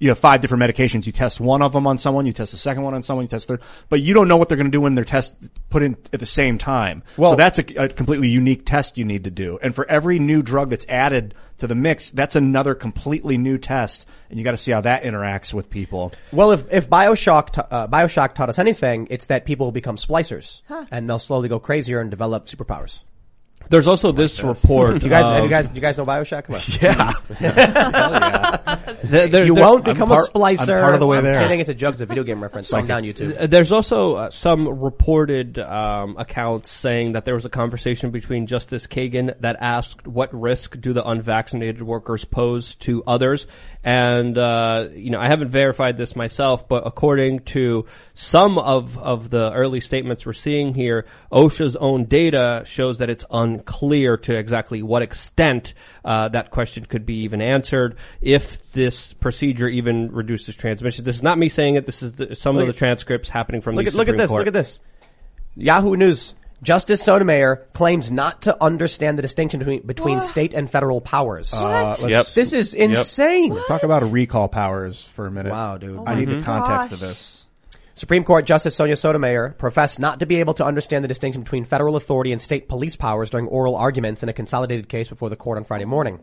[0.00, 1.04] You have five different medications.
[1.04, 2.24] You test one of them on someone.
[2.24, 3.24] You test the second one on someone.
[3.24, 3.60] You test third,
[3.90, 5.36] but you don't know what they're going to do when they're test
[5.68, 7.02] put in at the same time.
[7.18, 9.58] Well- so that's a, a completely unique test you need to do.
[9.62, 14.06] And for every new drug that's added to the mix, that's another completely new test,
[14.30, 16.12] and you got to see how that interacts with people.
[16.32, 19.96] Well, if, if Bioshock, ta- uh, Bioshock taught us anything, it's that people will become
[19.96, 20.62] splicers.
[20.66, 20.86] Huh.
[20.90, 23.02] And they'll slowly go crazier and develop superpowers.
[23.68, 25.02] There's also this report.
[25.04, 26.44] You guys, have of- you guys, do you guys know Bioshock?
[26.44, 26.62] Come on.
[27.40, 28.76] Yeah.
[29.04, 30.74] There- there- you there- won't I'm become part- a splicer.
[30.76, 31.40] I'm part of the way I'm there.
[31.40, 31.60] kidding.
[31.60, 31.92] It's a joke.
[31.94, 32.70] It's a video game reference.
[32.70, 33.40] Calm down, YouTube.
[33.40, 38.46] Uh, There's also uh, some reported um, accounts saying that there was a conversation between
[38.46, 43.46] Justice Kagan that asked what risk do the unvaccinated workers pose to others,
[43.82, 49.30] and uh, you know I haven't verified this myself, but according to some of of
[49.30, 54.82] the early statements we're seeing here, OSHA's own data shows that it's unclear to exactly
[54.82, 55.74] what extent
[56.04, 61.04] uh, that question could be even answered if this procedure even reduces transmission.
[61.04, 61.86] This is not me saying it.
[61.86, 64.16] This is the, some Look of the transcripts happening from Look the at, look at
[64.16, 64.28] this.
[64.28, 64.40] Court.
[64.40, 64.80] Look at this.
[65.56, 66.34] Yahoo News.
[66.62, 71.52] Justice Sotomayor claims not to understand the distinction between, between state and federal powers.
[71.54, 72.26] Uh, let's- Yep.
[72.34, 73.52] This is insane.
[73.54, 75.52] Let's talk about recall powers for a minute.
[75.52, 76.00] Wow, dude.
[76.06, 77.39] I need Oh the my context of this.
[78.00, 81.66] Supreme Court Justice Sonia Sotomayor professed not to be able to understand the distinction between
[81.66, 85.36] federal authority and state police powers during oral arguments in a consolidated case before the
[85.36, 86.18] court on Friday morning.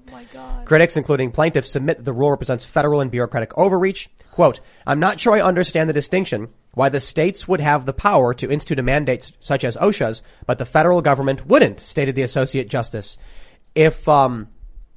[0.65, 4.09] Critics, including plaintiffs, submit that the rule represents federal and bureaucratic overreach.
[4.31, 8.33] Quote, I'm not sure I understand the distinction why the states would have the power
[8.33, 12.67] to institute a mandate such as OSHA's, but the federal government wouldn't, stated the Associate
[12.67, 13.19] Justice.
[13.75, 14.47] If, um,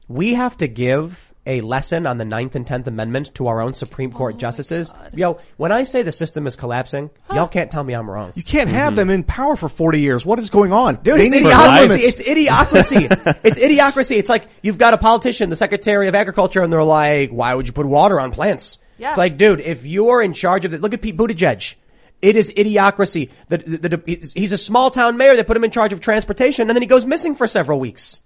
[0.08, 3.74] we have to give a lesson on the Ninth and Tenth Amendment to our own
[3.74, 4.94] Supreme Court oh justices.
[5.12, 8.32] Yo, when I say the system is collapsing, y'all can't tell me I'm wrong.
[8.36, 8.96] You can't have mm-hmm.
[8.96, 10.24] them in power for 40 years.
[10.24, 11.02] What is going on?
[11.02, 11.98] Dude, They it's idiocracy.
[11.98, 13.38] It's idiocracy.
[13.44, 14.16] it's idiocracy.
[14.18, 17.66] It's like you've got a politician, the Secretary of Agriculture, and they're like, "Why would
[17.66, 19.08] you put water on plants?" Yeah.
[19.08, 21.74] It's like, dude, if you're in charge of it, look at Pete Buttigieg.
[22.22, 23.30] It is idiocracy.
[23.48, 25.34] The, the, the, he's a small town mayor.
[25.34, 28.20] They put him in charge of transportation, and then he goes missing for several weeks.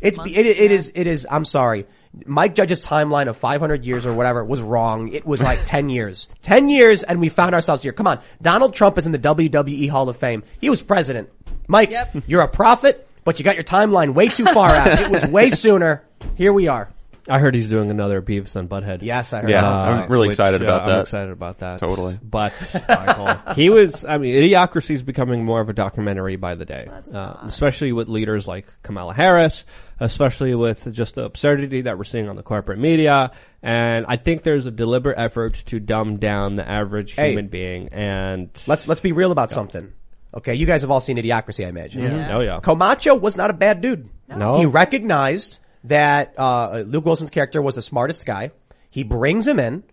[0.00, 1.26] It's it, it is it is.
[1.30, 1.86] I'm sorry.
[2.26, 5.08] Mike Judge's timeline of 500 years or whatever was wrong.
[5.12, 6.28] It was like 10 years.
[6.42, 7.92] 10 years and we found ourselves here.
[7.92, 8.20] Come on.
[8.40, 10.42] Donald Trump is in the WWE Hall of Fame.
[10.60, 11.28] He was president.
[11.66, 11.92] Mike,
[12.26, 15.00] you're a prophet, but you got your timeline way too far out.
[15.00, 16.02] It was way sooner.
[16.34, 16.88] Here we are.
[17.28, 19.02] I heard he's doing another Beavis and Butthead.
[19.02, 19.70] Yes, I heard Yeah, that.
[19.70, 21.00] I'm really which, excited uh, about I'm that.
[21.02, 21.78] excited about that.
[21.80, 22.18] Totally.
[22.22, 22.52] But
[23.56, 27.34] he was, I mean, Idiocracy is becoming more of a documentary by the day, uh,
[27.42, 29.64] especially with leaders like Kamala Harris,
[30.00, 33.32] especially with just the absurdity that we're seeing on the corporate media.
[33.62, 37.30] And I think there's a deliberate effort to dumb down the average Hey.
[37.30, 37.88] human being.
[37.92, 39.92] And Let's let's be real about something.
[40.34, 42.02] Okay, you guys have all seen Idiocracy, I imagine.
[42.04, 42.36] Yeah.
[42.36, 42.60] Oh, yeah.
[42.60, 44.08] Camacho was not a bad dude.
[44.28, 44.58] No.
[44.58, 48.50] He recognized that uh, Luke Wilson's character was the smartest guy.
[48.90, 49.84] He brings him in,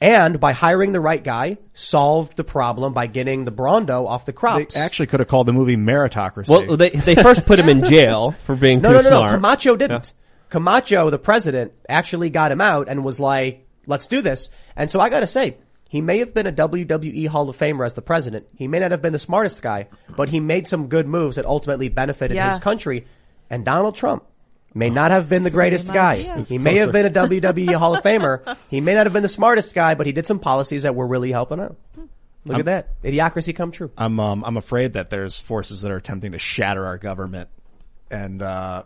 [0.00, 4.32] and by hiring the right guy, solved the problem by getting the Brawndo off the
[4.32, 4.76] They crops.
[4.76, 6.48] actually could have called the movie Meritocracy.
[6.48, 9.30] well, they, they first put him in jail for being no, too no, no, smart.
[9.30, 9.36] no.
[9.36, 10.12] Camacho didn't.
[10.50, 15.00] Camacho, the president, actually got him out and was like, "Let's do this." And so
[15.00, 15.56] I got to say,
[15.88, 18.46] he may have been a WWE Hall of Famer as the president.
[18.56, 21.46] He may not have been the smartest guy, but he made some good moves that
[21.46, 22.50] ultimately benefited Yeah.
[22.50, 23.06] his country.
[23.48, 24.24] And Donald Trump
[24.74, 26.12] may not have been the greatest guy.
[26.14, 26.44] idea.
[26.44, 28.56] He may have been a WWE Hall of Famer.
[28.68, 31.06] He may not have been the smartest guy, but he did some policies that were
[31.06, 31.76] really helping out.
[32.44, 33.02] Look at that.
[33.02, 33.90] Idiocracy come true.
[33.96, 37.48] I'm um, I'm afraid that there's forces that are attempting to shatter our government,
[38.10, 38.82] and uh,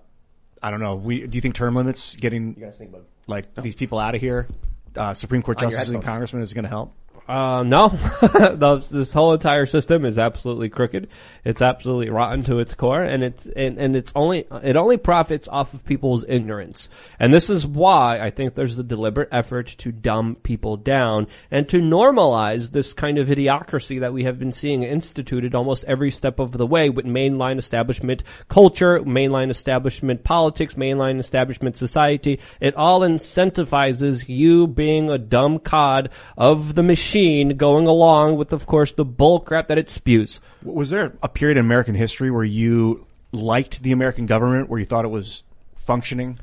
[0.62, 0.96] I don't know.
[0.96, 4.20] We do you think term limits getting you think about, like these people out of
[4.20, 4.46] here,
[4.94, 6.12] uh, Supreme Court your justices and headphones.
[6.12, 6.92] congressmen is going to help?
[7.28, 7.89] Uh, no,
[8.93, 11.09] this whole entire system is absolutely crooked.
[11.44, 15.48] It's absolutely rotten to its core, and it's and, and it's only it only profits
[15.48, 16.89] off of people's ignorance.
[17.19, 21.69] And this is why I think there's a deliberate effort to dumb people down and
[21.70, 26.39] to normalize this kind of idiocracy that we have been seeing instituted almost every step
[26.39, 32.39] of the way with mainline establishment culture, mainline establishment politics, mainline establishment society.
[32.61, 37.15] It all incentivizes you being a dumb cod of the machine
[37.56, 40.40] going along with, of course, the bull crap that it spews.
[40.62, 44.86] Was there a period in American history where you liked the American government, where you
[44.86, 45.43] thought it was
[45.74, 46.38] functioning?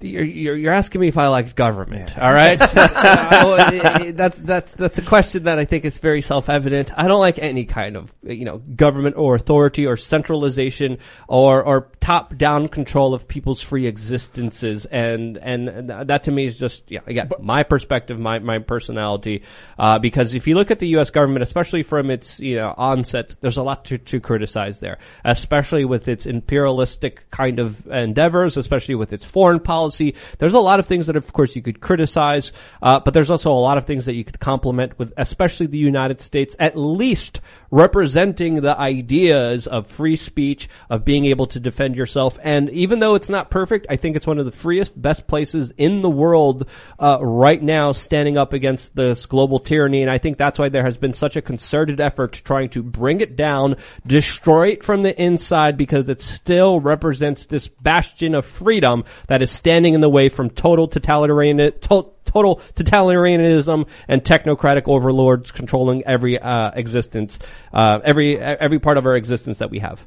[0.00, 2.58] You're, you're, you're asking me if I like government, all right?
[4.16, 6.92] That's that's that's a question that I think is very self-evident.
[6.96, 10.98] I don't like any kind of you know government or authority or centralization
[11.28, 16.90] or or top-down control of people's free existences, and and that to me is just
[16.90, 19.42] yeah again my perspective, my my personality.
[19.78, 21.10] Uh, because if you look at the U.S.
[21.10, 25.84] government, especially from its you know onset, there's a lot to to criticize there, especially
[25.84, 30.14] with its imperialistic kind of endeavors, especially with its foreign policy policy.
[30.38, 32.52] There's a lot of things that, of course, you could criticize,
[32.82, 35.78] uh, but there's also a lot of things that you could compliment with, especially the
[35.78, 37.40] United States, at least
[37.70, 42.38] representing the ideas of free speech, of being able to defend yourself.
[42.42, 45.72] And even though it's not perfect, I think it's one of the freest, best places
[45.76, 46.68] in the world
[46.98, 50.02] uh, right now, standing up against this global tyranny.
[50.02, 53.20] And I think that's why there has been such a concerted effort trying to bring
[53.20, 53.76] it down,
[54.06, 59.50] destroy it from the inside, because it still represents this bastion of freedom that is
[59.50, 61.58] standing in the way from total totalitarian.
[61.58, 67.38] To- total totalitarianism and technocratic overlords controlling every uh, existence,
[67.72, 70.04] uh, every every part of our existence that we have.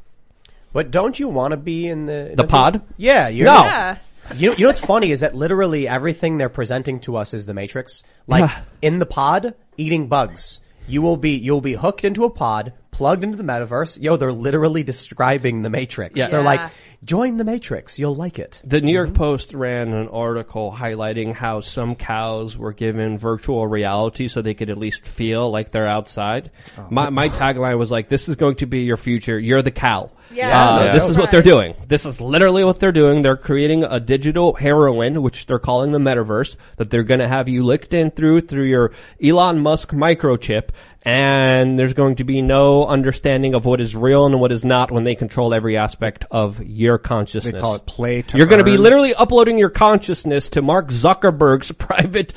[0.72, 2.82] But don't you want to be in the The pod?
[2.98, 3.64] Yeah, you're No.
[3.64, 3.98] Yeah.
[4.36, 7.48] You know, you know what's funny is that literally everything they're presenting to us is
[7.48, 8.04] the Matrix.
[8.28, 8.52] Like
[8.82, 10.62] in the pod, eating bugs.
[10.88, 13.98] You will be you'll be hooked into a pod, plugged into the metaverse.
[14.02, 16.18] Yo, they're literally describing the Matrix.
[16.20, 16.28] Yeah.
[16.28, 16.46] They're Yeah.
[16.46, 16.72] like,
[17.02, 18.62] join the Matrix, you'll like it.
[18.66, 24.28] The New York Post ran an article highlighting how some cows were given virtual reality
[24.28, 26.52] so they could at least feel like they're outside.
[26.90, 29.40] My, my tagline was like, this is going to be your future.
[29.40, 30.12] You're the cow.
[30.32, 30.48] Yeah.
[30.76, 30.92] Uh, Yeah.
[30.92, 31.74] This is what they're doing.
[31.88, 33.22] This is literally what they're doing.
[33.22, 37.48] They're creating a digital heroin, which they're calling the metaverse, that they're going to have
[37.48, 38.92] you licked in through, through your
[39.24, 40.70] Elon Musk microchip.
[41.06, 44.92] And there's going to be no understanding of what is real and what is not
[44.92, 47.54] when they control every aspect of your consciousness.
[47.54, 50.90] They call it play to You're going to be literally uploading your consciousness to Mark
[50.90, 52.34] Zuckerberg's private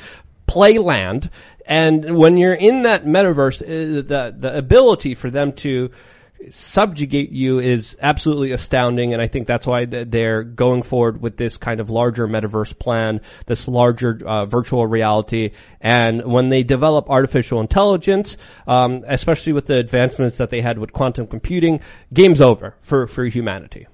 [0.47, 1.29] playland.
[1.65, 5.91] And when you're in that metaverse, uh, the, the ability for them to
[6.51, 9.13] subjugate you is absolutely astounding.
[9.13, 13.21] And I think that's why they're going forward with this kind of larger metaverse plan,
[13.45, 15.51] this larger uh, virtual reality.
[15.81, 18.37] And when they develop artificial intelligence,
[18.67, 21.79] um, especially with the advancements that they had with quantum computing,
[22.13, 23.87] game's over for, for humanity.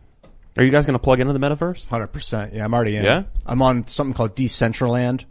[0.57, 1.85] Are you guys going to plug into the metaverse?
[1.85, 2.53] Hundred percent.
[2.53, 3.05] Yeah, I'm already in.
[3.05, 3.23] Yeah?
[3.45, 5.23] I'm on something called Decentraland.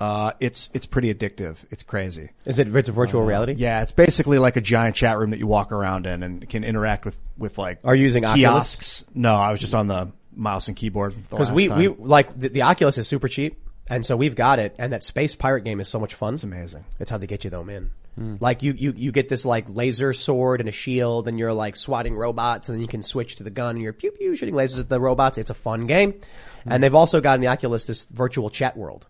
[0.00, 1.56] Uh, it's it's pretty addictive.
[1.70, 2.30] It's crazy.
[2.46, 3.54] Is it it's a virtual uh, reality?
[3.58, 6.64] Yeah, it's basically like a giant chat room that you walk around in and can
[6.64, 7.80] interact with with like.
[7.84, 8.40] Are you using Oculus?
[8.40, 9.04] kiosks?
[9.14, 11.14] No, I was just on the mouse and keyboard.
[11.28, 11.78] Because we, time.
[11.78, 14.74] we like the, the Oculus is super cheap, and so we've got it.
[14.78, 16.34] And that space pirate game is so much fun.
[16.34, 16.86] It's amazing.
[16.98, 17.90] It's how they get you though, man.
[18.16, 18.36] Hmm.
[18.40, 21.76] Like you, you, you get this like laser sword and a shield, and you're like
[21.76, 24.54] swatting robots, and then you can switch to the gun, and you're pew pew shooting
[24.54, 25.38] lasers at the robots.
[25.38, 26.72] It's a fun game, hmm.
[26.72, 29.06] and they've also got in the Oculus this virtual chat world,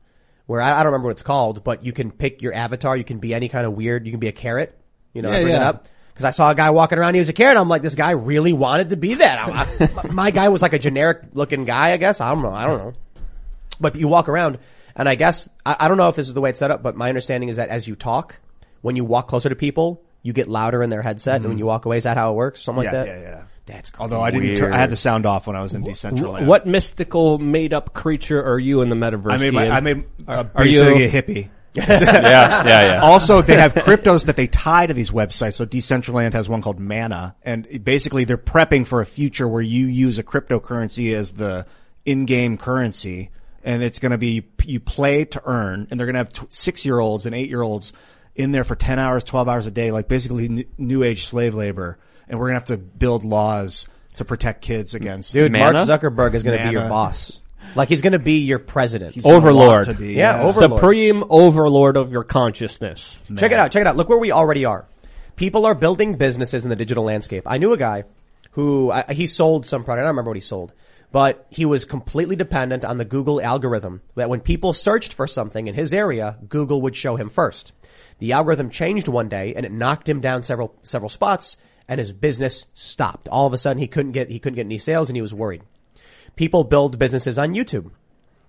[0.50, 2.96] where I, I don't remember what it's called, but you can pick your avatar.
[2.96, 4.04] You can be any kind of weird.
[4.04, 4.76] You can be a carrot.
[5.14, 5.86] You know, Yeah, I bring it up.
[6.12, 7.56] Because I saw a guy walking around, he was a carrot.
[7.56, 9.38] I'm like, this guy really wanted to be that.
[9.38, 12.20] I- I- my guy was like a generic looking guy, I guess.
[12.20, 12.52] I don't know.
[12.52, 12.92] I don't know.
[13.78, 14.58] But you walk around,
[14.96, 16.82] and I guess I, I don't know if this is the way it's set up,
[16.82, 18.40] but my understanding is that as you talk,
[18.82, 21.64] when you walk closer to people, you get louder in their headset, and when you
[21.66, 22.60] walk away, is that how it works?
[22.60, 22.94] Something Mm-hmm.
[22.94, 23.20] yeah, like that.
[23.22, 23.42] yeah, yeah.
[23.70, 24.02] That's crazy.
[24.02, 26.46] Although I didn't, turn, I had the sound off when I was in Decentraland.
[26.46, 29.32] What mystical made up creature are you in the metaverse?
[29.32, 29.72] I made my, Ian?
[29.72, 31.48] I made uh, Are you- a hippie.
[31.74, 33.00] yeah, yeah, yeah.
[33.00, 35.54] Also, they have cryptos that they tie to these websites.
[35.54, 39.86] So Decentraland has one called Mana, and basically they're prepping for a future where you
[39.86, 41.66] use a cryptocurrency as the
[42.04, 43.30] in-game currency,
[43.62, 46.46] and it's going to be you play to earn, and they're going to have t-
[46.48, 47.92] six-year-olds and eight-year-olds
[48.34, 51.54] in there for ten hours, twelve hours a day, like basically n- new age slave
[51.54, 52.00] labor,
[52.30, 53.86] and we're going to have to build laws
[54.16, 55.32] to protect kids against.
[55.32, 55.86] Dude, Mark Mana?
[55.86, 57.40] Zuckerberg is going to be your boss.
[57.76, 59.14] Like he's going to be your president.
[59.14, 59.86] He's gonna Overlord.
[59.86, 60.80] want to be, Yeah, overlord.
[60.80, 63.16] Supreme overlord of your consciousness.
[63.36, 63.70] Check it out.
[63.70, 63.96] Check it out.
[63.96, 64.86] Look where we already are.
[65.36, 67.44] People are building businesses in the digital landscape.
[67.46, 68.04] I knew a guy
[68.52, 70.00] who I, he sold some product.
[70.00, 70.72] I don't remember what he sold,
[71.12, 74.02] but he was completely dependent on the Google algorithm.
[74.16, 77.72] That when people searched for something in his area, Google would show him first.
[78.18, 81.56] The algorithm changed one day, and it knocked him down several several spots,
[81.90, 83.28] and his business stopped.
[83.28, 85.34] All of a sudden, he couldn't get he couldn't get any sales, and he was
[85.34, 85.62] worried.
[86.36, 87.90] People build businesses on YouTube.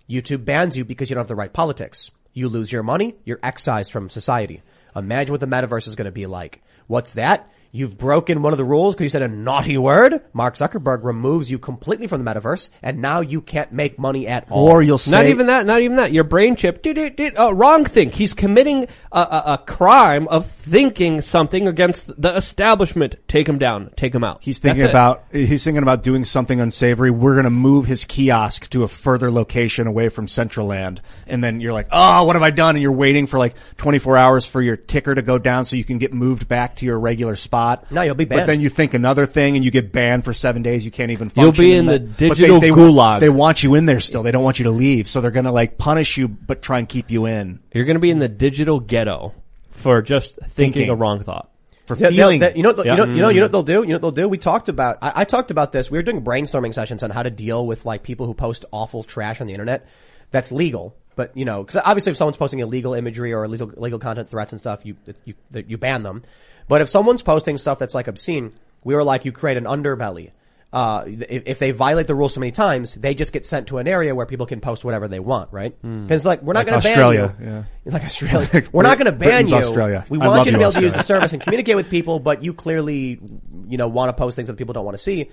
[0.07, 2.11] YouTube bans you because you don't have the right politics.
[2.33, 4.61] You lose your money, you're excised from society.
[4.95, 6.61] Imagine what the metaverse is going to be like.
[6.87, 7.51] What's that?
[7.73, 10.21] You've broken one of the rules because you said a naughty word.
[10.33, 14.51] Mark Zuckerberg removes you completely from the metaverse, and now you can't make money at
[14.51, 14.67] all.
[14.67, 15.65] Or you'll say Not even that.
[15.65, 16.11] Not even that.
[16.11, 16.83] Your brain chip.
[16.83, 17.15] Did it?
[17.15, 18.11] Did uh, wrong thing.
[18.11, 23.15] He's committing a, a, a crime of thinking something against the establishment.
[23.29, 23.91] Take him down.
[23.95, 24.39] Take him out.
[24.41, 24.93] He's thinking That's it.
[24.93, 27.09] about he's thinking about doing something unsavory.
[27.09, 31.41] We're going to move his kiosk to a further location away from Central Land, and
[31.41, 34.45] then you're like, "Oh, what have I done?" And you're waiting for like 24 hours
[34.45, 37.37] for your ticker to go down so you can get moved back to your regular
[37.37, 37.60] spot.
[37.91, 38.41] No, you'll be banned.
[38.41, 40.83] But then you think another thing, and you get banned for seven days.
[40.85, 41.31] You can't even.
[41.35, 42.07] You'll Function be in the that.
[42.09, 43.19] But digital they, they, gulag.
[43.19, 44.23] They want you in there still.
[44.23, 46.79] They don't want you to leave, so they're going to like punish you, but try
[46.79, 47.59] and keep you in.
[47.73, 49.33] You're going to be in the digital ghetto
[49.71, 50.89] for just thinking, Thinking.
[50.89, 51.49] a wrong thought.
[51.87, 52.39] for Yeah, they'll- feeling.
[52.41, 52.93] they- you know, what- Yeah.
[52.93, 53.81] you know, you know, you know what they'll do.
[53.81, 54.29] You know what they'll do.
[54.29, 54.99] We talked about.
[55.01, 55.89] I, I talked about this.
[55.89, 59.03] We were doing brainstorming sessions on how to deal with like people who post awful
[59.03, 59.87] trash on the internet.
[60.29, 63.99] That's legal, but you know, because obviously, if someone's posting illegal imagery or illegal illegal
[63.99, 65.33] content threats and stuff, you you
[65.67, 66.23] you ban them.
[66.71, 68.53] But if someone's posting stuff that's like obscene,
[68.85, 70.31] we were like, you create an underbelly.
[70.71, 73.77] Uh, if, if they violate the rules so many times, they just get sent to
[73.79, 75.75] an area where people can post whatever they want, right?
[75.81, 77.45] Because like we're not Like going to ban Australia, you.
[77.45, 77.63] yeah.
[77.91, 79.57] Like Australia, Like we're not going to ban Britain's you.
[79.57, 80.05] Australia.
[80.07, 82.19] We want you to you, be able to use the service and communicate with people,
[82.21, 83.19] but you clearly,
[83.67, 85.29] you know, want to post things that people don't want to see.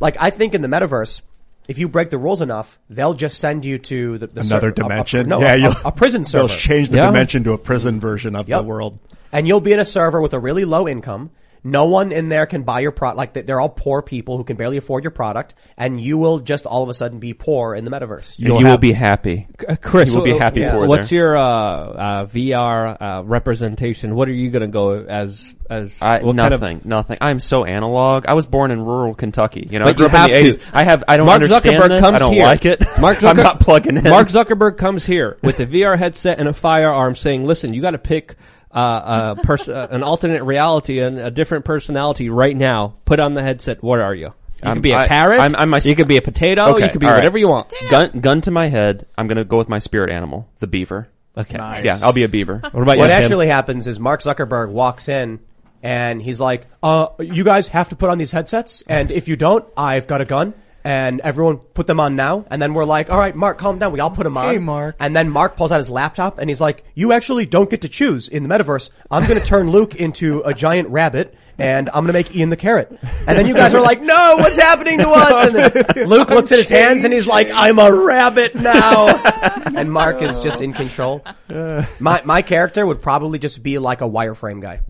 [0.00, 1.22] Like I think in the metaverse,
[1.68, 4.66] if you break the rules enough, they'll just send you to the, the Another server-
[4.66, 5.28] a- a- dimension.
[5.28, 6.48] no, yeah, a, a, a prison server.
[6.48, 7.06] They'll change the Yeah.
[7.06, 8.58] dimension to a prison version of Yep.
[8.62, 8.98] the world.
[9.34, 11.30] And you'll be in a server with a really low income.
[11.66, 13.16] No one in there can buy your product.
[13.16, 16.40] Like they- they're all poor people who can barely afford your product, and you will
[16.40, 18.38] just all of a sudden be poor in the metaverse.
[18.38, 19.46] And you will be happy.
[19.66, 20.72] Uh, Chris, you will be uh, happy yeah.
[20.72, 21.18] for What's there.
[21.20, 24.14] your uh, uh, VR uh, representation?
[24.14, 25.54] What are you going to go as?
[25.70, 27.16] As I, what kind of- nothing, nothing.
[27.22, 28.26] I'm so analog.
[28.26, 29.66] I was born in rural Kentucky.
[29.70, 30.58] You know, But I grew you up in the have to.
[30.58, 30.62] 80s.
[30.74, 32.00] I have, I don't Mark understand Zuckerberg this.
[32.02, 32.44] comes I don't here.
[32.44, 32.84] like it.
[33.00, 34.04] Mark I'm Zucker- not plugging in.
[34.04, 37.92] Mark Zuckerberg comes here with a VR headset and a firearm, saying, "Listen, you got
[37.92, 38.34] to pick."
[38.74, 42.94] Uh, a pers- uh, an alternate reality and a different personality right now.
[43.04, 43.82] Put on the headset.
[43.82, 44.26] What are you?
[44.26, 44.32] You
[44.64, 45.40] I'm- could be a I- carrot.
[45.40, 46.74] I'm- I'm my- you could be a potato.
[46.74, 47.18] Okay, you could be all right.
[47.18, 47.72] whatever you want.
[47.88, 49.06] Gun, gun to my head.
[49.16, 51.08] I'm gonna go with my spirit animal, the beaver.
[51.36, 51.56] Okay.
[51.56, 51.84] Nice.
[51.84, 52.58] Yeah, I'll be a beaver.
[52.62, 53.10] What about what you, Tim?
[53.22, 55.38] actually happens is Mark Zuckerberg walks in
[55.82, 58.82] and he's like, uh, you guys have to put on these headsets.
[58.88, 60.54] And if you don't, I've got a gun
[60.84, 62.44] and everyone put them on now.
[62.50, 63.92] And then we're like, all right, Mark, calm down.
[63.92, 64.52] We all put them on.
[64.52, 64.96] Hey, Mark.
[65.00, 67.88] And then Mark pulls out his laptop and he's like, you actually don't get to
[67.88, 68.90] choose in the metaverse.
[69.10, 71.34] I'm going to turn Luke into a giant rabbit.
[71.56, 72.90] And I'm gonna make Ian the carrot.
[73.28, 75.54] And then you guys are like, no, what's happening to us?
[75.54, 79.06] And then Luke looks at his hands and he's like, I'm a rabbit now.
[79.64, 81.24] and Mark is just in control.
[81.48, 81.84] Uh.
[82.00, 84.80] My my character would probably just be like a wireframe guy.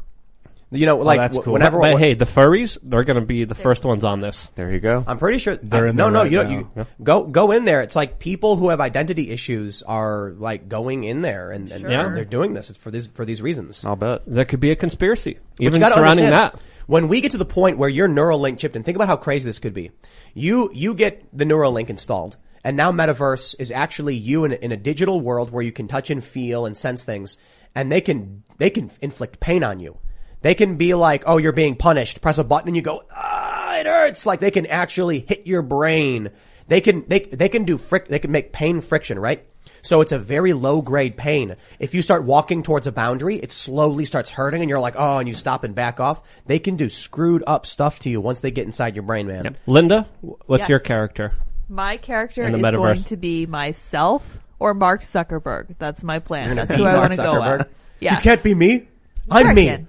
[0.75, 1.53] You know, oh, like that's cool.
[1.53, 1.81] whenever.
[1.81, 4.49] But hey, the furries, they're going to be the first ones on this.
[4.57, 5.05] There you go.
[5.07, 6.23] I'm pretty sure They're I- in no, there no.
[6.23, 6.51] right you don't.
[6.51, 6.59] now.
[6.59, 6.85] You Yeah.
[7.03, 7.83] go go in there.
[7.83, 12.09] It's like people who have identity issues are like going in there and, and Yeah.
[12.09, 12.71] they're doing this.
[12.71, 13.85] It's for these for these reasons.
[13.85, 14.23] I'll bet.
[14.27, 16.59] There could be a conspiracy, even surrounding that.
[16.87, 19.47] When we get to the point where your Neuralink chipped in, think about how crazy
[19.49, 19.91] this could be.
[20.35, 24.73] You you get the Neuralink installed, and now Metaverse is actually you in a, in
[24.73, 27.39] a digital world where you can touch and feel and sense things,
[27.75, 29.97] and they can they can inflict pain on you.
[30.45, 32.21] They can be like, oh, you're being punished.
[32.21, 34.27] Press a button and you go, ah, it hurts.
[34.27, 36.31] Like they can actually hit your brain.
[36.69, 38.09] They can they they can do fric.
[38.09, 39.43] They can make pain friction, right?
[39.81, 41.57] So it's a very low grade pain.
[41.79, 45.17] If you start walking towards a boundary, it slowly starts hurting and you're like, oh,
[45.17, 46.21] and you stop and back off.
[46.45, 49.57] They can do screwed up stuff to you once they get inside your brain, man.
[49.67, 50.69] Linda, what's Yes.
[50.69, 51.33] your character?
[51.71, 52.73] My character is metaverse.
[52.77, 55.77] going to be myself or Mark Zuckerberg.
[55.79, 56.49] That's my plan.
[56.49, 57.61] You're That's who I want to go Zuckerberg.
[57.61, 57.71] at.
[58.01, 58.15] Yeah.
[58.17, 58.89] You can't be me.
[59.31, 59.87] Sure I I'm me.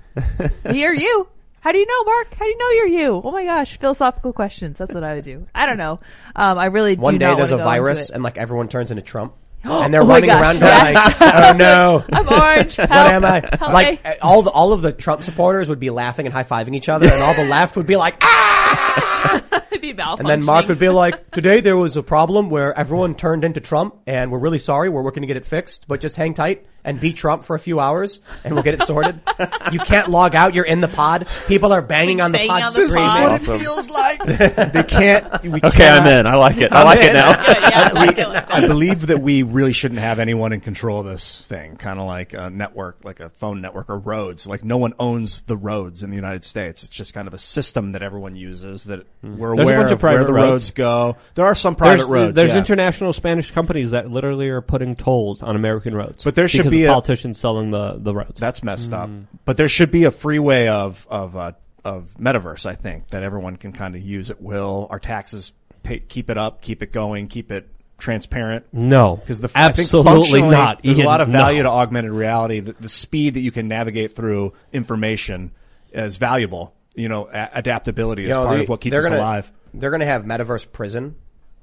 [0.73, 1.27] You're you.
[1.61, 2.33] How do you know, Mark?
[2.35, 3.21] How do you know you're you?
[3.23, 4.77] Oh my gosh, philosophical questions.
[4.77, 5.47] That's what I would do.
[5.55, 5.99] I don't know.
[6.35, 8.13] Um, I really One do day not there's a wanna go into virus it.
[8.15, 9.33] and like everyone turns into Trump.
[9.65, 10.93] And they're Oh my running gosh, around yes.
[10.93, 12.05] going like, oh no.
[12.13, 12.77] I'm orange.
[12.77, 13.39] what am I?
[13.59, 14.11] Help like me.
[14.11, 16.87] uh, all the, all of the Trump supporters would be laughing and high fiving each
[16.87, 19.63] other and all the left would be like, ah!
[19.71, 23.15] It'd be And then Mark would be like, today there was a problem where everyone
[23.15, 24.87] turned into Trump and we're really sorry.
[24.89, 27.59] We're working to get it fixed, but just hang tight and beat Trump for a
[27.59, 29.19] few hours and we'll get it sorted.
[29.71, 30.53] you can't log out.
[30.53, 31.27] You're in the pod.
[31.47, 33.05] People are banging on the Banging pod on the screen.
[33.05, 33.31] pod.
[33.31, 33.59] Awesome.
[33.59, 34.23] feels like.
[34.73, 35.43] they can't.
[35.43, 36.27] We Okay, I'm in.
[36.27, 36.71] I like it.
[36.71, 37.35] I like it now.
[37.35, 38.53] Good, yeah, I like it like that.
[38.53, 42.05] I believe that we really shouldn't have anyone in control of this thing, kind of
[42.05, 44.45] like a network, like a phone network or roads.
[44.45, 46.83] Like no one owns the roads in the United States.
[46.83, 49.37] It's just kind of a system that everyone uses that hmm.
[49.37, 50.51] we're There's a aware bunch of of where private the roads.
[50.51, 51.17] roads go.
[51.33, 52.35] There are some private there's, roads.
[52.35, 52.59] There's yeah.
[52.59, 56.23] international Spanish companies that literally are putting tolls on American roads.
[56.23, 58.39] But there should because be of a- politicians selling the, the roads.
[58.39, 59.09] That's messed up.
[59.45, 61.53] But there should be a free way of of uh,
[61.83, 62.65] of metaverse.
[62.65, 64.87] I think that everyone can kind of use at will.
[64.89, 65.53] Our taxes
[65.83, 68.65] pay, keep it up, keep it going, keep it transparent.
[68.73, 70.81] No, because the I think absolutely functionally, not.
[70.83, 71.69] There's Ian, a lot of value no.
[71.69, 72.59] to augmented reality.
[72.59, 75.51] The, the speed that you can navigate through information
[75.93, 76.73] is valuable.
[76.95, 79.17] You know, a- adaptability is You know, part they- of what keeps they're us gonna,
[79.17, 79.51] alive.
[79.73, 81.15] They're going to have metaverse prison.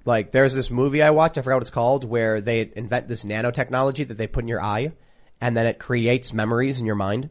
[0.05, 3.25] Like there's this movie I watched, I forgot what it's called, where they invent this
[3.25, 4.93] nanotechnology that they put in your eye
[5.41, 7.31] and then it creates memories in your mind.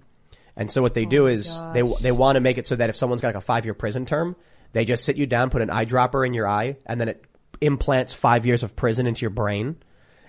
[0.55, 2.89] And so what they do oh is they they want to make it so that
[2.89, 4.35] if someone's got like a 5-year prison term,
[4.73, 7.25] they just sit you down, put an eyedropper in your eye and then it
[7.61, 9.77] implants 5 years of prison into your brain.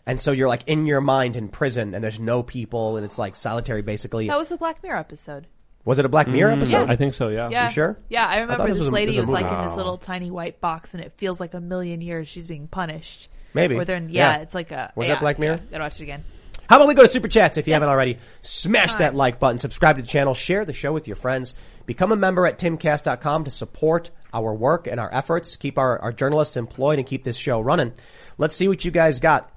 [0.05, 3.19] And so you're like in your mind in prison and there's no people and it's
[3.19, 4.27] like solitary basically.
[4.27, 5.47] That was the Black Mirror episode.
[5.85, 6.89] Was it a Black Mirror episode?
[6.89, 7.29] I think so.
[7.29, 7.49] Yeah.
[7.51, 7.67] Yeah.
[7.67, 7.99] You sure?
[8.09, 9.45] Yeah, I I remember thought this this, was a- lady this was was a like
[9.47, 9.63] movie.
[9.63, 12.69] in this little tiny white box, and it feels like a million years she's being
[12.69, 13.29] punished.
[13.55, 13.75] Maybe.
[13.77, 14.43] Or they're yeah, Yeah.
[14.43, 14.93] it's like a.
[14.95, 15.57] Was yeah, that Black Mirror?
[15.57, 16.25] Yeah, gotta watch it again.
[16.69, 18.19] How about we go to Super Chats if you haven't already?
[18.41, 21.55] Smash that like button, subscribe to the channel, share the show with your friends,
[21.85, 26.13] become a member at timcast.com to support our work and our efforts, keep our, our
[26.13, 27.93] journalists employed and keep this show running.
[28.39, 29.51] Let's see what you guys got.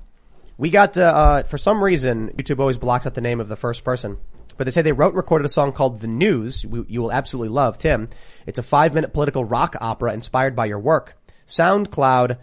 [0.57, 3.55] We got, uh, uh, for some reason, YouTube always blocks out the name of the
[3.55, 4.17] first person.
[4.57, 6.65] But they say they wrote recorded a song called The News.
[6.65, 8.07] We, you will absolutely love, Tim.
[8.45, 11.15] It's a five minute political rock opera inspired by your work.
[11.47, 12.37] SoundCloud,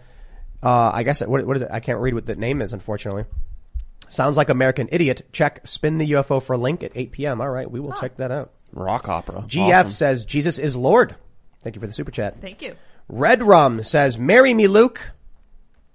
[0.61, 1.69] uh, I guess, what, what is it?
[1.71, 3.25] I can't read what the name is, unfortunately.
[4.09, 5.23] Sounds like American Idiot.
[5.31, 7.41] Check Spin the UFO for a link at 8 p.m.
[7.41, 8.51] All right, we will check that out.
[8.71, 9.43] Rock opera.
[9.47, 9.91] GF Awesome.
[9.91, 11.15] says Jesus is Lord.
[11.63, 12.39] Thank you for the super chat.
[12.41, 12.75] Thank you.
[13.07, 15.11] Red Rum says, "Marry me, Luke."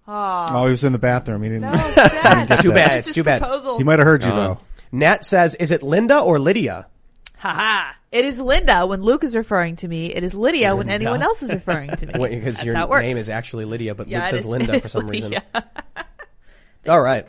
[0.07, 1.43] Oh, he was in the bathroom.
[1.43, 1.71] He didn't.
[1.71, 2.51] No, sad.
[2.51, 2.99] It's too bad.
[2.99, 3.43] It's It's too bad.
[3.77, 4.59] He might have heard you Uh, though.
[4.93, 6.87] Nat says, "Is it Linda or Lydia?"
[7.39, 7.93] Haha.
[8.11, 10.07] It is Linda when Luke is referring to me.
[10.07, 12.13] It is Lydia when anyone else is referring to me.
[12.29, 13.03] Because That's your how it works.
[13.03, 15.35] name is actually Lydia, but Yeah, Luke says is- Linda for is some reason.
[16.89, 17.27] All right.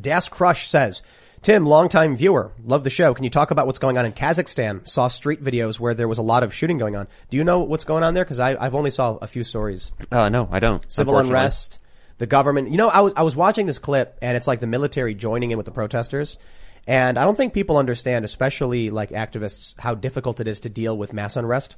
[0.00, 1.02] Das Crush says,
[1.42, 3.12] Tim, longtime viewer, love the show.
[3.14, 4.88] Can you talk about what's going on in Kazakhstan?
[4.88, 7.06] Saw street videos where there was a lot of shooting going on.
[7.30, 8.24] Do you know what's going on there?
[8.24, 9.92] Because I've only saw a few stories.
[10.10, 10.82] Uh, no, I don't.
[10.90, 11.78] Civil unrest,
[12.18, 12.70] the government.
[12.70, 15.50] You know, I was I was watching this clip, and it's like the military joining
[15.50, 16.38] in with the protesters.
[16.86, 20.96] And I don't think people understand, especially like activists, how difficult it is to deal
[20.96, 21.76] with mass unrest.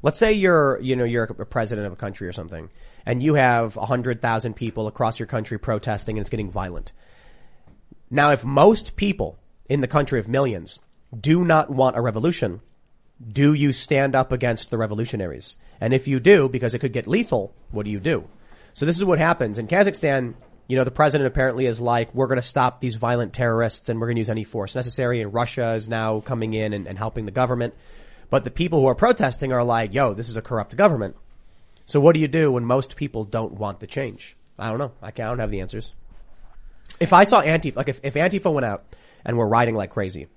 [0.00, 2.70] Let's say you're, you know, you're a president of a country or something,
[3.04, 6.92] and you have a hundred thousand people across your country protesting, and it's getting violent.
[8.10, 9.38] Now, if most people
[9.68, 10.78] in the country of millions
[11.18, 12.60] do not want a revolution,
[13.26, 15.56] do you stand up against the revolutionaries?
[15.80, 18.28] And if you do, because it could get lethal, what do you do?
[18.78, 20.34] So this is what happens in Kazakhstan.
[20.68, 24.00] You know, the president apparently is like, we're going to stop these violent terrorists and
[24.00, 25.20] we're going to use any force necessary.
[25.20, 27.74] And Russia is now coming in and, and helping the government.
[28.30, 31.16] But the people who are protesting are like, yo, this is a corrupt government.
[31.86, 34.36] So what do you do when most people don't want the change?
[34.56, 34.92] I don't know.
[35.02, 35.92] I, don't have the answers.
[37.00, 38.94] If I saw Antifa, like if, if Antifa went out
[39.24, 40.28] and were rioting like crazy,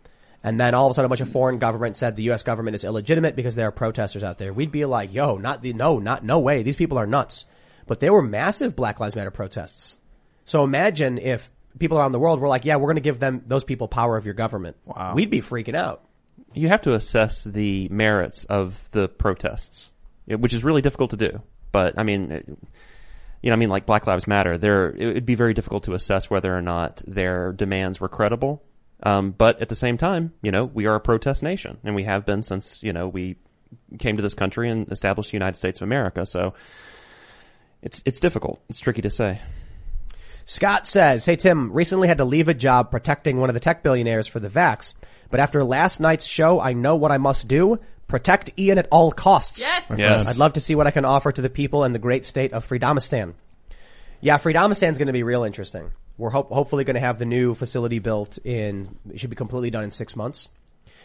[0.44, 2.42] and then all of a sudden a bunch of foreign government said the U.S.
[2.42, 5.74] government is illegitimate because there are protesters out there, we'd be like, yo, not the,
[5.74, 6.64] no, not, no way.
[6.64, 7.46] These people are nuts.
[7.92, 10.00] But there were massive Black Lives Matter protests.
[10.46, 13.44] So imagine if people around the world were like, yeah, we're going to give them,
[13.48, 14.78] those people power of your government.
[14.86, 15.14] Wow.
[15.14, 16.02] We'd be freaking out.
[16.54, 19.92] You have to assess the merits of the protests,
[20.26, 21.42] which is really difficult to do.
[21.74, 22.48] But I mean, it-
[23.42, 25.94] you know, I mean, like Black Lives Matter, there it would be very difficult to
[25.94, 28.64] assess whether or not their demands were credible.
[29.04, 32.04] Um, but at the same time, you know, we are a protest nation, and we
[32.06, 33.36] have been since you know we
[34.00, 36.26] came to this country and established the United States of America.
[36.26, 36.54] So
[37.82, 38.62] it's it's difficult.
[38.70, 39.42] It's tricky to say.
[40.46, 43.84] Scott says, Hey Tim, recently had to leave a job protecting one of the tech
[43.84, 44.94] billionaires for the vax.
[45.30, 47.80] But after last night's show, I know what I must do.
[48.08, 49.62] Protect Ian at all costs.
[49.62, 49.86] Yes.
[49.96, 50.28] Yes.
[50.28, 52.52] I'd love to see what I can offer to the people in the great state
[52.52, 53.34] of Freedomistan.
[54.20, 55.92] Yeah, Freedomistan's going to be real interesting.
[56.18, 59.72] We're hope hopefully going to have the new facility built in, it should be completely
[59.72, 60.50] done in six months.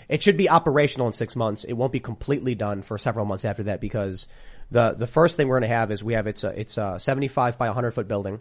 [0.09, 1.65] It should be operational in six months.
[1.65, 4.27] It won't be completely done for several months after that because
[4.71, 6.99] the, the first thing we're going to have is we have, it's a, it's a
[6.99, 8.41] 75 by 100 foot building.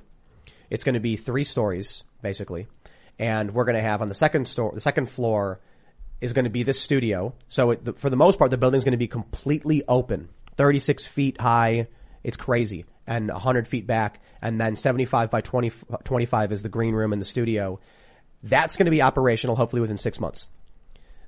[0.70, 2.68] It's going to be three stories, basically.
[3.20, 5.60] And we're going to have on the second store, the second floor
[6.22, 7.34] is going to be this studio.
[7.48, 11.06] So it, the, for the most part, the building's going to be completely open, 36
[11.06, 11.88] feet high.
[12.24, 14.22] It's crazy and 100 feet back.
[14.42, 15.72] And then 75 by 20,
[16.04, 17.80] 25 is the green room in the studio.
[18.44, 20.48] That's going to be operational hopefully within six months.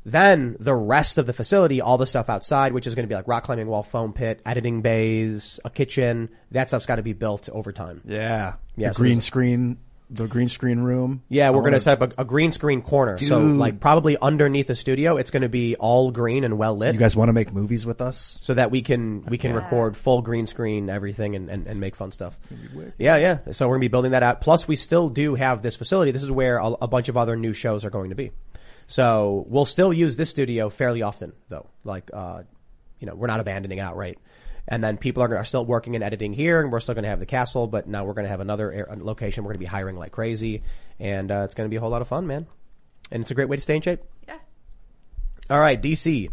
[0.07, 3.15] Then the rest of the facility, all the stuff outside, which is going to be
[3.15, 7.11] like rock climbing wall, foam pit, editing bays, a kitchen, that stuff's got to be
[7.11, 8.01] built over time.
[8.05, 8.53] Yeah.
[8.77, 9.77] Yeah, The so green there's- screen,
[10.09, 11.23] the green screen room.
[11.27, 13.17] Yeah, we're going to set up a, a green screen corner.
[13.17, 16.93] So like probably underneath the studio, it's going to be all green and well lit.
[16.93, 18.37] You guys want to make movies with us?
[18.39, 19.57] so that we can we can Yeah.
[19.57, 22.39] record full green screen everything and, and, and make fun stuff.
[22.97, 23.39] Yeah, yeah.
[23.51, 24.39] So we're gonna be building that out.
[24.39, 26.11] Plus, we still do have this facility.
[26.11, 28.31] This is where a, a bunch of other new shows are going to be.
[28.87, 31.67] So we'll still use this studio fairly often, though.
[31.83, 32.43] Like, uh,
[32.99, 34.17] you know, we're not abandoning it outright.
[34.67, 37.09] And then people are, are still working and editing here, and we're still going to
[37.09, 37.67] have the castle.
[37.67, 39.43] But now we're going to have another air, location.
[39.43, 40.63] We're going to be hiring like crazy,
[40.99, 42.47] and uh, it's going to be a whole lot of fun, man.
[43.11, 44.01] And it's a great way to stay in shape.
[44.27, 44.37] Yeah.
[45.49, 46.29] All right, DC.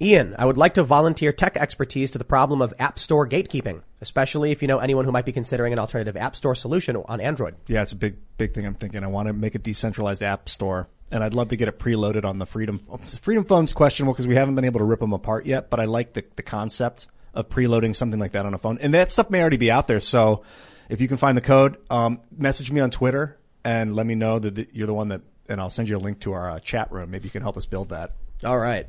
[0.00, 3.82] Ian, I would like to volunteer tech expertise to the problem of App Store gatekeeping,
[4.00, 7.20] especially if you know anyone who might be considering an alternative App Store solution on
[7.20, 7.54] Android.
[7.68, 9.04] Yeah, it's a big, big thing I'm thinking.
[9.04, 12.24] I want to make a decentralized app store and I'd love to get it preloaded
[12.24, 12.80] on the Freedom,
[13.20, 15.84] Freedom phone's questionable because we haven't been able to rip them apart yet, but I
[15.84, 18.78] like the, the concept of preloading something like that on a phone.
[18.78, 20.00] And that stuff may already be out there.
[20.00, 20.42] So
[20.88, 24.38] if you can find the code, um, message me on Twitter and let me know
[24.38, 26.90] that you're the one that, and I'll send you a link to our uh, chat
[26.90, 27.10] room.
[27.10, 28.12] Maybe you can help us build that.
[28.42, 28.86] All right.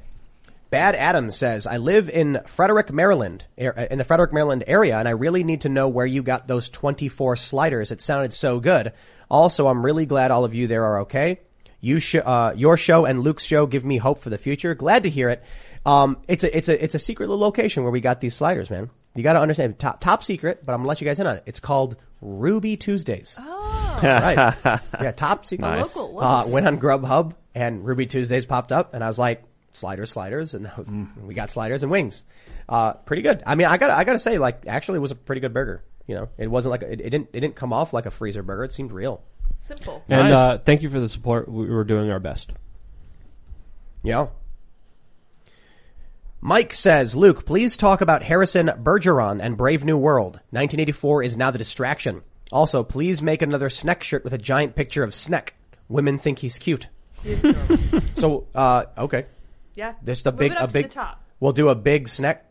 [0.69, 5.07] Bad Adam says, I live in Frederick, Maryland, er- in the Frederick, Maryland area, and
[5.07, 7.91] I really need to know where you got those 24 sliders.
[7.91, 8.93] It sounded so good.
[9.29, 11.41] Also, I'm really glad all of you there are okay.
[11.83, 14.73] You sh- uh, your show and Luke's show give me hope for the future.
[14.73, 15.43] Glad to hear it.
[15.85, 18.69] Um, it's a, it's a, it's a secret little location where we got these sliders,
[18.69, 18.89] man.
[19.15, 21.43] You gotta understand, top, top secret, but I'm gonna let you guys in on it.
[21.45, 23.37] It's called Ruby Tuesdays.
[23.37, 23.99] Oh.
[24.01, 24.79] That's right.
[25.01, 25.67] Yeah, top secret.
[25.67, 25.93] Nice.
[25.93, 26.23] Local, local.
[26.23, 29.43] Uh, went on Grubhub and Ruby Tuesdays popped up and I was like,
[29.73, 30.89] sliders, sliders, and that was,
[31.21, 32.23] we got sliders and wings.
[32.69, 33.43] Uh, pretty good.
[33.45, 35.83] I mean, I gotta, I gotta say, like, actually it was a pretty good burger.
[36.07, 38.11] You know, it wasn't like, a, it, it didn't, it didn't come off like a
[38.11, 38.63] freezer burger.
[38.63, 39.21] It seemed real.
[39.63, 40.03] Simple.
[40.09, 40.37] And Nice.
[40.37, 41.47] uh, thank you for the support.
[41.49, 42.51] We were doing our best.
[44.03, 44.27] Yeah.
[46.41, 50.33] Mike says, Luke, please talk about Harrison Bergeron and Brave New World.
[50.51, 52.21] 1984 is now the distraction.
[52.51, 55.53] Also, please make another Sneck shirt with a giant picture of Sneck.
[55.87, 56.89] Women think he's cute.
[58.15, 59.25] so, uh, okay.
[59.75, 59.93] Yeah.
[60.03, 61.23] There's the Move big, it up a to big, the top.
[61.39, 62.45] we'll do a big Sneck.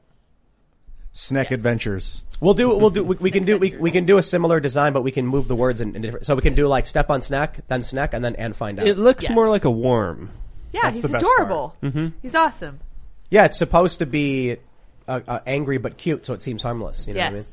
[1.12, 2.22] Snack Adventures.
[2.40, 4.92] We'll do, we'll do, we, we can do, we, we can do a similar design,
[4.92, 7.08] but we can move the words in, in different, so we can do like step
[7.08, 8.86] on snack, then snack, and then and find out.
[8.86, 9.32] It looks Yes.
[9.32, 10.30] more like a worm.
[10.72, 11.76] Yeah, That's he's the best adorable.
[11.82, 12.08] Mm-hmm.
[12.20, 12.80] He's awesome.
[13.30, 14.56] yeah, it's supposed to be,
[15.06, 17.06] uh, uh, angry but cute, so it seems harmless.
[17.06, 17.30] You know yes.
[17.32, 17.46] what I mean?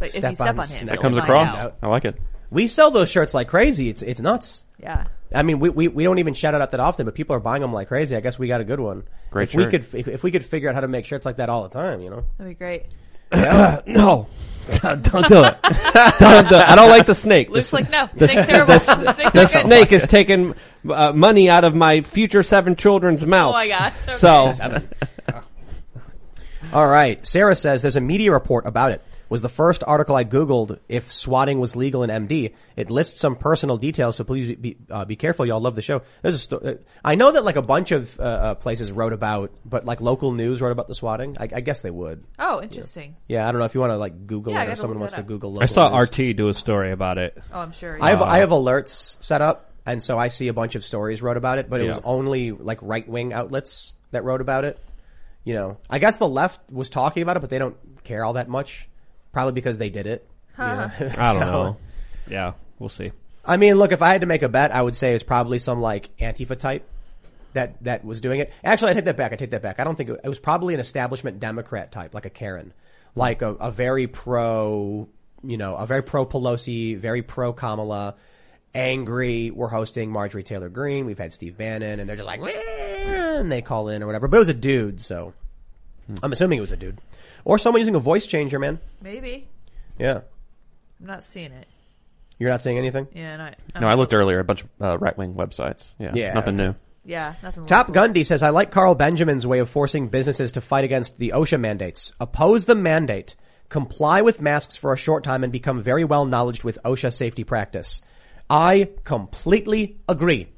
[0.00, 0.86] But if Step you step on on, him, Sneck.
[0.86, 1.58] That you'll comes find across.
[1.58, 1.76] out.
[1.82, 2.16] I like it.
[2.54, 3.88] We sell those shirts like crazy.
[3.88, 4.64] It's it's nuts.
[4.82, 5.04] Yeah.
[5.34, 7.40] I mean, we, we, we don't even shout it out that often, but people are
[7.40, 8.14] buying them like crazy.
[8.14, 9.02] I guess we got a good one.
[9.30, 11.36] Great if we could if, if we could figure out how to make shirts like
[11.38, 12.24] that all the time, you know.
[12.38, 12.84] That'd be great.
[13.32, 14.28] no.
[14.80, 15.58] don't do it.
[16.18, 16.68] don't do it.
[16.68, 17.50] I don't like the snake.
[17.50, 18.72] Luke's the, like, no, the, snake's terrible.
[18.72, 20.54] the- The the snake is taking
[20.88, 23.54] uh, money out of my future seven children's mouths.
[23.54, 24.08] Oh my gosh.
[24.08, 24.12] Okay.
[24.12, 24.54] So
[26.72, 27.24] All right.
[27.26, 29.02] Sarah says there's a media report about it.
[29.28, 32.54] Was the first article I googled if swatting was legal in MD.
[32.76, 35.46] It lists some personal details, so please be uh, be careful.
[35.46, 36.02] Y'all love the show.
[36.22, 36.74] There's a sto- uh,
[37.04, 40.32] I know that like a bunch of uh, uh, places wrote about, but like local
[40.32, 41.36] news wrote about the swatting.
[41.40, 42.24] I, I guess they would.
[42.38, 43.16] Oh, interesting.
[43.28, 45.14] Yeah, I don't know if you want to like Google Yeah, it or someone wants
[45.14, 45.26] to up.
[45.26, 45.62] Google.
[45.62, 46.08] I saw news.
[46.10, 47.36] RT do a story about it.
[47.52, 47.98] Oh, I'm sure.
[48.00, 51.22] I have I have alerts set up, and so I see a bunch of stories
[51.22, 54.78] wrote about it, but it was only like right wing outlets that wrote about it.
[55.44, 58.32] You know, I guess the left was talking about it, but they don't care all
[58.34, 58.88] that much,
[59.34, 60.26] probably because they did it.
[60.56, 60.90] you know?
[61.18, 61.76] I don't So, know.
[62.28, 63.12] Yeah, we'll see.
[63.44, 65.58] I mean, look, if I had to make a bet, I would say it's probably
[65.58, 66.88] some like Antifa type
[67.52, 68.52] that that was doing it.
[68.64, 69.32] Actually, I take that back.
[69.32, 69.78] I take that back.
[69.80, 72.72] I don't think it, it was probably an establishment Democrat type, like a Karen,
[73.14, 75.08] like a, a very pro,
[75.42, 78.14] you know, a very pro Pelosi, very pro Kamala,
[78.74, 79.50] angry.
[79.50, 81.04] We're hosting Marjorie Taylor Greene.
[81.04, 84.26] We've had Steve Bannon, and they're just like, and they call in or whatever.
[84.26, 85.34] But it was a dude, so
[86.06, 86.16] hmm.
[86.22, 86.98] I'm assuming it was a dude,
[87.44, 88.78] or someone using a voice changer, man.
[89.02, 89.48] Maybe.
[89.98, 90.20] Yeah,
[91.00, 91.66] I'm not seeing it.
[92.38, 93.06] you're not seeing anything.
[93.14, 94.40] Yeah, not, No, I looked earlier.
[94.40, 95.90] A bunch of uh, right wing websites.
[95.98, 96.68] Yeah, Yeah, nothing okay.
[96.68, 96.74] new.
[97.06, 97.66] Yeah, nothing.
[97.66, 98.02] Top local.
[98.02, 101.60] Gundy says, I like Carl Benjamin's way of forcing businesses to fight against the OSHA
[101.60, 102.12] mandates.
[102.18, 103.36] Oppose the mandate,
[103.68, 107.44] comply with masks for a short time and become very well knowledged with OSHA safety
[107.44, 108.00] practice.
[108.48, 110.48] I completely agree.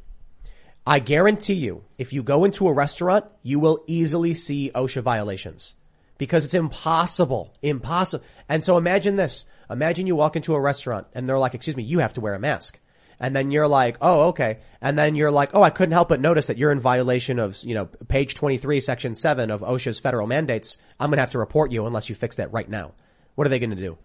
[0.87, 5.75] I guarantee you, if you go into a restaurant, you will easily see OSHA violations
[6.19, 8.25] because it's impossible, impossible.
[8.49, 9.47] And so imagine this.
[9.69, 12.35] Imagine you walk into a restaurant and they're like, excuse me, you have to wear
[12.35, 12.79] a mask.
[13.19, 14.59] And then you're like, oh, okay.
[14.81, 17.57] And then you're like, oh, I couldn't help but notice that you're in violation of,
[17.65, 20.77] you know, page 23, section 7 of OSHA's federal mandates.
[21.01, 22.93] I'm going to have to report you unless you fix that right now.
[23.35, 23.97] What are they going to do?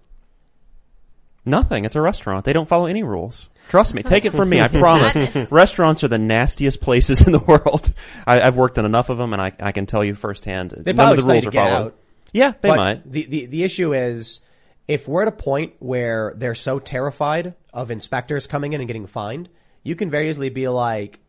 [1.43, 1.85] Nothing.
[1.85, 2.45] It's a restaurant.
[2.45, 3.49] They don't follow any rules.
[3.69, 4.03] Trust me.
[4.03, 4.61] Take it from me.
[4.61, 5.15] I promise.
[5.15, 5.51] Madness.
[5.51, 7.91] Restaurants are the nastiest places in the world.
[8.27, 10.71] I, I've worked in enough of them, and I, I can tell you firsthand.
[10.71, 11.85] They none probably of the rules are followed.
[11.87, 11.95] out.
[12.31, 13.11] Yeah, they But might.
[13.11, 14.41] The, the, the issue is
[14.87, 19.07] if we're at a point where they're so terrified of inspectors coming in and getting
[19.07, 19.49] fined,
[19.83, 21.19] you can very easily be like,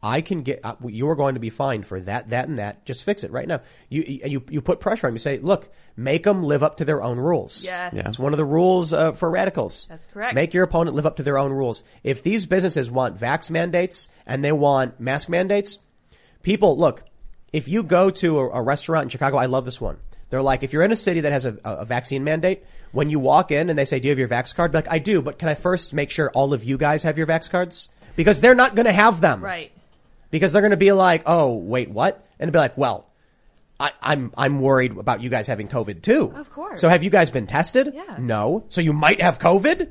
[0.00, 2.84] I can get, uh, you're going to be fined for that, that, and that.
[2.84, 3.62] Just fix it right now.
[3.88, 5.16] You, you, you put pressure on them.
[5.16, 7.64] You say, look, make them live up to their own rules.
[7.64, 7.94] Yes.
[7.94, 8.08] Yeah.
[8.08, 9.86] It's one of the rules uh, for radicals.
[9.88, 10.34] That's correct.
[10.34, 11.82] Make your opponent live up to their own rules.
[12.04, 15.80] If these businesses want vax mandates and they want mask mandates,
[16.42, 17.02] people, look,
[17.52, 19.96] if you go to a, a restaurant in Chicago, I love this one.
[20.30, 23.18] They're like, if you're in a city that has a, a vaccine mandate, when you
[23.18, 24.72] walk in and they say, do you have your vax card?
[24.72, 27.18] Be like, I do, but can I first make sure all of you guys have
[27.18, 27.88] your vax cards?
[28.16, 29.42] Because they're not going to have them.
[29.42, 29.72] Right.
[30.30, 32.26] Because they're going to be like, oh, wait, what?
[32.38, 33.06] And be like, well,
[33.80, 36.32] I, I'm I'm worried about you guys having COVID too.
[36.34, 36.80] Of course.
[36.80, 37.92] So have you guys been tested?
[37.94, 38.16] Yeah.
[38.18, 38.64] No.
[38.68, 39.88] So you might have COVID.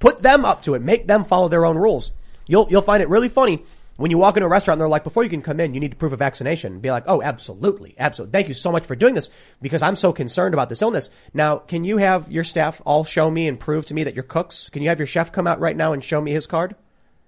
[0.00, 0.82] Put them up to it.
[0.82, 2.12] Make them follow their own rules.
[2.46, 3.64] You'll you'll find it really funny
[4.00, 5.80] when you walk into a restaurant and they're like, before you can come in, you
[5.80, 6.80] need to prove a vaccination.
[6.80, 8.32] Be like, oh, absolutely, absolutely.
[8.32, 9.28] Thank you so much for doing this
[9.60, 11.10] because I'm so concerned about this illness.
[11.34, 14.22] Now, can you have your staff all show me and prove to me that you're
[14.22, 14.70] cooks?
[14.70, 16.76] Can you have your chef come out right now and show me his card?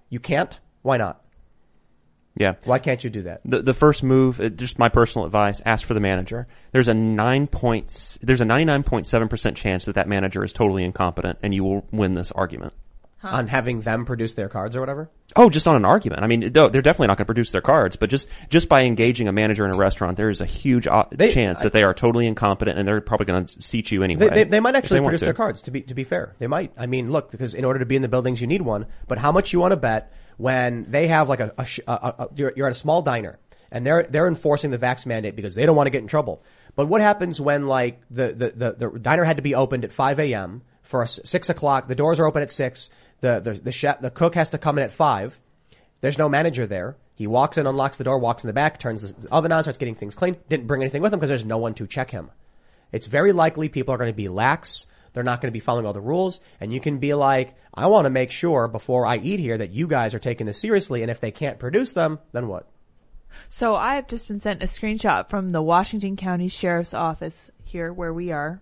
[0.08, 0.58] You can't.
[0.80, 1.22] Why not?
[2.36, 2.54] Yeah.
[2.64, 3.42] Why can't you do that?
[3.44, 6.46] The the first move, uh, just my personal advice, ask for the manager.
[6.72, 11.54] There's a nine points, there's a 99.7% chance that that manager is totally incompetent and
[11.54, 12.72] you will win this argument.
[13.24, 15.10] On having them produce their cards or whatever?
[15.36, 16.22] Oh, just on an argument.
[16.22, 19.28] I mean, they're definitely not going to produce their cards, but just just by engaging
[19.28, 21.94] a manager in a restaurant, there is a huge o- They- chance that they are
[21.94, 24.28] totally incompetent and they're probably going to seat you anyway.
[24.28, 25.24] They, they, they might actually want produce to.
[25.26, 25.62] their cards.
[25.62, 26.72] To be to be fair, they might.
[26.76, 28.86] I mean, look, because in order to be in the buildings, you need one.
[29.06, 32.14] But how much you want to bet when they have like a, a, a, a,
[32.24, 33.38] a you're, you're at a small diner
[33.70, 36.42] and they're they're enforcing the vax mandate because they don't want to get in trouble.
[36.74, 39.92] But what happens when like the the, the, the diner had to be opened at
[39.92, 40.62] 5 a.m.
[40.82, 41.86] for a s- six o'clock?
[41.86, 42.90] The doors are open at six.
[43.22, 45.40] The the the chef the cook has to come in at five.
[46.02, 46.96] There's no manager there.
[47.14, 49.78] He walks in, unlocks the door, walks in the back, turns the oven on, starts
[49.78, 50.36] getting things clean.
[50.48, 52.30] Didn't bring anything with him because there's no one to check him.
[52.90, 54.86] It's very likely people are going to be lax.
[55.12, 56.40] They're not going to be following all the rules.
[56.60, 59.70] And you can be like, I want to make sure before I eat here that
[59.70, 61.02] you guys are taking this seriously.
[61.02, 62.68] And if they can't produce them, then what?
[63.48, 67.92] So I have just been sent a screenshot from the Washington County Sheriff's Office here
[67.92, 68.60] where we are.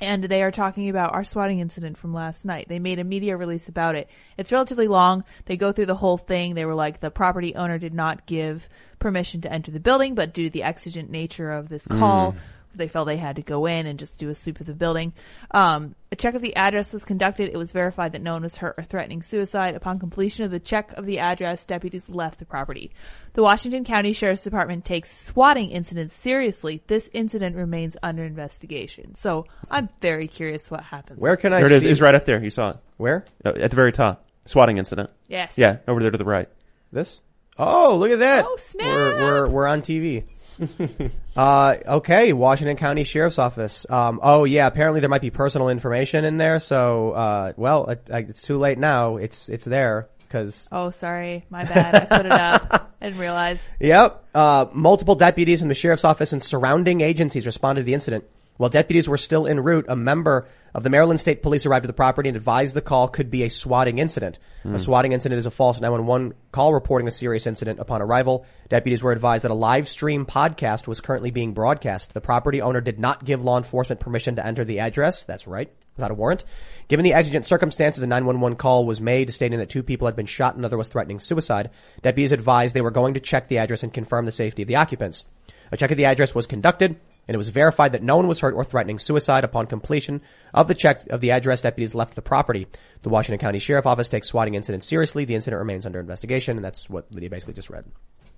[0.00, 2.66] And they are talking about our swatting incident from last night.
[2.68, 4.10] They made a media release about it.
[4.36, 5.24] It's relatively long.
[5.46, 6.54] They go through the whole thing.
[6.54, 8.68] They were like, the property owner did not give
[8.98, 12.36] permission to enter the building, but due to the exigent nature of this call, Mm.
[12.76, 15.12] They felt they had to go in and just do a sweep of the building.
[15.50, 17.48] Um, a check of the address was conducted.
[17.52, 19.74] It was verified that no one was hurt or threatening suicide.
[19.74, 22.92] Upon completion of the check of the address, deputies left the property.
[23.32, 26.82] The Washington County Sheriff's Department takes swatting incidents seriously.
[26.86, 29.14] This incident remains under investigation.
[29.16, 31.18] So I'm very curious what happens.
[31.20, 31.82] Where can I There it is.
[31.82, 32.42] see- It's right up there.
[32.42, 32.76] You saw it.
[32.96, 33.24] Where?
[33.44, 34.24] Uh, At the very top.
[34.46, 35.10] Swatting incident.
[35.26, 35.54] Yes.
[35.56, 36.48] Yeah, over there to the right.
[36.92, 37.20] This?
[37.58, 38.44] Oh, look at that.
[38.46, 38.86] Oh, snap.
[38.86, 40.24] We're, we're, we're on TV.
[41.36, 43.86] uh, okay, Washington County Sheriff's Office.
[43.88, 46.58] Um, oh yeah, apparently there might be personal information in there.
[46.58, 49.16] So, uh, well, it, it's too late now.
[49.16, 51.44] It's, it's there because Oh, sorry.
[51.50, 51.94] My bad.
[51.94, 52.90] I put it up.
[53.00, 53.60] I didn't realize.
[53.80, 54.24] Yep.
[54.34, 58.24] Uh, multiple deputies from the sheriff's office and surrounding agencies responded to the incident.
[58.56, 61.88] While deputies were still en route, a member of the Maryland State Police arrived at
[61.88, 64.38] the property and advised the call could be a swatting incident.
[64.62, 64.76] Hmm.
[64.76, 67.80] A swatting incident is a false 911 call reporting a serious incident.
[67.80, 72.14] Upon arrival, deputies were advised that a live stream podcast was currently being broadcast.
[72.14, 75.24] The property owner did not give law enforcement permission to enter the address.
[75.24, 75.72] That's right.
[75.96, 76.44] Without a warrant.
[76.88, 80.26] Given the exigent circumstances, a 911 call was made stating that two people had been
[80.26, 81.70] shot and another was threatening suicide.
[82.02, 84.76] Deputies advised they were going to check the address and confirm the safety of the
[84.76, 85.24] occupants.
[85.72, 86.90] A check of the address was conducted,
[87.26, 89.44] and it was verified that no one was hurt or threatening suicide.
[89.44, 90.22] Upon completion
[90.52, 92.66] of the check of the address, deputies left the property.
[93.02, 95.24] The Washington County Sheriff Office takes swatting incidents seriously.
[95.24, 97.84] The incident remains under investigation, and that's what Lydia basically just read.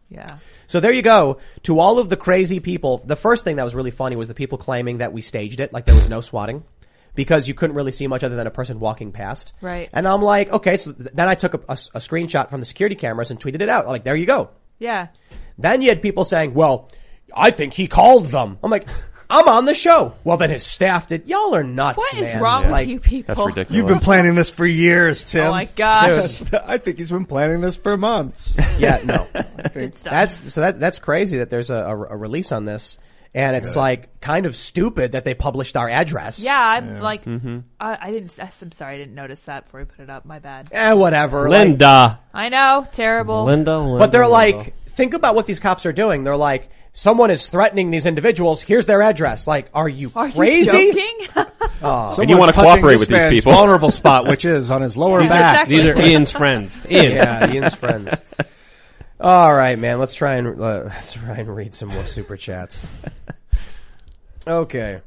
[0.09, 0.27] Yeah.
[0.69, 1.39] So there you go.
[1.65, 4.35] To all of the crazy people, the first thing that was really funny was the
[4.35, 6.63] people claiming that we staged it, like there was no swatting.
[7.17, 9.55] Because you couldn't really see much other than a person walking past.
[9.63, 9.89] Right.
[9.91, 13.31] And I'm like, okay, so th- then I took a screenshot from the security cameras
[13.31, 13.87] and tweeted it out.
[13.87, 14.51] Like, there you go.
[14.79, 15.07] Yeah.
[15.57, 16.91] Then you had people saying, well,
[17.35, 18.59] I think he called them.
[18.63, 18.89] I'm like,
[19.31, 20.15] I'm on the show.
[20.23, 21.27] Well, then his staff did.
[21.29, 22.41] Y'all are nuts, What is man.
[22.43, 23.35] wrong with Like- you people?
[23.35, 23.77] That's ridiculous.
[23.77, 25.49] You've been planning this for years, Tim.
[25.49, 26.41] Oh my gosh.
[26.53, 28.57] I think he's been planning this for months.
[28.79, 29.27] Yeah, no.
[29.73, 30.11] Good stuff.
[30.13, 32.99] That's so that that's crazy that there's a, a, a release on this,
[33.35, 33.79] and it's Good.
[33.81, 36.39] like kind of stupid that they published our address.
[36.39, 37.61] Yeah, I'm like, Mm-hmm.
[37.81, 38.39] I, I didn't.
[38.39, 40.27] I'm sorry, I didn't notice that before I put it up.
[40.27, 40.69] My bad.
[40.73, 41.49] Eh, whatever.
[41.49, 42.21] like- Linda.
[42.35, 43.45] I know, terrible.
[43.45, 46.23] Linda, Linda But they're like, think about what these cops are doing.
[46.23, 48.63] They're like, someone is threatening these individuals.
[48.63, 49.47] Here's their address.
[49.47, 50.77] Like, are you Are crazy?
[50.77, 51.47] you joking?
[51.83, 52.17] Oh.
[52.19, 53.53] And you wanna cooperate with these people.
[53.53, 55.69] vulnerable spot, which is on his lower These are- back.
[55.69, 56.83] these are Ian's friends.
[56.91, 57.13] Ian.
[57.13, 58.11] Yeah, Ian's friends.
[59.21, 59.99] All right, man.
[59.99, 62.89] Let's try and uh, let's try and read some more super chats.
[64.47, 65.03] Okay.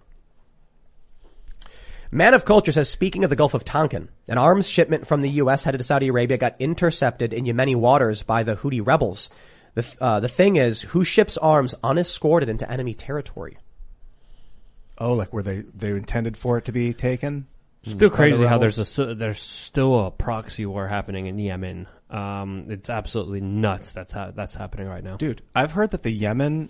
[2.11, 5.29] Man of Culture says, speaking of the Gulf of Tonkin, an arms shipment from the
[5.31, 5.63] U.S.
[5.63, 9.29] headed to Saudi Arabia got intercepted in Yemeni waters by the Houthi rebels.
[9.75, 13.57] The, th- uh, the thing is, who ships arms unescorted into enemy territory?
[14.97, 17.47] Oh, like were they they intended for it to be taken?
[17.83, 21.39] Still by the crazy how there's a s- there's still a proxy war happening in
[21.39, 21.87] Yemen.
[22.09, 23.91] Um, it's absolutely nuts.
[23.91, 26.69] That's how that's happening right now, Dude, I've heard that the Yemen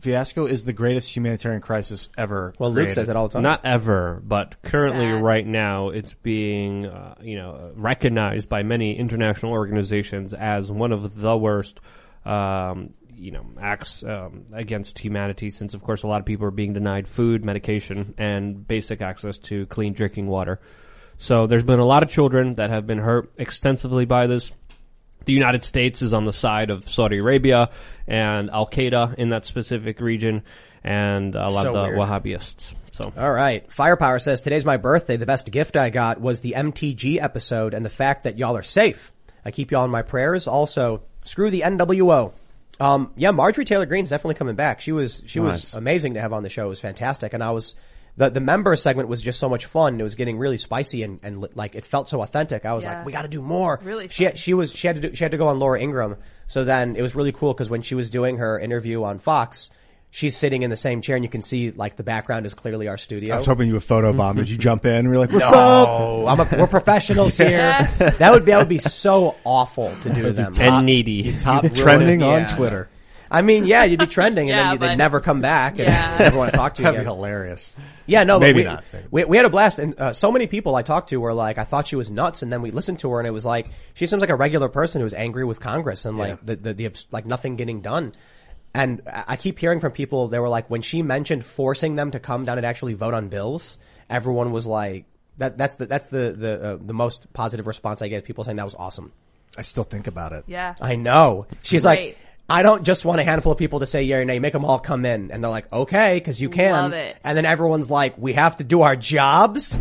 [0.00, 2.54] fiasco is the greatest humanitarian crisis ever.
[2.58, 3.42] Well, Luke says it all the time.
[3.42, 9.52] Not ever, but currently, right now, it's being uh, you know recognized by many international
[9.52, 11.80] organizations as one of the worst.
[12.26, 16.50] Um, you know, acts um, against humanity, since of course a lot of people are
[16.50, 20.60] being denied food, medication, and basic access to clean drinking water.
[21.18, 24.52] So there's been a lot of children that have been hurt extensively by this.
[25.24, 27.70] The United States is on the side of Saudi Arabia
[28.06, 30.42] and Al Qaeda in that specific region,
[30.84, 31.98] and a lot So of the weird.
[31.98, 32.74] Wahhabistas.
[32.92, 33.70] So All right.
[33.70, 35.16] Firepower says, today's my birthday.
[35.16, 38.62] The best gift I got was the MTG episode and the fact that y'all are
[38.62, 39.12] safe.
[39.46, 40.48] I keep you all in my prayers.
[40.48, 42.32] Also, screw the NWO.
[42.80, 44.80] Um, yeah, Marjorie Taylor Greene's definitely coming back.
[44.80, 45.52] She was she Nice.
[45.66, 46.66] was amazing to have on the show.
[46.66, 47.74] It was fantastic, and I was
[48.18, 49.98] the the member segment was just so much fun.
[50.00, 52.66] It was getting really spicy and and like it felt so authentic.
[52.66, 52.98] I was Yeah.
[52.98, 53.80] like, we got to do more.
[53.82, 55.80] Really she had, she was she had to do, she had to go on Laura
[55.80, 56.16] Ingraham.
[56.46, 59.70] So then it was really cool because when she was doing her interview on Fox.
[60.16, 62.88] She's sitting in the same chair, and you can see like the background is clearly
[62.88, 63.34] our studio.
[63.34, 64.36] I was hoping you would photobomb.
[64.36, 64.94] Did you jump in?
[64.94, 66.40] and We're like, what's no, up?
[66.40, 67.50] I'm a, we're professionals here.
[67.50, 67.98] Yes.
[68.16, 70.54] That would be that would be so awful to do them.
[70.58, 71.38] and needy.
[71.40, 72.56] Top trending ruin on Yeah.
[72.56, 72.88] Twitter.
[73.30, 75.88] I mean, yeah, you'd be trending, and Yeah, then you, they'd never come back, and
[75.88, 76.16] Yeah.
[76.20, 77.14] never want to talk to you That'd be again.
[77.14, 77.76] hilarious.
[78.06, 78.84] Yeah, no, but Maybe we, not.
[79.10, 81.58] We, we had a blast, and uh, so many people I talked to were like,
[81.58, 83.68] I thought she was nuts, and then we listened to her, and it was like
[83.92, 87.04] she seems like a regular person who's angry with Congress and like the, the the
[87.10, 88.12] like nothing getting done.
[88.76, 92.10] And I I keep hearing from people they were like when she mentioned forcing them
[92.10, 93.78] to come down and actually vote on bills,
[94.08, 95.06] everyone was like
[95.38, 95.56] that.
[95.58, 98.24] That's the that's the the uh, the most positive response I get.
[98.24, 99.12] People saying that was awesome.
[99.56, 100.44] I still think about it.
[100.46, 100.74] Yeah.
[100.80, 101.46] I know.
[101.62, 102.06] She's great.
[102.06, 104.38] like, I don't just want a handful of people to say yeah or nay.
[104.38, 106.72] Make them all come in, and they're like, okay, because you can.
[106.72, 107.16] Love it.
[107.24, 109.80] And then everyone's like, we have to do our jobs.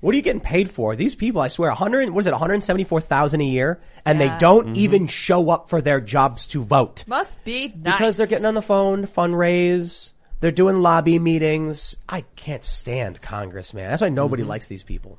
[0.00, 0.96] What are you getting paid for?
[0.96, 3.80] These people, I swear, 100, what is it, 174,000 a year?
[4.04, 4.76] And they don't mm-hmm.
[4.76, 7.04] even show up for their jobs to vote.
[7.06, 7.98] Must be nice.
[7.98, 11.98] Because they're getting on the phone, fundraise, they're doing lobby meetings.
[12.08, 13.90] I can't stand Congress, man.
[13.90, 14.50] That's why nobody mm-hmm.
[14.50, 15.18] likes these people.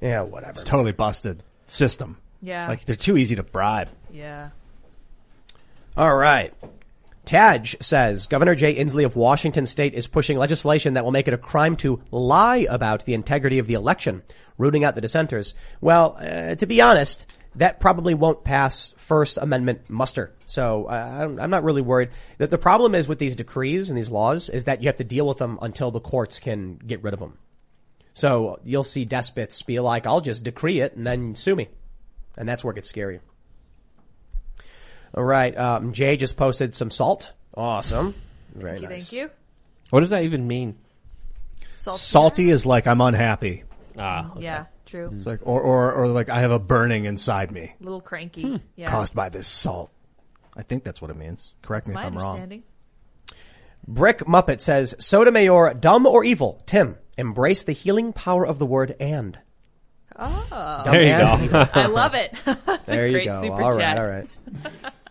[0.00, 0.52] Yeah, whatever.
[0.52, 2.18] It's totally busted system.
[2.40, 2.66] Yeah.
[2.66, 3.88] Like they're too easy to bribe.
[4.12, 4.50] Yeah.
[5.96, 6.52] All right.
[7.32, 11.32] Taj says Governor Jay Inslee of Washington State is pushing legislation that will make it
[11.32, 14.22] a crime to lie about the integrity of the election,
[14.58, 15.54] rooting out the dissenters.
[15.80, 20.34] Well, uh, to be honest, that probably won't pass First Amendment muster.
[20.44, 22.10] So uh, I'm I'm not really worried.
[22.36, 25.04] That the problem is with these decrees and these laws is that you have to
[25.04, 27.38] deal with them until the courts can get rid of them.
[28.12, 31.68] So you'll see despots be like, "I'll just decree it and then sue me,"
[32.36, 33.20] and that's where it gets scary.
[35.14, 35.56] All right.
[35.56, 37.32] Um, Jay just posted some salt.
[37.54, 38.14] Awesome.
[38.54, 38.88] Very Thank you.
[38.88, 39.10] nice.
[39.10, 39.30] Thank you.
[39.90, 40.76] What does that even mean?
[41.78, 41.98] Salty.
[41.98, 43.64] Salty is like I'm unhappy.
[43.98, 44.66] Ah, Yeah.
[44.86, 45.10] True.
[45.14, 48.60] It's like or, or or like I have a burning inside me A little cranky.
[48.76, 48.90] Yeah.
[48.90, 49.90] caused by this salt.
[50.54, 51.54] I think that's what it means.
[51.62, 52.24] Correct me My if I'm wrong.
[52.26, 52.62] understanding.
[53.88, 56.60] Brick Muppet says, Sotomayor, dumb or evil?
[56.66, 59.38] Tim, embrace the healing power of the word and.
[60.16, 60.46] Oh.
[60.84, 61.68] Dumb There you and go.
[61.72, 62.34] I love it.
[62.44, 63.42] That's There a you great go.
[63.42, 63.98] super All right, chat.
[63.98, 64.28] all right.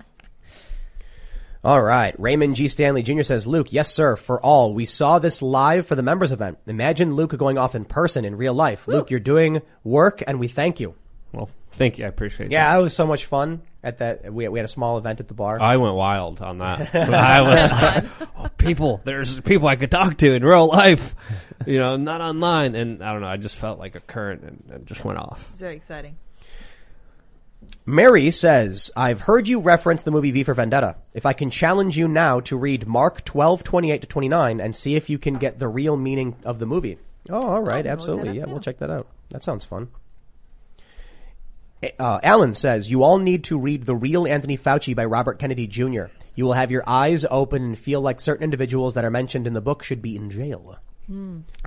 [1.63, 2.15] All right.
[2.19, 2.67] Raymond G.
[2.67, 3.21] Stanley Jr.
[3.21, 4.73] says, Luke, yes, sir, for all.
[4.73, 6.57] We saw this live for the members event.
[6.65, 8.87] Imagine Luke going off in person in real life.
[8.87, 10.95] Luke, you're doing work and we thank you.
[11.31, 12.05] Well, thank you.
[12.05, 12.51] I appreciate it.
[12.51, 12.77] Yeah, that.
[12.77, 14.33] that was so much fun at that.
[14.33, 15.61] We, we had a small event at the bar.
[15.61, 16.95] I went wild on that.
[17.13, 18.05] I was like,
[18.39, 21.13] oh, people, there's people I could talk to in real life,
[21.67, 22.73] you know, not online.
[22.73, 25.47] And I don't know, I just felt like a current and, and just went off.
[25.51, 26.17] It's very exciting.
[27.91, 30.95] Mary says, I've heard you reference the movie V for Vendetta.
[31.13, 34.95] If I can challenge you now to read Mark 12, 28 to 29 and see
[34.95, 36.97] if you can get the real meaning of the movie.
[37.29, 37.85] Oh, all right.
[37.85, 38.29] Oh, absolutely.
[38.29, 39.07] that Yeah, we'll check that out.
[39.29, 39.89] That sounds fun.
[41.99, 45.67] Uh, Alan says, you all need to read The Real Anthony Fauci by Robert Kennedy
[45.67, 46.05] Jr.
[46.33, 49.53] You will have your eyes open and feel like certain individuals that are mentioned in
[49.53, 50.79] the book should be in jail.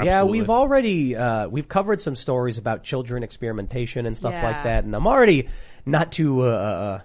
[0.02, 4.42] Yeah, we've already uh, we've covered some stories about children experimentation and stuff Yeah.
[4.44, 5.48] like that, and I'm already
[5.86, 7.00] not too uh, uh,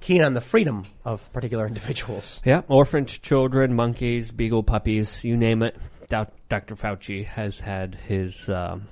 [0.00, 2.40] keen on the freedom of particular individuals.
[2.44, 5.76] Yeah, orphans, children, monkeys, beagle puppies, you name it.
[6.08, 6.74] Dr.
[6.74, 8.88] Fauci has had his, um,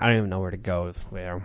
[0.00, 1.42] I don't even know where to go there.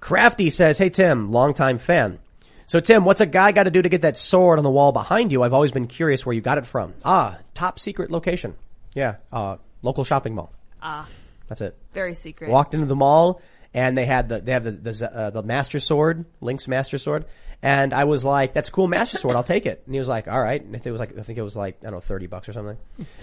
[0.00, 2.18] Crafty says, "Hey Tim, longtime fan.
[2.66, 4.92] So Tim, what's a guy got to do to get that sword on the wall
[4.92, 5.42] behind you?
[5.42, 6.92] I've always been curious where you got it from.
[7.04, 8.54] Ah, top secret location.
[8.98, 10.52] Yeah, uh, local shopping mall.
[10.82, 11.06] Ah,
[11.46, 11.76] That's it.
[11.92, 12.50] very secret.
[12.50, 13.40] Walked into the mall
[13.74, 17.26] and they had the they have the the, uh, the master sword, Link's master sword,
[17.62, 19.36] and I was like, "That's a cool master sword.
[19.36, 21.38] I'll take it." And he was like, "All right." And it was like I think
[21.38, 22.76] it was like I don't know thirty bucks or something.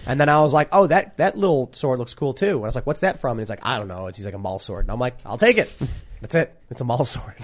[0.06, 2.66] And then I was like, "Oh, that that little sword looks cool too." And I
[2.68, 4.06] was like, "What's that from?" And he's like, "I don't know.
[4.06, 5.70] It's he's like a mall sword." And I'm like, "I'll take it."
[6.20, 6.54] That's it.
[6.70, 7.34] It's a mall sword.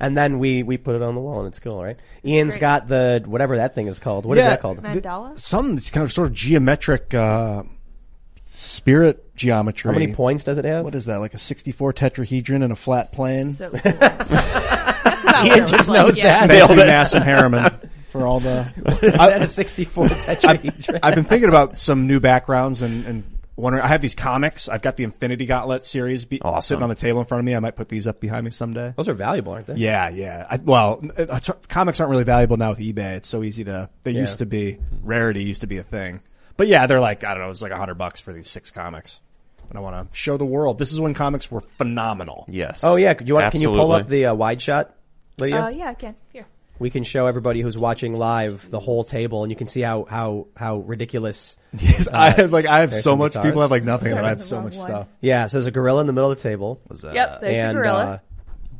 [0.00, 1.96] and then we we put it on the wall and it's cool, right?
[2.24, 2.60] Ian's Great.
[2.60, 4.24] got the whatever that thing is called.
[4.26, 4.78] What is Yeah, that called?
[4.82, 5.38] Mandala?
[5.38, 7.62] Some kind of sort of geometric uh,
[8.44, 9.92] spirit geometry.
[9.92, 10.84] How many points does it have?
[10.84, 11.18] What is that?
[11.20, 13.54] Like a 64 tetrahedron in a flat plane?
[13.54, 13.80] So cool.
[13.82, 16.46] That's about what Ian just was like, knows yeah.
[16.46, 16.48] that.
[16.68, 17.72] Matthew Mass and Harriman
[18.10, 18.72] for all the.
[19.02, 21.00] Is that a 64 tetrahedron?
[21.02, 23.84] I've been thinking about some new backgrounds and, and wondering.
[23.84, 24.68] I have these comics.
[24.68, 26.60] I've got the Infinity Gauntlet series be, Awesome.
[26.66, 27.54] sitting on the table in front of me.
[27.54, 28.94] I might put these up behind me someday.
[28.96, 29.74] Those are valuable, aren't they?
[29.76, 30.46] Yeah, yeah.
[30.48, 33.16] I, well, uh, t- comics aren't really valuable now with eBay.
[33.16, 33.88] It's so easy to.
[34.02, 34.20] They Yeah.
[34.20, 36.20] used to be rarity used to be a thing.
[36.56, 37.50] But yeah, they're like I don't know.
[37.50, 39.20] It's like a hundred bucks for these six comics.
[39.70, 40.78] and I want to show the world.
[40.78, 42.44] This is when comics were phenomenal.
[42.48, 42.80] Yes.
[42.84, 43.50] Oh yeah, you want?
[43.50, 44.94] Can you pull up the uh, wide shot,
[45.38, 45.64] Lydia?
[45.64, 46.14] Uh, yeah, I can.
[46.32, 46.46] Here.
[46.78, 50.04] We can show everybody who's watching live the whole table, and you can see how
[50.04, 51.56] how how ridiculous.
[51.76, 53.32] Yes, I have like I have so much.
[53.32, 53.46] guitars.
[53.46, 54.86] People have like nothing, and I have so much one.
[54.86, 55.08] stuff.
[55.20, 56.80] Yeah, so there's a gorilla in the middle of the table.
[56.88, 58.04] Yep, there's and, the gorilla.
[58.04, 58.18] Uh,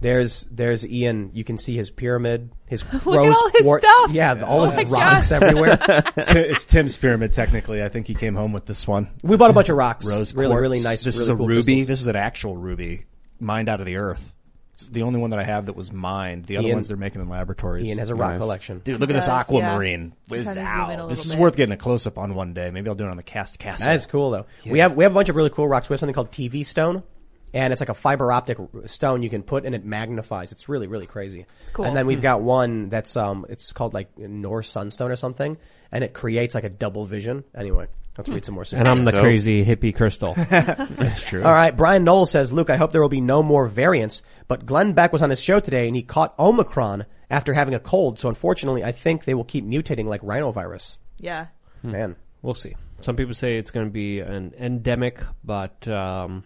[0.01, 1.31] there's there's Ian.
[1.35, 3.85] You can see his pyramid, his at rose all his quartz.
[3.85, 4.11] stuff.
[4.13, 5.43] Yeah, all Oh his rocks gosh.
[5.43, 5.79] everywhere.
[6.17, 7.33] it's Tim's pyramid.
[7.35, 9.09] Technically, I think he came home with this one.
[9.25, 10.07] We bought a bunch of rocks.
[10.07, 10.61] Rose Really, quartz.
[10.63, 11.63] really nice, This really is a cool ruby.
[11.65, 11.87] crystals.
[11.89, 13.07] This is an actual ruby,
[13.41, 14.37] mined out of the earth.
[14.75, 16.47] It's the only one that I have that was mined.
[16.47, 17.87] The other Ian- ones they're making in laboratories.
[17.87, 18.81] Ian has a rock collection.
[18.83, 19.41] Dude, look at this Yes, yeah.
[19.41, 20.13] aquamarine.
[20.29, 20.89] Whiz Trying to zoom in a out.
[20.89, 21.41] little This is bit.
[21.41, 22.71] worth getting a close up on one day.
[22.73, 23.81] Maybe I'll do it on the cast cast.
[23.85, 24.47] That is cool though.
[24.67, 25.89] We have we have a bunch of really cool rocks.
[25.89, 27.05] We have something called TV stone,
[27.53, 30.51] and it's like a fiber optic stone you can put and it magnifies.
[30.51, 31.47] It's really really crazy.
[31.73, 31.85] Cool.
[31.85, 35.57] And then we've got one that's um it's called like Norse sunstone or something,
[35.93, 37.45] and it creates like a double vision.
[37.55, 38.65] Anyway, let's read some more.
[38.73, 39.23] And I'm the Dope.
[39.23, 40.35] crazy hippie crystal.
[40.51, 41.43] That's true.
[41.43, 44.67] All right, Brian Knoll says, Luke, I hope there will be no more variants, but
[44.67, 48.19] Glenn Beck was on his show today and he caught Omicron after having a cold,
[48.19, 50.99] so unfortunately I think they will keep mutating like rhinovirus.
[51.19, 51.47] Yeah.
[51.83, 52.17] Man.
[52.43, 52.77] We'll see.
[53.01, 56.45] Some people say it's going to be an endemic, but um,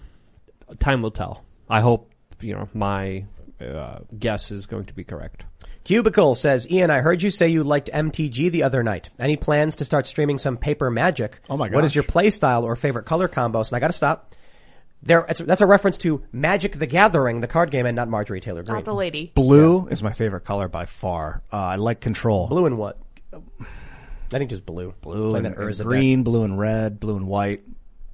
[0.78, 1.44] time will tell.
[1.68, 3.24] I hope you know my
[3.60, 5.44] uh, guess is going to be correct.
[5.88, 9.08] Cubicle says, Ian, I heard you say you liked MTG the other night.
[9.18, 11.40] Any plans to start streaming some paper magic?
[11.48, 11.76] Oh my god.
[11.76, 13.68] What is your play style or favorite color combos?
[13.68, 14.34] And I gotta stop.
[15.02, 18.40] There, it's, that's a reference to Magic the Gathering, the card game, and not Marjorie
[18.40, 18.74] Taylor Greene.
[18.74, 19.32] Not the lady.
[19.34, 21.40] Blue is my favorite color by far.
[21.50, 22.48] Uh, I like control.
[22.48, 22.98] Blue and what?
[23.32, 23.38] I
[24.28, 24.92] think just blue.
[25.00, 25.86] blue Playing and, and Urza deck.
[25.86, 27.62] green, blue and red, blue and white.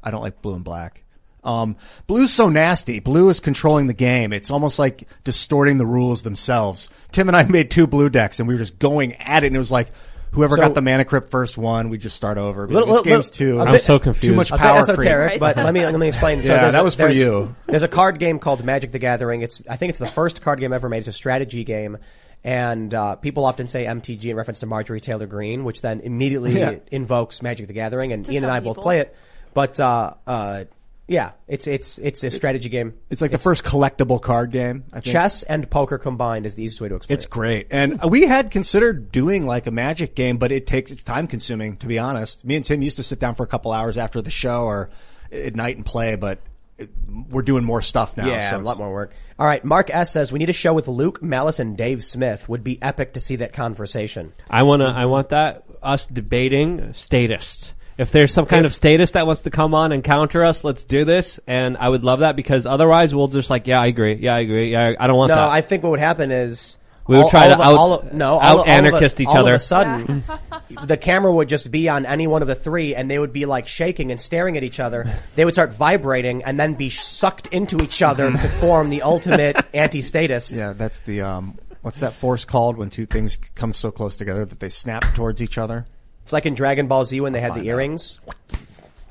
[0.00, 1.02] I don't like blue and black.
[1.44, 1.76] Um,
[2.06, 3.00] blue's so nasty.
[3.00, 4.32] Blue is controlling the game.
[4.32, 6.88] It's almost like distorting the rules themselves.
[7.12, 9.56] Tim and I made two blue decks and we were just going at it and
[9.56, 9.90] it was like,
[10.32, 12.66] whoever So- got the mana crypt first won, we just start over.
[12.66, 14.26] Little- this little- game's too, I'm bit- so confused.
[14.32, 15.40] too much a bit power esoteric, creep.
[15.40, 16.40] but let me let me explain.
[16.42, 17.54] So Yeah, there's that a- was for you.
[17.68, 19.42] There's a card game called Magic the Gathering.
[19.42, 20.98] It's I think it's the first card game ever made.
[20.98, 21.98] It's a strategy game,
[22.42, 26.58] and uh, people often say MTG in reference to Marjorie Taylor Greene, which then immediately
[26.58, 26.76] Yeah.
[26.90, 28.12] invokes Magic the Gathering.
[28.12, 29.14] And To Ian and some I both play it,
[29.54, 30.64] but uh, uh,
[31.06, 32.94] yeah, it's it's it's a strategy game.
[33.10, 34.84] It's like the first collectible card game.
[34.92, 35.12] I think.
[35.12, 37.30] Chess and poker combined is the easiest way to explain It's it.
[37.30, 37.66] great.
[37.70, 41.76] And we had considered doing like a magic game, but it takes, it's time consuming,
[41.78, 42.44] to be honest.
[42.44, 44.88] Me and Tim used to sit down for a couple hours after the show or
[45.30, 46.38] at night and play, but
[46.78, 46.88] it,
[47.28, 48.26] we're doing more stuff now.
[48.26, 49.14] Yeah, so a lot more work.
[49.38, 52.48] All right, Mark S says we need a show with Luke, Malice, and Dave Smith.
[52.48, 54.32] Would be epic to see that conversation.
[54.48, 57.74] I wanna, I want that us debating statists.
[57.96, 60.82] If there's some kind of statist that wants to come on and counter us, let's
[60.84, 61.38] do this.
[61.46, 64.14] And I would love that because otherwise we'll just like, yeah, I agree.
[64.16, 64.72] Yeah, I agree.
[64.72, 65.46] Yeah, I don't want no, that.
[65.46, 66.76] No, I think what would happen is
[67.06, 68.66] We would all- try all to out- all of- no, all out of- all of
[68.66, 69.54] a- anarchist each all other.
[69.54, 70.24] Of a sudden,
[70.84, 73.46] the camera would just be on any one of the three, and they would be
[73.46, 75.06] like shaking and staring at each other.
[75.36, 79.64] They would start vibrating and then be sucked into each other to form the ultimate
[79.72, 80.50] anti-statist.
[80.52, 84.44] Yeah, that's the, um, what's that force called when two things come so close together
[84.44, 85.86] that they snap towards each other?
[86.24, 88.18] It's like in Dragon Ball Z when they had the earrings.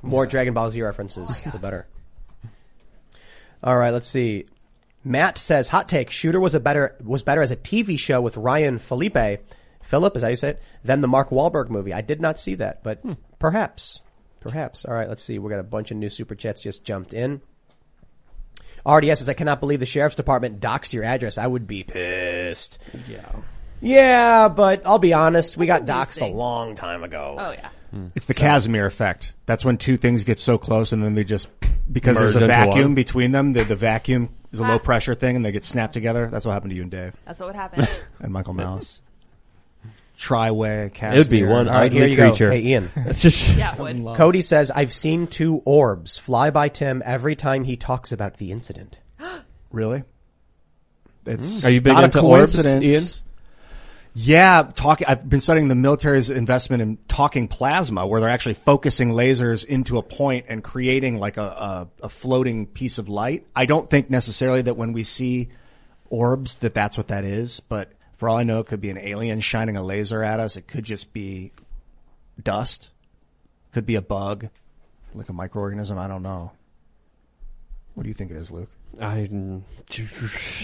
[0.02, 1.88] More Dragon Ball Z references, oh the better.
[3.64, 4.48] All right, let's see.
[5.06, 8.35] Matt says, "Hot take: Shooter was a better was better as a TV show with
[8.35, 9.40] Ryan Felipe,
[9.84, 10.61] Philip, is that how you say it?
[10.84, 11.94] Than the Mark Wahlberg movie.
[11.94, 13.14] I did not see that, but hmm.
[13.38, 14.02] perhaps,
[14.40, 14.85] perhaps.
[14.85, 15.40] All right, let's see.
[15.40, 17.41] We got a bunch of new super chats just jumped in.
[18.85, 21.38] RDS says, "I cannot believe the sheriff's department doxed your address.
[21.38, 23.30] I would be pissed." Yeah.
[23.84, 25.57] Yeah, but I'll be honest.
[25.57, 27.35] We got doxed a long time ago.
[27.38, 27.69] Oh yeah.
[27.91, 28.07] Hmm.
[28.15, 29.34] It's the Casimir effect.
[29.45, 31.47] That's when two things get so close and then they just,
[31.91, 32.95] because Merge there's a into vacuum one.
[32.95, 34.80] between them, the, the vacuum is a low ah.
[34.80, 36.27] pressure thing and they get snapped together.
[36.31, 37.14] That's what happened to you and Dave.
[37.26, 37.85] That's what would happen.
[38.19, 39.01] and Michael Mouse.
[40.18, 41.15] Triway, Casimir.
[41.15, 42.34] It would be one All right, ugly here you go.
[42.34, 42.89] Hey, Ian.
[42.95, 44.15] It's just yeah, it would.
[44.15, 48.51] Cody says, I've seen two orbs fly by Tim every time he talks about the
[48.51, 48.99] incident.
[49.72, 50.03] Really?
[51.26, 52.84] It's Are you big not into a orbs, coincidence.
[52.84, 53.03] Ian?
[54.15, 55.07] Yeah, talking.
[55.07, 59.98] I've been studying the military's investment in talking plasma, where they're actually focusing lasers into
[59.98, 63.48] a point and creating like a, a, a floating piece of light.
[63.56, 65.49] I don't think necessarily that when we see
[66.11, 68.99] orbs that that's what that is, but for all I know, it could be an
[68.99, 70.57] alien shining a laser at us.
[70.57, 71.52] It could just be
[72.41, 72.91] dust.
[73.72, 74.49] Could be a bug,
[75.15, 75.98] like a microorganism.
[75.98, 76.52] I don't know.
[77.95, 78.69] What do you think it is, Luke?
[78.99, 79.27] I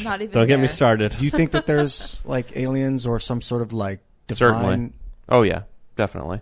[0.03, 1.15] Not even don't get me started.
[1.18, 4.38] Do you think that there's like aliens or some sort of like divine?
[4.38, 4.93] Certainly.
[5.30, 5.64] Oh yeah,
[5.95, 6.41] definitely.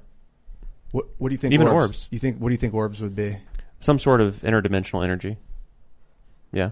[0.92, 1.54] What, what do you think?
[1.54, 2.08] Even orbs, orbs.
[2.12, 2.38] You think?
[2.38, 3.38] What do you think orbs would be?
[3.80, 5.38] Some sort of interdimensional energy.
[6.52, 6.72] Yeah.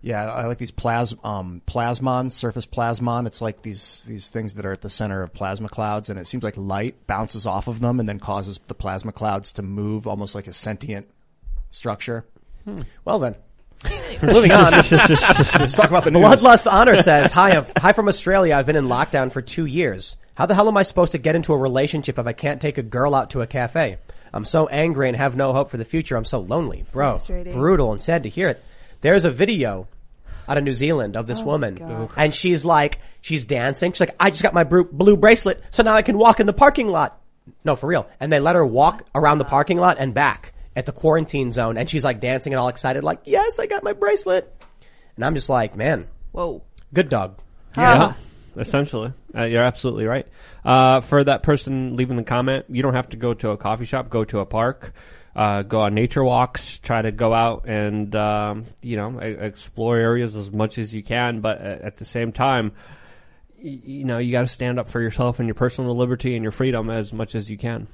[0.00, 3.26] Yeah, I like these plas um, plasmon, surface plasmon.
[3.26, 6.26] It's like these these things that are at the center of plasma clouds, and it
[6.26, 10.06] seems like light bounces off of them and then causes the plasma clouds to move,
[10.06, 11.08] almost like a sentient
[11.70, 12.26] structure.
[13.04, 13.36] Well then.
[14.22, 14.72] Moving on.
[14.90, 16.24] Let's talk about the news.
[16.24, 18.54] Bloodlust Honor says, hi, I'm, hi from Australia.
[18.54, 20.16] I've been in lockdown for two years.
[20.34, 22.78] How the hell am I supposed to get into a relationship if I can't take
[22.78, 23.98] a girl out to a cafe?
[24.32, 26.16] I'm so angry and have no hope for the future.
[26.16, 26.84] I'm so lonely.
[26.90, 27.20] Bro,
[27.52, 28.62] brutal and sad to hear it.
[29.00, 29.86] There's a video
[30.48, 31.78] out of New Zealand of this Oh, woman
[32.16, 33.92] and she's like, she's dancing.
[33.92, 36.52] She's like, I just got my blue bracelet, so now I can walk in the
[36.52, 37.20] parking lot.
[37.62, 38.08] No, for real.
[38.18, 41.76] And they let her walk around the parking lot and back at the quarantine zone.
[41.76, 44.52] And she's like dancing and all excited, like, yes, I got my bracelet.
[45.16, 46.62] And I'm just like, man, Whoa.
[46.92, 47.38] good dog.
[47.76, 48.14] Yeah,
[48.56, 49.12] essentially.
[49.34, 50.26] Uh, you're absolutely right.
[50.64, 53.84] Uh, for that person leaving the comment, you don't have to go to a coffee
[53.84, 54.92] shop, go to a park,
[55.36, 60.36] uh, go on nature walks, try to go out and, um, you know, explore areas
[60.36, 61.40] as much as you can.
[61.40, 62.72] But at, at the same time,
[63.58, 66.52] you know, you got to stand up for yourself and your personal liberty and your
[66.52, 67.86] freedom as much as you can.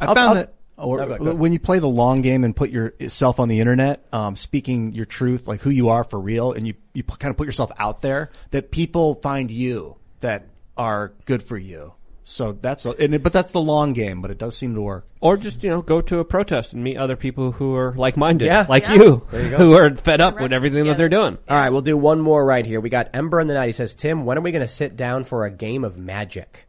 [0.00, 2.44] I I'll- found I'll- that or, No, go go when you play the long game
[2.44, 6.18] and put yourself on the internet, um, speaking your truth, like who you are for
[6.20, 9.96] real, and you, you p- kind of put yourself out there, that people find you
[10.20, 10.46] that
[10.76, 11.92] are good for you.
[12.22, 14.80] So that's, a, and it, but that's the long game, but it does seem to
[14.80, 15.04] work.
[15.20, 18.44] Or just, you know, go to a protest and meet other people who are like-minded,
[18.46, 18.66] Yeah.
[18.68, 18.94] like Yeah.
[18.94, 21.38] you, you who are fed up with Arrested everything that they're doing.
[21.48, 22.80] All right, we'll do one more right here.
[22.80, 23.66] We got Ember in the night.
[23.66, 26.68] He says, Tim, when are we going to sit down for a game of magic?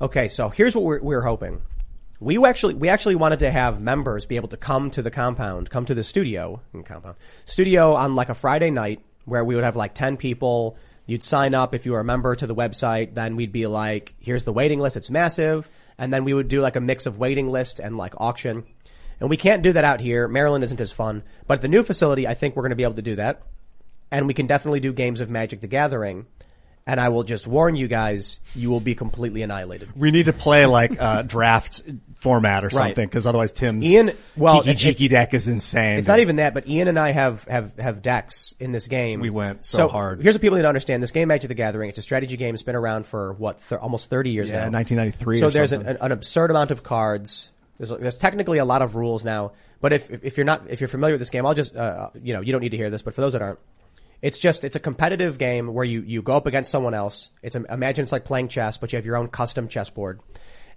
[0.00, 1.62] Okay, so here's what we're, we're hoping.
[2.20, 5.70] We actually, we actually wanted to have members be able to come to the compound,
[5.70, 9.64] come to the studio, mm, compound, studio on like a Friday night where we would
[9.64, 10.76] have like 10 people.
[11.06, 13.14] You'd sign up if you were a member to the website.
[13.14, 14.96] Then we'd be like, here's the waiting list.
[14.96, 15.68] It's massive.
[15.98, 18.64] And then we would do like a mix of waiting list and like auction.
[19.20, 20.26] And we can't do that out here.
[20.28, 21.22] Maryland isn't as fun.
[21.46, 23.42] But at the new facility, I think we're going to be able to do that.
[24.10, 26.26] And we can definitely do games of Magic the Gathering.
[26.86, 29.88] And I will just warn you guys, you will be completely annihilated.
[29.96, 31.80] We need to play like a draft
[32.16, 35.98] format or something, because otherwise Tim's Ian, well, Kiki Jiki deck is insane.
[35.98, 39.20] It's not even that, but Ian and I have, have, have decks in this game.
[39.20, 40.20] We went so hard.
[40.20, 41.02] Here's what people need to understand.
[41.02, 42.54] This game, Magic the Gathering, it's a strategy game.
[42.54, 44.78] It's been around for what, th- almost 30 years Yeah, now.
[44.78, 47.52] 1993 So or there's an, an absurd amount of cards.
[47.78, 50.88] There's, there's technically a lot of rules now, but if, if you're not, if you're
[50.88, 53.02] familiar with this game, I'll just, uh, you know, you don't need to hear this,
[53.02, 53.58] but for those that aren't,
[54.22, 57.30] it's just, it's a competitive game where you, you go up against someone else.
[57.42, 60.20] It's, imagine it's like playing chess, but you have your own custom chessboard.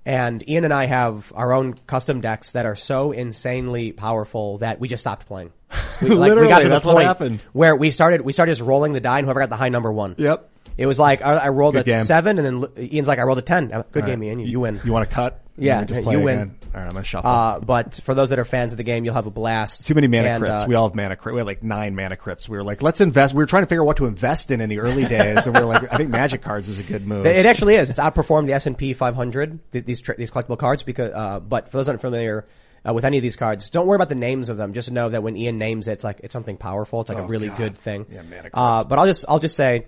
[0.05, 4.79] And Ian and I have our own custom decks that are so insanely powerful that
[4.79, 5.51] we just stopped playing.
[5.99, 7.39] We, Literally, to that's what happened.
[7.53, 9.91] Where we started, we started just rolling the die and whoever got the high number
[9.91, 10.13] one.
[10.19, 10.47] Yep.
[10.77, 12.05] It was like, I, I rolled Good a game.
[12.05, 13.69] seven and then Ian's like, I rolled a ten.
[13.69, 14.27] Good All game, right.
[14.27, 14.39] Ian.
[14.39, 14.79] You, you win.
[14.85, 15.41] You want to cut?
[15.57, 16.35] Yeah, just you play win.
[16.39, 16.55] again?
[16.73, 17.29] All right, I'm gonna shuffle.
[17.29, 19.85] Uh, but for those that are fans of the game, you'll have a blast.
[19.87, 20.63] Too many mana And, crypts.
[20.63, 21.33] uh, we all have mana crypts.
[21.33, 22.47] We had like nine mana crypts.
[22.47, 23.33] We were like, let's invest.
[23.33, 25.55] We were trying to figure out what to invest in in the early days, and
[25.55, 27.25] we were like, I think Magic cards is a good move.
[27.25, 27.89] It actually is.
[27.89, 29.59] It's outperformed the S and P 500.
[29.71, 31.11] These these collectible cards because.
[31.13, 32.45] Uh, but for those that aren't familiar
[32.87, 34.73] uh, with any of these cards, don't worry about the names of them.
[34.73, 37.01] Just know that when Ian names it, it's like it's something powerful.
[37.01, 37.57] It's like a Oh, really God.
[37.57, 38.05] good thing.
[38.11, 39.87] Yeah, mana Uh, but I'll just I'll just say,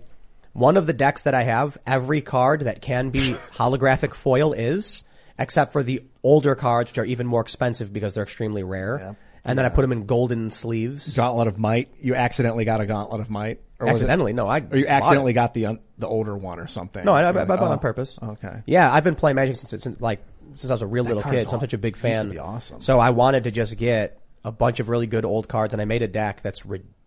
[0.53, 5.03] one of the decks that I have, every card that can be holographic foil is,
[5.39, 9.15] except for the older cards, which are even more expensive because they're extremely rare.
[9.45, 11.15] And then I put them in golden sleeves.
[11.15, 11.89] Gauntlet of Might.
[12.01, 13.61] You accidentally got a Gauntlet of Might.
[13.79, 14.33] Or was it- Accidentally?
[14.33, 15.35] No, I Or you accidentally it.
[15.35, 17.03] got the un, the older one or something.
[17.05, 18.19] No, I, I, I You're bought like, it oh, on purpose.
[18.21, 18.61] Okay.
[18.65, 20.21] Yeah, I've been playing Magic since, since like
[20.55, 21.49] since I was a real That little card's kid.
[21.49, 22.29] So I'm aw- such a big used to fan.
[22.29, 22.81] be awesome.
[22.81, 25.85] So I wanted to just get a bunch of really good old cards, and I
[25.85, 26.99] made a deck that's ridiculous.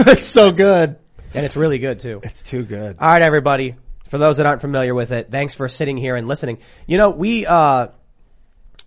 [0.06, 0.96] it's so good,
[1.34, 2.20] and it's really good too.
[2.22, 2.96] It's too good.
[3.00, 3.74] All right, everybody.
[4.06, 6.58] For those that aren't familiar with it, thanks for sitting here and listening.
[6.86, 7.88] You know, we uh,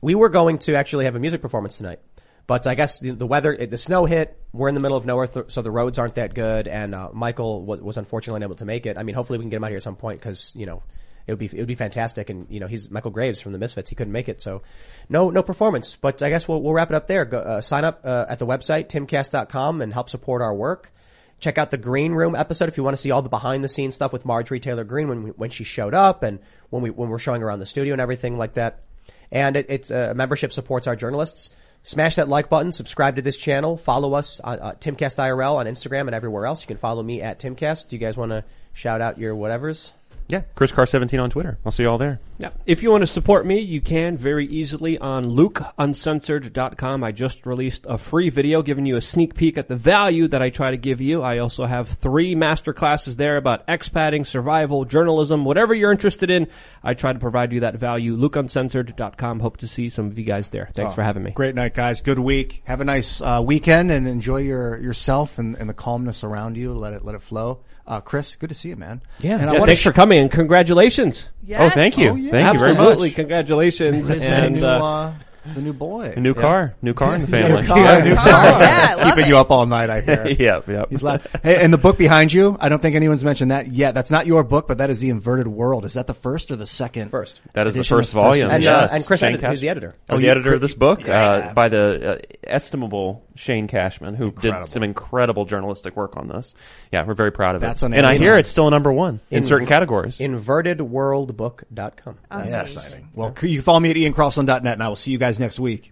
[0.02, 2.00] we were going to actually have a music performance tonight,
[2.48, 4.38] but I guess the, the weather, the snow hit.
[4.54, 6.68] We're in the middle of nowhere, th- so the roads aren't that good.
[6.68, 8.98] And uh, Michael was, was unfortunately unable to make it.
[8.98, 10.84] I mean, hopefully we can get him out here at some point because you know
[11.28, 12.30] it would be it would be fantastic.
[12.30, 13.90] And you know, he's Michael Graves from the Misfits.
[13.90, 14.64] He couldn't make it, so
[15.10, 15.96] no no performance.
[15.96, 17.26] But I guess we'll we'll wrap it up there.
[17.26, 20.92] Go, uh, sign up uh, at the website timcast.com and help support our work.
[21.40, 23.70] Check out the Green Room episode if you want to see all the behind the
[23.70, 26.40] scenes stuff with Marjorie Taylor Greene when we, when she showed up and
[26.70, 28.84] when we when we're showing around the studio and everything like that.
[29.32, 31.52] And it, it's uh, membership supports our journalists.
[31.82, 35.66] Smash that like button, subscribe to this channel, follow us on uh, Timcast IRL on
[35.66, 36.62] Instagram and everywhere else.
[36.62, 37.88] You can follow me at Timcast.
[37.88, 38.44] Do you guys want to
[38.74, 39.94] shout out your whatevers?
[40.30, 41.58] Yeah, Chris Car 17 on Twitter.
[41.66, 42.20] I'll see you all there.
[42.38, 42.52] Yeah.
[42.68, 47.04] If you want to support me, you can very easily on lukeuncensored.com.
[47.04, 50.42] I just released a free video giving you a sneak peek at the value that
[50.42, 51.22] I try to give you.
[51.22, 56.48] I also have three master classes there about expatting, survival, journalism, whatever you're interested in.
[56.84, 58.16] I try to provide you that value.
[58.16, 59.40] lukeuncensored.com.
[59.40, 60.70] Hope to see some of you guys there.
[60.74, 61.32] Thanks Oh, for having me.
[61.32, 62.02] Great night, guys.
[62.02, 62.62] Good week.
[62.66, 66.74] Have a nice uh, weekend and enjoy your yourself and, and the calmness around you.
[66.74, 67.62] Let it let it flow.
[67.90, 69.02] Uh, Chris, good to see you, man.
[69.20, 71.28] Yeah, and yeah, wanna thanks for coming and congratulations.
[71.44, 71.60] Yes.
[71.60, 72.16] Oh, thank you.
[72.16, 72.30] yeah.
[72.30, 72.82] Thank you very much.
[72.82, 74.10] Absolutely, congratulations.
[74.12, 75.14] And new, uh, uh,
[75.46, 76.14] The new boy.
[76.16, 77.62] A new car, new car in the family.
[77.62, 78.28] New car, new car.
[78.28, 79.30] Yeah, I It's love keeping it.
[79.30, 79.90] you up all night.
[79.90, 80.28] I hear.
[80.28, 80.90] yep, yep.
[80.90, 81.22] He's loud.
[81.44, 83.94] Hey, and the book behind you, I don't think anyone's mentioned that yet.
[83.94, 85.86] That's not your book, but that is the Inverted World.
[85.86, 87.10] Is that the first or the second?
[87.10, 87.42] First.
[87.54, 88.50] That is the first of volume.
[88.50, 88.94] And, uh, yes.
[88.94, 89.94] and Chris Shane Cash- who's the editor?
[90.10, 91.22] I was Oh, the editor of this book Yeah.
[91.22, 94.64] uh, by the uh, estimable Shane Cashman, who Incredible.
[94.64, 96.54] did some incredible journalistic work on this.
[96.92, 97.86] Yeah, we're very proud of That's it.
[97.86, 100.18] on and I hear it's still a number one in, In- certain categories.
[100.20, 102.18] InvertedWorldBook.com.
[102.32, 102.74] Oh, That's nice.
[102.78, 103.10] exciting.
[103.14, 105.92] Well, you can follow me at iancrosland.net, and I will see you guys next week.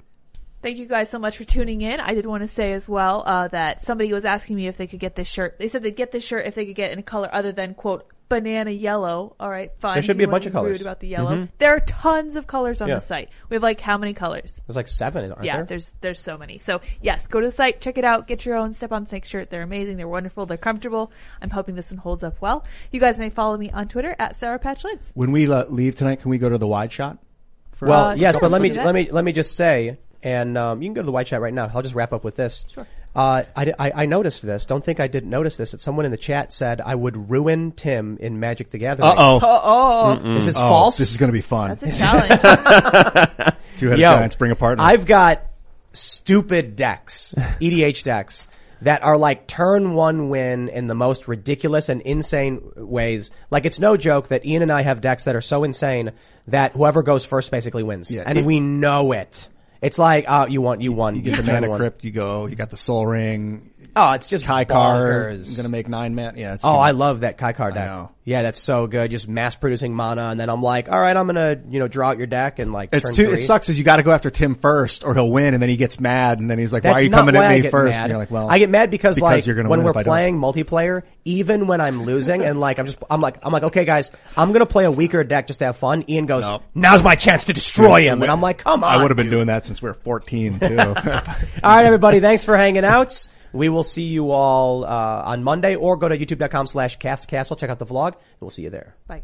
[0.61, 1.99] Thank you guys so much for tuning in.
[1.99, 4.87] I did want to say as well uh, that somebody was asking me if they
[4.87, 5.59] could get this shirt.
[5.59, 7.73] They said they'd get this shirt if they could get in a color other than
[7.75, 9.35] quote banana yellow.
[9.39, 9.93] All right, fine.
[9.93, 10.81] There should If be a bunch wanna of be rude colors.
[10.81, 11.31] about the yellow.
[11.35, 11.49] Mhm.
[11.59, 12.95] There are tons of colors on Yeah.
[12.95, 13.29] the site.
[13.49, 14.59] We have like how many colors?
[14.67, 15.65] There's like seven, aren't yeah, there?
[15.65, 16.57] there's there's so many.
[16.57, 19.25] So yes, go to the site, check it out, get your own Step on Snake
[19.25, 19.49] shirt.
[19.51, 21.11] They're amazing, they're wonderful, they're comfortable.
[21.41, 22.65] I'm hoping this one holds up well.
[22.91, 24.83] You guys may follow me on Twitter at Sarah Patch
[25.13, 27.19] When we uh, leave tonight, can we go to the wide shot?
[27.77, 30.81] For Well, Uh, yes, but let me let me let me just say, and um,
[30.81, 31.69] you can go to the white chat right now.
[31.73, 32.65] I'll just wrap up with this.
[32.69, 32.85] Sure.
[33.15, 34.65] Uh, I, I, I noticed this.
[34.65, 35.71] Don't think I didn't notice this.
[35.71, 39.09] That someone in the chat said I would ruin Tim in Magic the Gathering.
[39.09, 39.39] Uh-oh.
[39.41, 40.97] Oh, Is this Oh, false?
[40.99, 41.77] This is going to be fun.
[41.81, 43.55] that's a challenge.
[43.77, 44.83] Two-headed Yo, giants bring a partner.
[44.83, 45.41] I've got
[45.93, 48.47] stupid decks, EDH decks
[48.81, 53.31] that are like turn one win in the most ridiculous and insane ways.
[53.49, 56.11] Like it's no joke that Ian and I have decks that are so insane
[56.47, 58.23] that whoever goes first basically wins, Yeah.
[58.25, 59.49] and It- we know it.
[59.79, 61.15] It's like, oh, you want, you won.
[61.15, 62.47] you get the mana crypt, you go.
[62.47, 63.69] You got the Sol Ring.
[63.97, 65.31] Oh, it's just Kai card.
[65.39, 65.55] bonkers.
[65.57, 66.35] Going to make nine man.
[66.37, 66.53] Yeah.
[66.53, 67.87] It's Oh, I love that Kai card I deck.
[67.87, 68.11] know.
[68.23, 69.09] Yeah, that's so good.
[69.09, 72.09] Just mass producing mana, and then I'm like, all right, I'm gonna, you know, draw
[72.09, 72.89] out your deck and like.
[72.91, 73.25] It's turn too.
[73.29, 73.33] three.
[73.39, 75.69] It sucks is you got to go after Tim first, or he'll win, and then
[75.69, 77.51] he gets mad, and then he's like, "Why That's are you not coming why at
[77.51, 77.93] I me get first?
[77.93, 78.01] Mad.
[78.01, 79.95] And you're like, "Well, I get mad because, like you're gonna when win we're if
[79.97, 83.53] I don't." playing multiplayer, even when I'm losing, and like I'm just, I'm like, I'm
[83.53, 86.03] like, okay, guys, I'm gonna play a weaker deck just to have fun.
[86.09, 86.61] Ian goes, No.
[86.75, 88.93] now's my chance to destroy him, and I'm like, come on.
[88.97, 90.77] I would have been doing that since we were 14 too.
[90.79, 93.25] All right, everybody, thanks for hanging out.
[93.53, 97.57] We will see you all uh, on Monday, or go to youtube.com slash castcastle.
[97.57, 98.95] Check out the vlog, we'll see you there.
[99.07, 99.23] Bye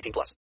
[0.00, 0.40] 18 plus.